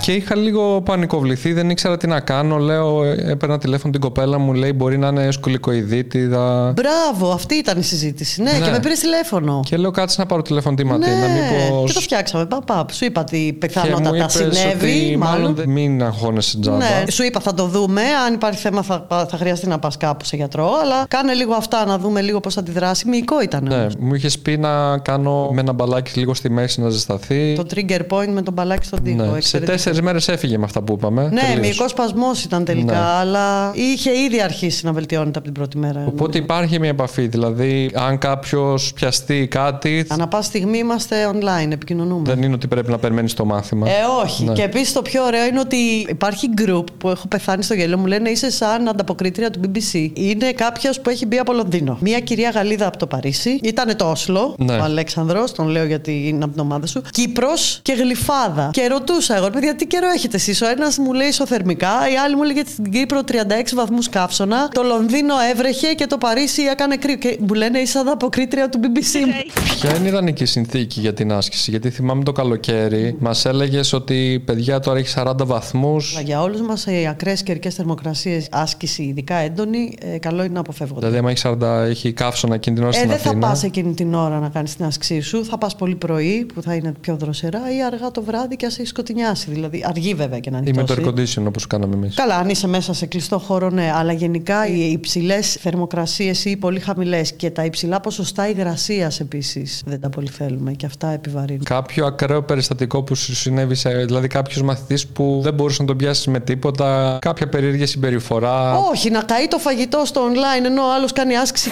Και 0.00 0.12
είχα 0.12 0.36
λίγο 0.36 0.80
πανικοβληθεί, 0.82 1.52
δεν 1.52 1.70
ήξερα 1.70 1.96
τι 1.96 2.06
να 2.06 2.20
κάνω. 2.20 2.56
Λέω, 2.56 3.04
ε, 3.04 3.30
έπαιρνα 3.30 3.58
τηλέφωνο 3.58 3.92
την 3.92 4.00
κοπέλα 4.00 4.38
μου, 4.38 4.52
λέει 4.52 4.72
μπορεί 4.72 4.98
να 4.98 5.08
είναι 5.08 5.30
σκουλικοειδίτιδα. 5.30 6.72
Μπράβο, 6.76 7.32
αυτή 7.32 7.54
ήταν 7.54 7.78
η 7.78 7.82
συζήτηση. 7.82 8.42
Ναι, 8.42 8.50
Ναι. 8.52 8.64
και 8.64 8.70
με 8.70 8.80
πήρες 8.80 8.98
τηλέφωνο. 8.98 9.60
Και 9.64 9.76
λέω 9.76 9.90
κάτσε 9.90 10.20
να 10.20 10.26
πάρω 10.26 10.42
τηλέφωνο 10.42 10.74
τι 10.76 10.84
Ναι, 10.84 10.90
Ματίνα. 10.90 11.16
Μήπως... 11.16 11.86
και 11.86 11.92
το 11.92 12.00
φτιάξαμε. 12.00 12.46
Παπ, 12.46 12.64
παπ. 12.64 12.92
Σου 12.92 13.04
είπα 13.04 13.20
ότι 13.20 13.36
Και 13.36 13.52
μου 13.52 13.58
πιθανότατα 13.58 14.16
είπες 14.16 14.32
συνέβη. 14.32 15.06
ότι 15.06 15.16
μάλλον 15.16 15.54
δεν 15.54 15.68
μην 15.68 16.02
αγχώνεσαι 16.02 16.58
τζάμπα. 16.60 16.76
Ναι, 16.76 17.04
σου 17.10 17.22
είπα 17.24 17.40
θα 17.40 17.54
το 17.54 17.66
δούμε. 17.66 18.02
Αν 18.26 18.34
υπάρχει 18.34 18.60
θέμα 18.60 18.82
θα, 18.82 19.06
θα 19.08 19.36
χρειαστεί 19.36 19.66
να 19.66 19.78
πας 19.78 19.96
κάπου 19.96 20.24
σε 20.24 20.36
γιατρό. 20.36 20.70
Αλλά 20.82 21.04
κάνε 21.08 21.32
λίγο 21.32 21.54
αυτά 21.54 21.86
να 21.86 21.98
δούμε 21.98 22.20
λίγο 22.20 22.40
πώς 22.40 22.54
θα 22.54 22.60
αντιδράσει. 22.60 22.77
Μυϊκό 23.06 23.40
ήταν. 23.42 23.64
Ναι, 23.64 23.74
όμως. 23.74 23.94
μου 23.98 24.14
είχες 24.14 24.38
πει 24.38 24.56
να 24.58 24.98
κάνω 24.98 25.50
με 25.52 25.60
ένα 25.60 25.72
μπαλάκι 25.72 26.18
λίγο 26.18 26.34
στη 26.34 26.50
μέση 26.50 26.80
να 26.80 26.88
ζεσταθεί. 26.88 27.54
Το 27.56 27.66
trigger 27.74 28.00
point 28.10 28.28
με 28.32 28.42
τον 28.42 28.54
μπαλάκι 28.54 28.86
στον 28.86 29.02
τοίχο. 29.02 29.16
Ναι. 29.22 29.30
Σε 29.30 29.36
εξαιρετικό. 29.36 29.72
τέσσερις 29.72 30.00
μέρες 30.00 30.28
έφυγε 30.28 30.58
με 30.58 30.64
αυτά 30.64 30.82
που 30.82 30.92
είπαμε. 30.92 31.22
Ναι, 31.22 31.40
Τελείωσε. 31.40 31.58
μυϊκός 31.60 31.90
σπασμός 31.90 32.44
ήταν 32.44 32.64
τελικά, 32.64 32.92
Ναι. 32.92 32.98
αλλά 32.98 33.72
είχε 33.74 34.10
ήδη 34.10 34.42
αρχίσει 34.42 34.84
να 34.86 34.92
βελτιώνεται 34.92 35.38
από 35.38 35.42
την 35.46 35.52
πρώτη 35.52 35.78
μέρα. 35.78 36.04
Οπότε 36.08 36.38
υπάρχει 36.38 36.78
μια 36.78 36.88
επαφή. 36.88 37.26
Δηλαδή, 37.26 37.90
αν 37.94 38.18
κάποιος 38.18 38.92
πιαστεί 38.94 39.46
κάτι, 39.50 40.04
Ανά 40.08 40.28
πάση 40.28 40.48
στιγμή 40.48 40.78
είμαστε 40.78 41.30
online, 41.32 41.70
επικοινωνούμε. 41.72 42.22
δεν 42.24 42.42
είναι 42.42 42.54
ότι 42.54 42.66
πρέπει 42.66 42.90
να 42.90 42.98
περιμένεις 42.98 43.34
το 43.34 43.44
μάθημα. 43.44 43.88
Ε, 43.88 43.92
όχι. 44.22 44.44
Ναι. 44.44 44.52
Και 44.52 44.62
επίσης 44.62 44.92
το 44.92 45.02
πιο 45.02 45.24
ωραίο 45.24 45.46
είναι 45.46 45.60
ότι 45.60 45.76
υπάρχει 46.08 46.48
group 46.58 46.84
που 46.98 47.08
έχω 47.08 47.28
πεθάνει 47.28 47.62
στο 47.62 47.74
γέλιο. 47.74 47.98
Μου 47.98 48.06
λένε 48.06 48.30
είσαι 48.30 48.50
σαν 48.50 48.88
ανταποκρίτρια 48.88 49.50
του 49.50 49.60
BBC. 49.64 50.10
Είναι 50.14 50.52
κάποιος 50.52 51.00
που 51.00 51.10
έχει 51.10 51.26
μπει 51.26 51.38
από 51.38 51.52
Λονδίνο. 51.52 51.98
Μία 52.00 52.20
κυρία 52.20 52.50
Γαλλίδα 52.68 52.86
από 52.86 52.98
το 52.98 53.06
Παρίσι. 53.06 53.58
Ήταν 53.62 53.96
το 53.96 54.10
Όσλο. 54.10 54.54
Ναι. 54.58 54.76
Ο 54.76 54.82
Αλέξανδρος, 54.82 55.52
τον 55.52 55.68
λέω 55.68 55.84
γιατί 55.84 56.28
είναι 56.28 56.44
από 56.44 56.52
την 56.52 56.62
ομάδα 56.62 56.86
σου. 56.86 57.02
Κύπρος 57.10 57.78
και 57.82 57.92
Γλυφάδα. 57.92 58.70
Και 58.72 58.86
ρωτούσα 58.86 59.36
εγώ, 59.36 59.50
παιδιά, 59.50 59.74
τι 59.74 59.86
καιρό 59.86 60.08
έχετε 60.08 60.36
εσείς. 60.36 60.62
Ο 60.62 60.68
ένας 60.68 60.98
μου 60.98 61.12
λέει 61.12 61.28
ισοθερμικά, 61.28 61.90
η 62.12 62.16
άλλη 62.16 62.36
μου 62.36 62.42
λέγε 62.42 62.62
στην 62.66 62.90
Κύπρο 62.90 63.20
36 63.28 63.32
βαθμούς 63.74 64.08
καύσωνα. 64.08 64.68
Το 64.68 64.82
Λονδίνο 64.82 65.34
έβρεχε 65.52 65.94
και 65.94 66.06
το 66.06 66.18
Παρίσι 66.18 66.62
έκανε 66.62 66.96
κρύο. 66.96 67.16
Και 67.16 67.38
μου 67.40 67.54
λένε 67.54 67.78
είσαι 67.78 67.98
ανταποκρίτρια 67.98 68.68
του 68.68 68.80
BBC. 68.82 69.44
Ποια 69.80 69.96
είναι 69.96 70.04
η 70.04 70.08
ιδανική 70.08 70.44
συνθήκη 70.44 71.00
για 71.00 71.14
την 71.14 71.32
άσκηση, 71.32 71.70
Γιατί 71.70 71.90
θυμάμαι 71.90 72.24
το 72.24 72.32
καλοκαίρι, 72.32 73.16
μας 73.18 73.44
έλεγες 73.44 73.92
ότι 73.92 74.42
παιδιά 74.44 74.80
τώρα 74.80 74.98
έχει 74.98 75.14
40 75.16 75.32
βαθμούς. 75.44 76.16
Αλλά 76.16 76.26
για 76.26 76.42
όλους 76.42 76.60
μας, 76.60 76.86
οι 76.86 77.06
ακραίες 77.10 77.42
καιρικές 77.42 77.74
θερμοκρασίες, 77.74 78.48
άσκηση 78.50 79.02
ειδικά 79.02 79.34
έντονη, 79.34 79.96
ε, 80.00 80.18
καλό 80.18 80.42
είναι 80.42 80.52
να 80.52 80.60
αποφεύγονται. 80.60 81.00
Δηλαδή, 81.00 81.18
άμα 81.18 81.30
έχει, 81.30 81.38
40, 81.38 81.86
έχει 81.88 82.12
καύσωνα 82.12 82.57
εκείνη 82.58 82.76
την 82.76 82.84
ώρα 82.84 82.94
Ε, 82.94 82.98
στην 82.98 83.08
δεν 83.08 83.18
θα 83.18 83.28
Αθήνα. 83.28 83.46
πας 83.48 83.62
εκείνη 83.62 83.94
την 83.94 84.14
ώρα 84.14 84.38
να 84.38 84.48
κάνεις 84.48 84.76
την 84.76 84.84
άσκησή 84.84 85.20
σου. 85.20 85.44
Θα 85.44 85.58
πας 85.58 85.76
πολύ 85.76 85.94
πρωί 85.94 86.46
που 86.54 86.62
θα 86.62 86.74
είναι 86.74 86.92
πιο 87.00 87.16
δροσερά 87.16 87.60
ή 87.76 87.82
αργά 87.84 88.10
το 88.10 88.22
βράδυ 88.22 88.56
και 88.56 88.66
ας 88.66 88.76
έχεις 88.78 88.88
σκοτεινιάσει. 88.88 89.50
Δηλαδή, 89.50 89.84
αργή 89.88 90.14
βέβαια 90.14 90.38
και 90.38 90.50
να 90.50 90.58
είναι 90.58 90.68
Ή 90.68 90.72
με 90.72 90.82
το 90.84 90.94
air 90.98 91.14
τόση. 91.14 91.40
condition 91.42 91.46
όπως 91.46 91.66
κάναμε 91.66 91.94
εμείς. 91.94 92.14
Καλά, 92.14 92.36
αν 92.36 92.48
είσαι 92.48 92.66
μέσα 92.68 92.92
σε 92.94 93.06
κλειστό 93.06 93.38
χώρο, 93.38 93.70
ναι. 93.70 93.92
Αλλά 93.94 94.12
γενικά 94.12 94.66
οι 94.66 94.90
υψηλές 94.90 95.52
θερμοκρασίες 95.60 96.44
ή 96.44 96.50
οι 96.50 96.56
πολύ 96.56 96.80
χαμηλές 96.80 97.32
και 97.32 97.50
τα 97.50 97.64
υψηλά 97.64 98.00
ποσοστά 98.00 98.48
υγρασίας 98.48 99.20
επίσης 99.20 99.82
δεν 99.86 100.00
τα 100.00 100.08
πολύ 100.08 100.28
θέλουμε 100.28 100.72
και 100.72 100.86
αυτά 100.86 101.08
επιβαρύνουν. 101.10 101.64
Κάποιο 101.64 102.06
ακραίο 102.06 102.42
περιστατικό 102.42 103.02
που 103.02 103.14
σου 103.14 103.34
συνέβη, 103.34 103.74
σε, 103.74 103.90
δηλαδή 103.90 104.26
κάποιος 104.26 104.62
μαθητής 104.62 105.06
που 105.06 105.40
δεν 105.42 105.54
μπορούσε 105.54 105.82
να 105.82 105.88
τον 105.88 105.96
πιάσεις 105.96 106.26
με 106.26 106.40
τίποτα, 106.40 107.18
κάποια 107.20 107.48
περίεργη 107.48 107.86
συμπεριφορά. 107.86 108.76
Όχι, 108.78 109.10
να 109.10 109.22
καεί 109.22 109.48
το 109.48 109.58
φαγητό 109.58 110.02
στο 110.04 110.20
online 110.30 110.64
ενώ 110.66 110.82
ο 110.82 110.92
άλλος 110.96 111.12
κάνει 111.12 111.36
άσκηση 111.36 111.70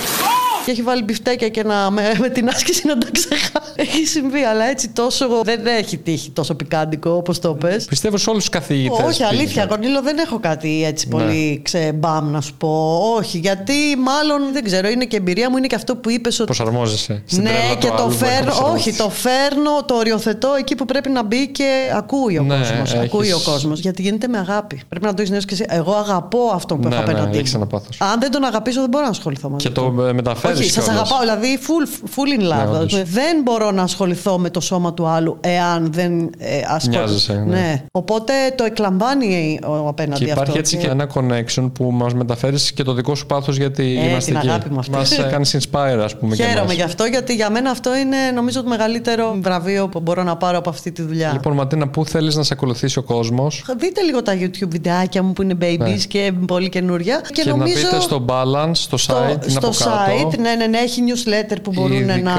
και 0.67 0.73
έχει 0.73 0.83
βάλει 0.83 1.03
μπιφτέκια 1.03 1.49
και 1.49 1.63
να, 1.63 1.91
με, 1.91 2.03
με 2.19 2.29
την 2.29 2.49
άσκηση 2.49 2.87
να 2.87 2.99
τα 2.99 3.07
ξεχάσει. 3.13 3.73
Έχει 3.77 4.05
συμβεί, 4.07 4.43
αλλά 4.43 4.65
έτσι 4.65 4.89
τόσο 4.89 5.27
δεν 5.45 5.67
έχει 5.67 5.97
τύχει 5.97 6.31
τόσο 6.31 6.55
πικάντικο 6.55 7.11
όπως 7.11 7.39
το 7.39 7.55
πες. 7.55 7.85
Πιστεύω 7.85 8.17
σε 8.17 8.31
όλους 8.31 8.43
τους 8.43 8.51
καθηγητές. 8.53 9.05
Όχι, 9.07 9.23
αλήθεια, 9.23 9.67
Κονίλο, 9.67 10.03
δεν 10.03 10.19
έχω 10.19 10.39
κάτι 10.39 10.85
έτσι 10.85 11.09
πολύ 11.09 11.61
ξεμπάμ 11.65 12.31
να 12.31 12.41
σου 12.41 12.55
πω. 12.55 13.01
Όχι, 13.17 13.39
γιατί 13.39 13.73
μάλλον 13.99 14.53
δεν 14.53 14.65
ξέρω, 14.65 14.89
είναι 14.89 15.05
και 15.05 15.17
εμπειρία 15.17 15.51
μου, 15.51 15.57
είναι 15.57 15.67
και 15.67 15.75
αυτό 15.75 15.97
που 15.97 16.11
είπες 16.11 16.35
ότι. 16.41 16.45
Προσαρμόζεσαι. 16.45 17.23
Στην 17.27 17.43
Ναι, 17.43 17.49
τρέλα 17.51 17.75
και 17.75 17.87
του 17.89 17.95
το 17.97 18.03
άλλου, 18.03 18.13
φέρνω. 18.13 18.53
μπορεί 18.53 18.65
να 18.67 18.71
Όχι, 18.73 18.93
το 18.95 19.11
φέρνω, 19.11 19.85
το 19.87 19.95
οριοθετώ 19.95 20.49
εκεί 20.59 20.75
που 20.75 20.85
πρέπει 20.85 21.11
να 21.11 21.25
μπει 21.25 21.49
και 21.49 21.91
ακούει 21.97 22.39
ο 22.39 22.43
Ναι, 22.43 22.59
κόσμος. 22.59 22.93
έχεις- 22.95 23.05
Ακούει 23.05 23.33
ο 23.33 23.41
κόσμος. 23.45 23.81
Γιατί 23.81 24.03
γίνεται 24.03 24.29
με 24.29 24.39
αγάπη. 24.39 24.81
Πρέπει 24.89 25.05
να 25.05 25.11
το 25.11 25.17
έχεις 25.19 25.31
νιώσει 25.31 25.47
και 25.47 25.55
εσύ. 25.55 25.65
Εγώ 25.69 25.93
αγαπώ 25.95 26.51
αυτό 26.55 26.77
που 26.77 26.89
Ναι, 26.89 26.95
έχω 26.95 27.05
ναι, 27.05 27.11
απέναντί 27.13 27.39
έχεις 27.39 27.53
μου. 27.55 27.59
ένα 27.61 27.67
πάθος. 27.67 28.01
Αν 28.01 28.21
δεν 28.21 28.31
τον 28.31 28.45
αγαπήσω, 28.45 28.81
δεν 28.81 28.89
μπορώ 28.89 29.05
να 29.05 29.11
ασχοληθώ 29.11 29.49
μαζί 29.49 29.67
Και 29.67 29.73
του. 29.73 29.81
το 29.97 30.13
μεταφέρεις. 30.13 30.56
Όχι, 30.61 30.71
σας 30.71 30.89
αγαπάω, 30.89 31.19
δηλαδή 31.21 31.59
full, 31.67 32.09
full 32.15 32.41
in 32.41 32.45
love. 32.53 32.71
Ναι, 32.73 32.79
όντως. 32.79 33.03
δεν 33.11 33.41
μπορώ 33.45 33.71
να 33.71 33.83
ασχοληθώ 33.83 34.39
με 34.39 34.51
το 34.51 34.61
σώμα 34.61 34.95
του 34.95 35.07
άλλου 35.07 35.37
εάν 35.41 35.89
δεν 35.93 36.31
ε, 36.39 36.61
ασχολ- 36.69 36.95
Νοιάζεσαι, 36.97 37.45
ναι. 37.47 37.83
Οπότε 37.93 38.33
το 38.57 38.65
εκλαμβάνει 38.65 39.59
ο 39.67 39.89
απέναντι 39.89 40.25
Και 40.25 40.31
υπάρχει 40.31 40.43
αυτό. 40.49 40.59
έτσι 40.59 40.77
και 40.77 40.87
ένα 40.87 41.11
connection 41.15 41.71
που 41.75 41.91
μας 41.93 42.15
μεταφέρεις 42.15 42.73
και 42.73 42.83
το 42.83 42.93
δικό 42.93 43.15
σου 43.15 43.27
πάθος 43.27 43.57
γιατί 43.57 43.83
Ε, 44.03 44.09
είμαστε 44.09 44.31
την 44.31 44.41
εκεί. 44.41 44.49
αγάπη 44.49 44.71
μου 44.71 44.79
αυτή. 44.79 44.91
Μας 44.91 45.17
κάνεις 45.33 45.57
inspire, 45.57 46.01
ας 46.05 46.17
πούμε. 46.17 46.37
και 46.37 46.43
Χαίρομαι 46.43 46.61
εμάς. 46.61 46.75
γι' 46.75 46.83
αυτό, 46.83 47.05
γιατί 47.05 47.35
για 47.35 47.51
μένα 47.51 47.71
αυτό 47.71 47.97
είναι 47.97 48.17
νομίζω 48.35 48.63
το 48.63 48.69
μεγαλύτερο 48.69 49.37
βραβείο 49.41 49.89
που 49.89 50.01
μπορώ 50.01 50.23
να 50.23 50.37
πάρω 50.37 50.59
από 50.59 50.71
αυτή 50.71 50.93
τη 50.93 51.03
δουλειά. 51.03 51.31
Λοιπόν, 51.33 51.53
Ματίνα, 51.53 51.89
πού 51.89 52.05
θέλεις 52.05 52.35
να 52.37 52.43
σε 52.43 52.53
ακολουθήσει 52.53 52.99
ο 52.99 53.03
κόσμος; 53.03 53.65
Δείτε 53.79 54.01
λίγο 54.03 54.23
τα 54.23 54.33
YouTube 54.41 54.69
βιντεάκια 54.69 55.23
μου 55.23 55.33
που 55.33 55.43
είναι 55.43 55.55
babies 55.61 55.79
Ναι. 55.79 55.95
και 56.09 56.33
πολύ 56.47 56.69
καινούρια. 56.69 57.21
Και, 57.33 57.43
Και, 57.43 57.51
νομίζω. 57.51 57.75
να 57.75 57.89
μπείτε 57.89 58.01
στο 58.01 58.25
balance, 58.29 58.71
στο 58.73 58.97
στο, 58.97 59.15
site, 59.17 59.31
είναι 59.31 59.41
στο 59.61 59.67
από 59.67 59.77
κάτω. 59.79 60.29
site, 60.31 60.39
ναι, 60.49 60.55
ναι, 60.55 60.67
ναι, 60.67 60.79
έχει 60.79 61.03
newsletter 61.09 61.57
που 61.63 61.71
μπορούν 61.75 61.93
Ειδικά- 61.97 62.17
να 62.21 62.37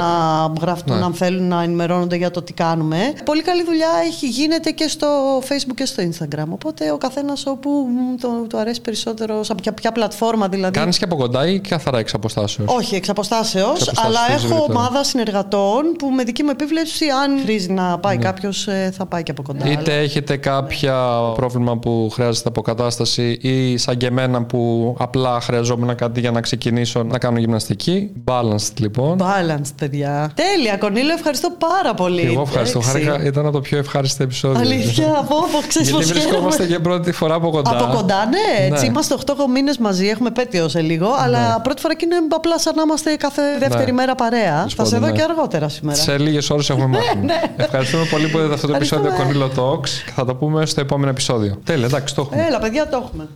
γραφτούν 0.62 0.98
Ναι. 0.98 1.04
αν 1.04 1.14
θέλουν 1.14 1.48
να 1.48 1.64
ενημερώνονται 1.64 2.16
για 2.16 2.32
το 2.32 2.42
τι 2.42 2.54
κάνουμε. 2.54 2.98
Πολύ 3.26 3.42
καλή 3.42 3.64
δουλειά 3.64 3.88
έχει, 4.08 4.28
γίνεται 4.28 4.70
και 4.72 4.88
στο 4.88 5.08
Facebook 5.50 5.74
και 5.76 5.86
στο 5.86 6.04
Instagram. 6.04 6.46
Οπότε 6.50 6.92
ο 6.92 6.98
καθένας 6.98 7.46
όπου 7.46 7.70
μ, 7.70 8.16
το, 8.22 8.28
του 8.50 8.58
αρέσει 8.58 8.82
περισσότερο, 8.82 9.44
σε 9.44 9.56
ποια, 9.56 9.74
ποια 9.74 9.92
πλατφόρμα 9.92 10.48
δηλαδή. 10.48 10.74
Κάνεις 10.80 10.98
και 10.98 11.04
από 11.04 11.16
κοντά 11.16 11.48
ή 11.48 11.60
καθαρά 11.60 11.98
εξ 12.00 12.14
αποστάσεως; 12.14 12.76
Όχι, 12.76 12.96
εξ 12.96 13.10
αποστάσεως, 13.10 13.66
αποστάσεως, 13.70 14.06
αλλά 14.06 14.20
τι 14.28 14.32
έχω 14.34 14.42
ζητάω. 14.48 14.64
ομάδα 14.70 15.04
συνεργατών 15.04 15.84
που 15.98 16.08
με 16.10 16.24
δική 16.24 16.44
μου 16.44 16.50
επίβλεψη, 16.50 17.06
αν 17.24 17.40
χρήζει 17.44 17.72
να 17.72 18.00
πάει 18.00 18.18
κάποιος 18.18 18.66
κάποιο, 18.66 18.92
θα 18.92 19.06
πάει 19.06 19.24
και 19.24 19.32
από 19.32 19.42
κοντά. 19.42 19.66
Ναι. 19.66 19.72
Είτε 19.72 19.92
Αλλά- 19.92 20.02
έχετε 20.02 20.38
κάποια 20.38 20.96
πρόβλημα 21.36 21.78
που 21.78 22.10
χρειάζεται 22.14 22.50
αποκατάσταση 22.50 23.38
ή 23.42 23.78
σαν 23.78 23.98
και 23.98 24.06
εμένα 24.06 24.44
που 24.44 24.96
απλά 25.00 25.42
χρειαζόμουν 25.42 25.96
κάτι 25.96 26.20
για 26.20 26.32
να 26.32 26.42
ξεκινήσω 26.42 27.04
να 27.04 27.18
κάνω 27.18 27.40
γυμναστική. 27.40 27.97
Balanced 28.26 28.74
λοιπόν. 28.80 29.18
Balanced, 29.22 29.72
παιδιά. 29.78 30.32
Τέλεια, 30.36 30.78
Κονίλο, 30.78 31.14
ευχαριστώ 31.14 31.50
πάρα 31.50 31.94
πολύ. 31.94 32.22
Και 32.22 32.28
εγώ 32.28 32.42
ευχαριστώ. 32.42 32.80
Εντάξει. 32.84 33.04
Χάρηκα, 33.06 33.26
ήταν 33.28 33.44
από 33.46 33.54
το 33.54 33.62
πιο 33.62 33.78
ευχάριστο 33.78 34.24
επεισόδιο. 34.24 34.60
Αλήθεια, 34.60 35.08
από 35.20 35.36
όπου 35.36 35.68
ξέρεις 35.68 35.90
Γιατί 35.90 36.04
πως 36.04 36.12
βρισκόμαστε 36.12 36.64
χαίρομαι. 36.64 36.66
για 36.68 36.82
πρώτη 36.82 37.12
φορά 37.12 37.36
από 37.36 37.50
κοντά. 37.50 37.70
Από 37.84 37.96
κοντά, 37.96 38.26
ναι, 38.26 38.66
έτσι. 38.66 38.82
Ναι. 38.82 38.88
Είμαστε 38.88 39.16
8 39.26 39.34
μήνες 39.54 39.78
μαζί, 39.78 40.08
έχουμε 40.08 40.30
πέτειο 40.32 40.68
σε 40.70 40.82
λίγο. 40.82 41.08
Αλλά 41.20 41.62
πρώτη 41.62 41.82
φορά 41.82 41.96
και 41.96 42.06
είναι 42.06 42.16
απλά 42.36 42.60
σαν 42.60 42.76
να 42.76 42.82
είμαστε 42.82 43.16
κάθε 43.16 43.42
δεύτερη 43.60 43.86
Ναι. 43.86 43.92
μέρα 43.92 44.16
παρέα. 44.16 44.56
Τέλος 44.58 44.74
Θα 44.74 44.86
σε 44.86 44.92
πάντων, 44.92 45.00
δω 45.08 45.14
ναι. 45.16 45.22
και 45.22 45.32
αργότερα 45.32 45.70
σήμερα. 45.70 45.98
Σε 45.98 46.18
λίγες 46.18 46.50
ώρες 46.50 46.70
έχουμε 46.70 46.86
μάθει. 46.88 47.18
ναι. 47.26 47.42
Ευχαριστούμε 47.58 48.04
πολύ 48.12 48.28
που 48.28 48.38
είδατε 48.38 48.54
αυτό 48.54 48.68
το 48.68 48.76
επεισόδιο 48.76 49.08
Ευχαριστούμε. 49.12 49.48
Κονίλο 49.50 49.80
Talks. 49.80 49.90
Θα 50.16 50.26
το 50.26 50.36
πούμε 50.36 50.66
στο 50.66 50.82
επόμενο 50.82 51.10
επεισόδιο. 51.10 51.56
Τέλεια, 51.64 51.86
εντάξει, 51.86 52.16
το 52.16 52.22
έχουμε. 52.22 52.46
Έλα, 52.48 52.60
παιδιά, 52.60 52.88
το 52.90 53.04
έχουμε. 53.06 53.26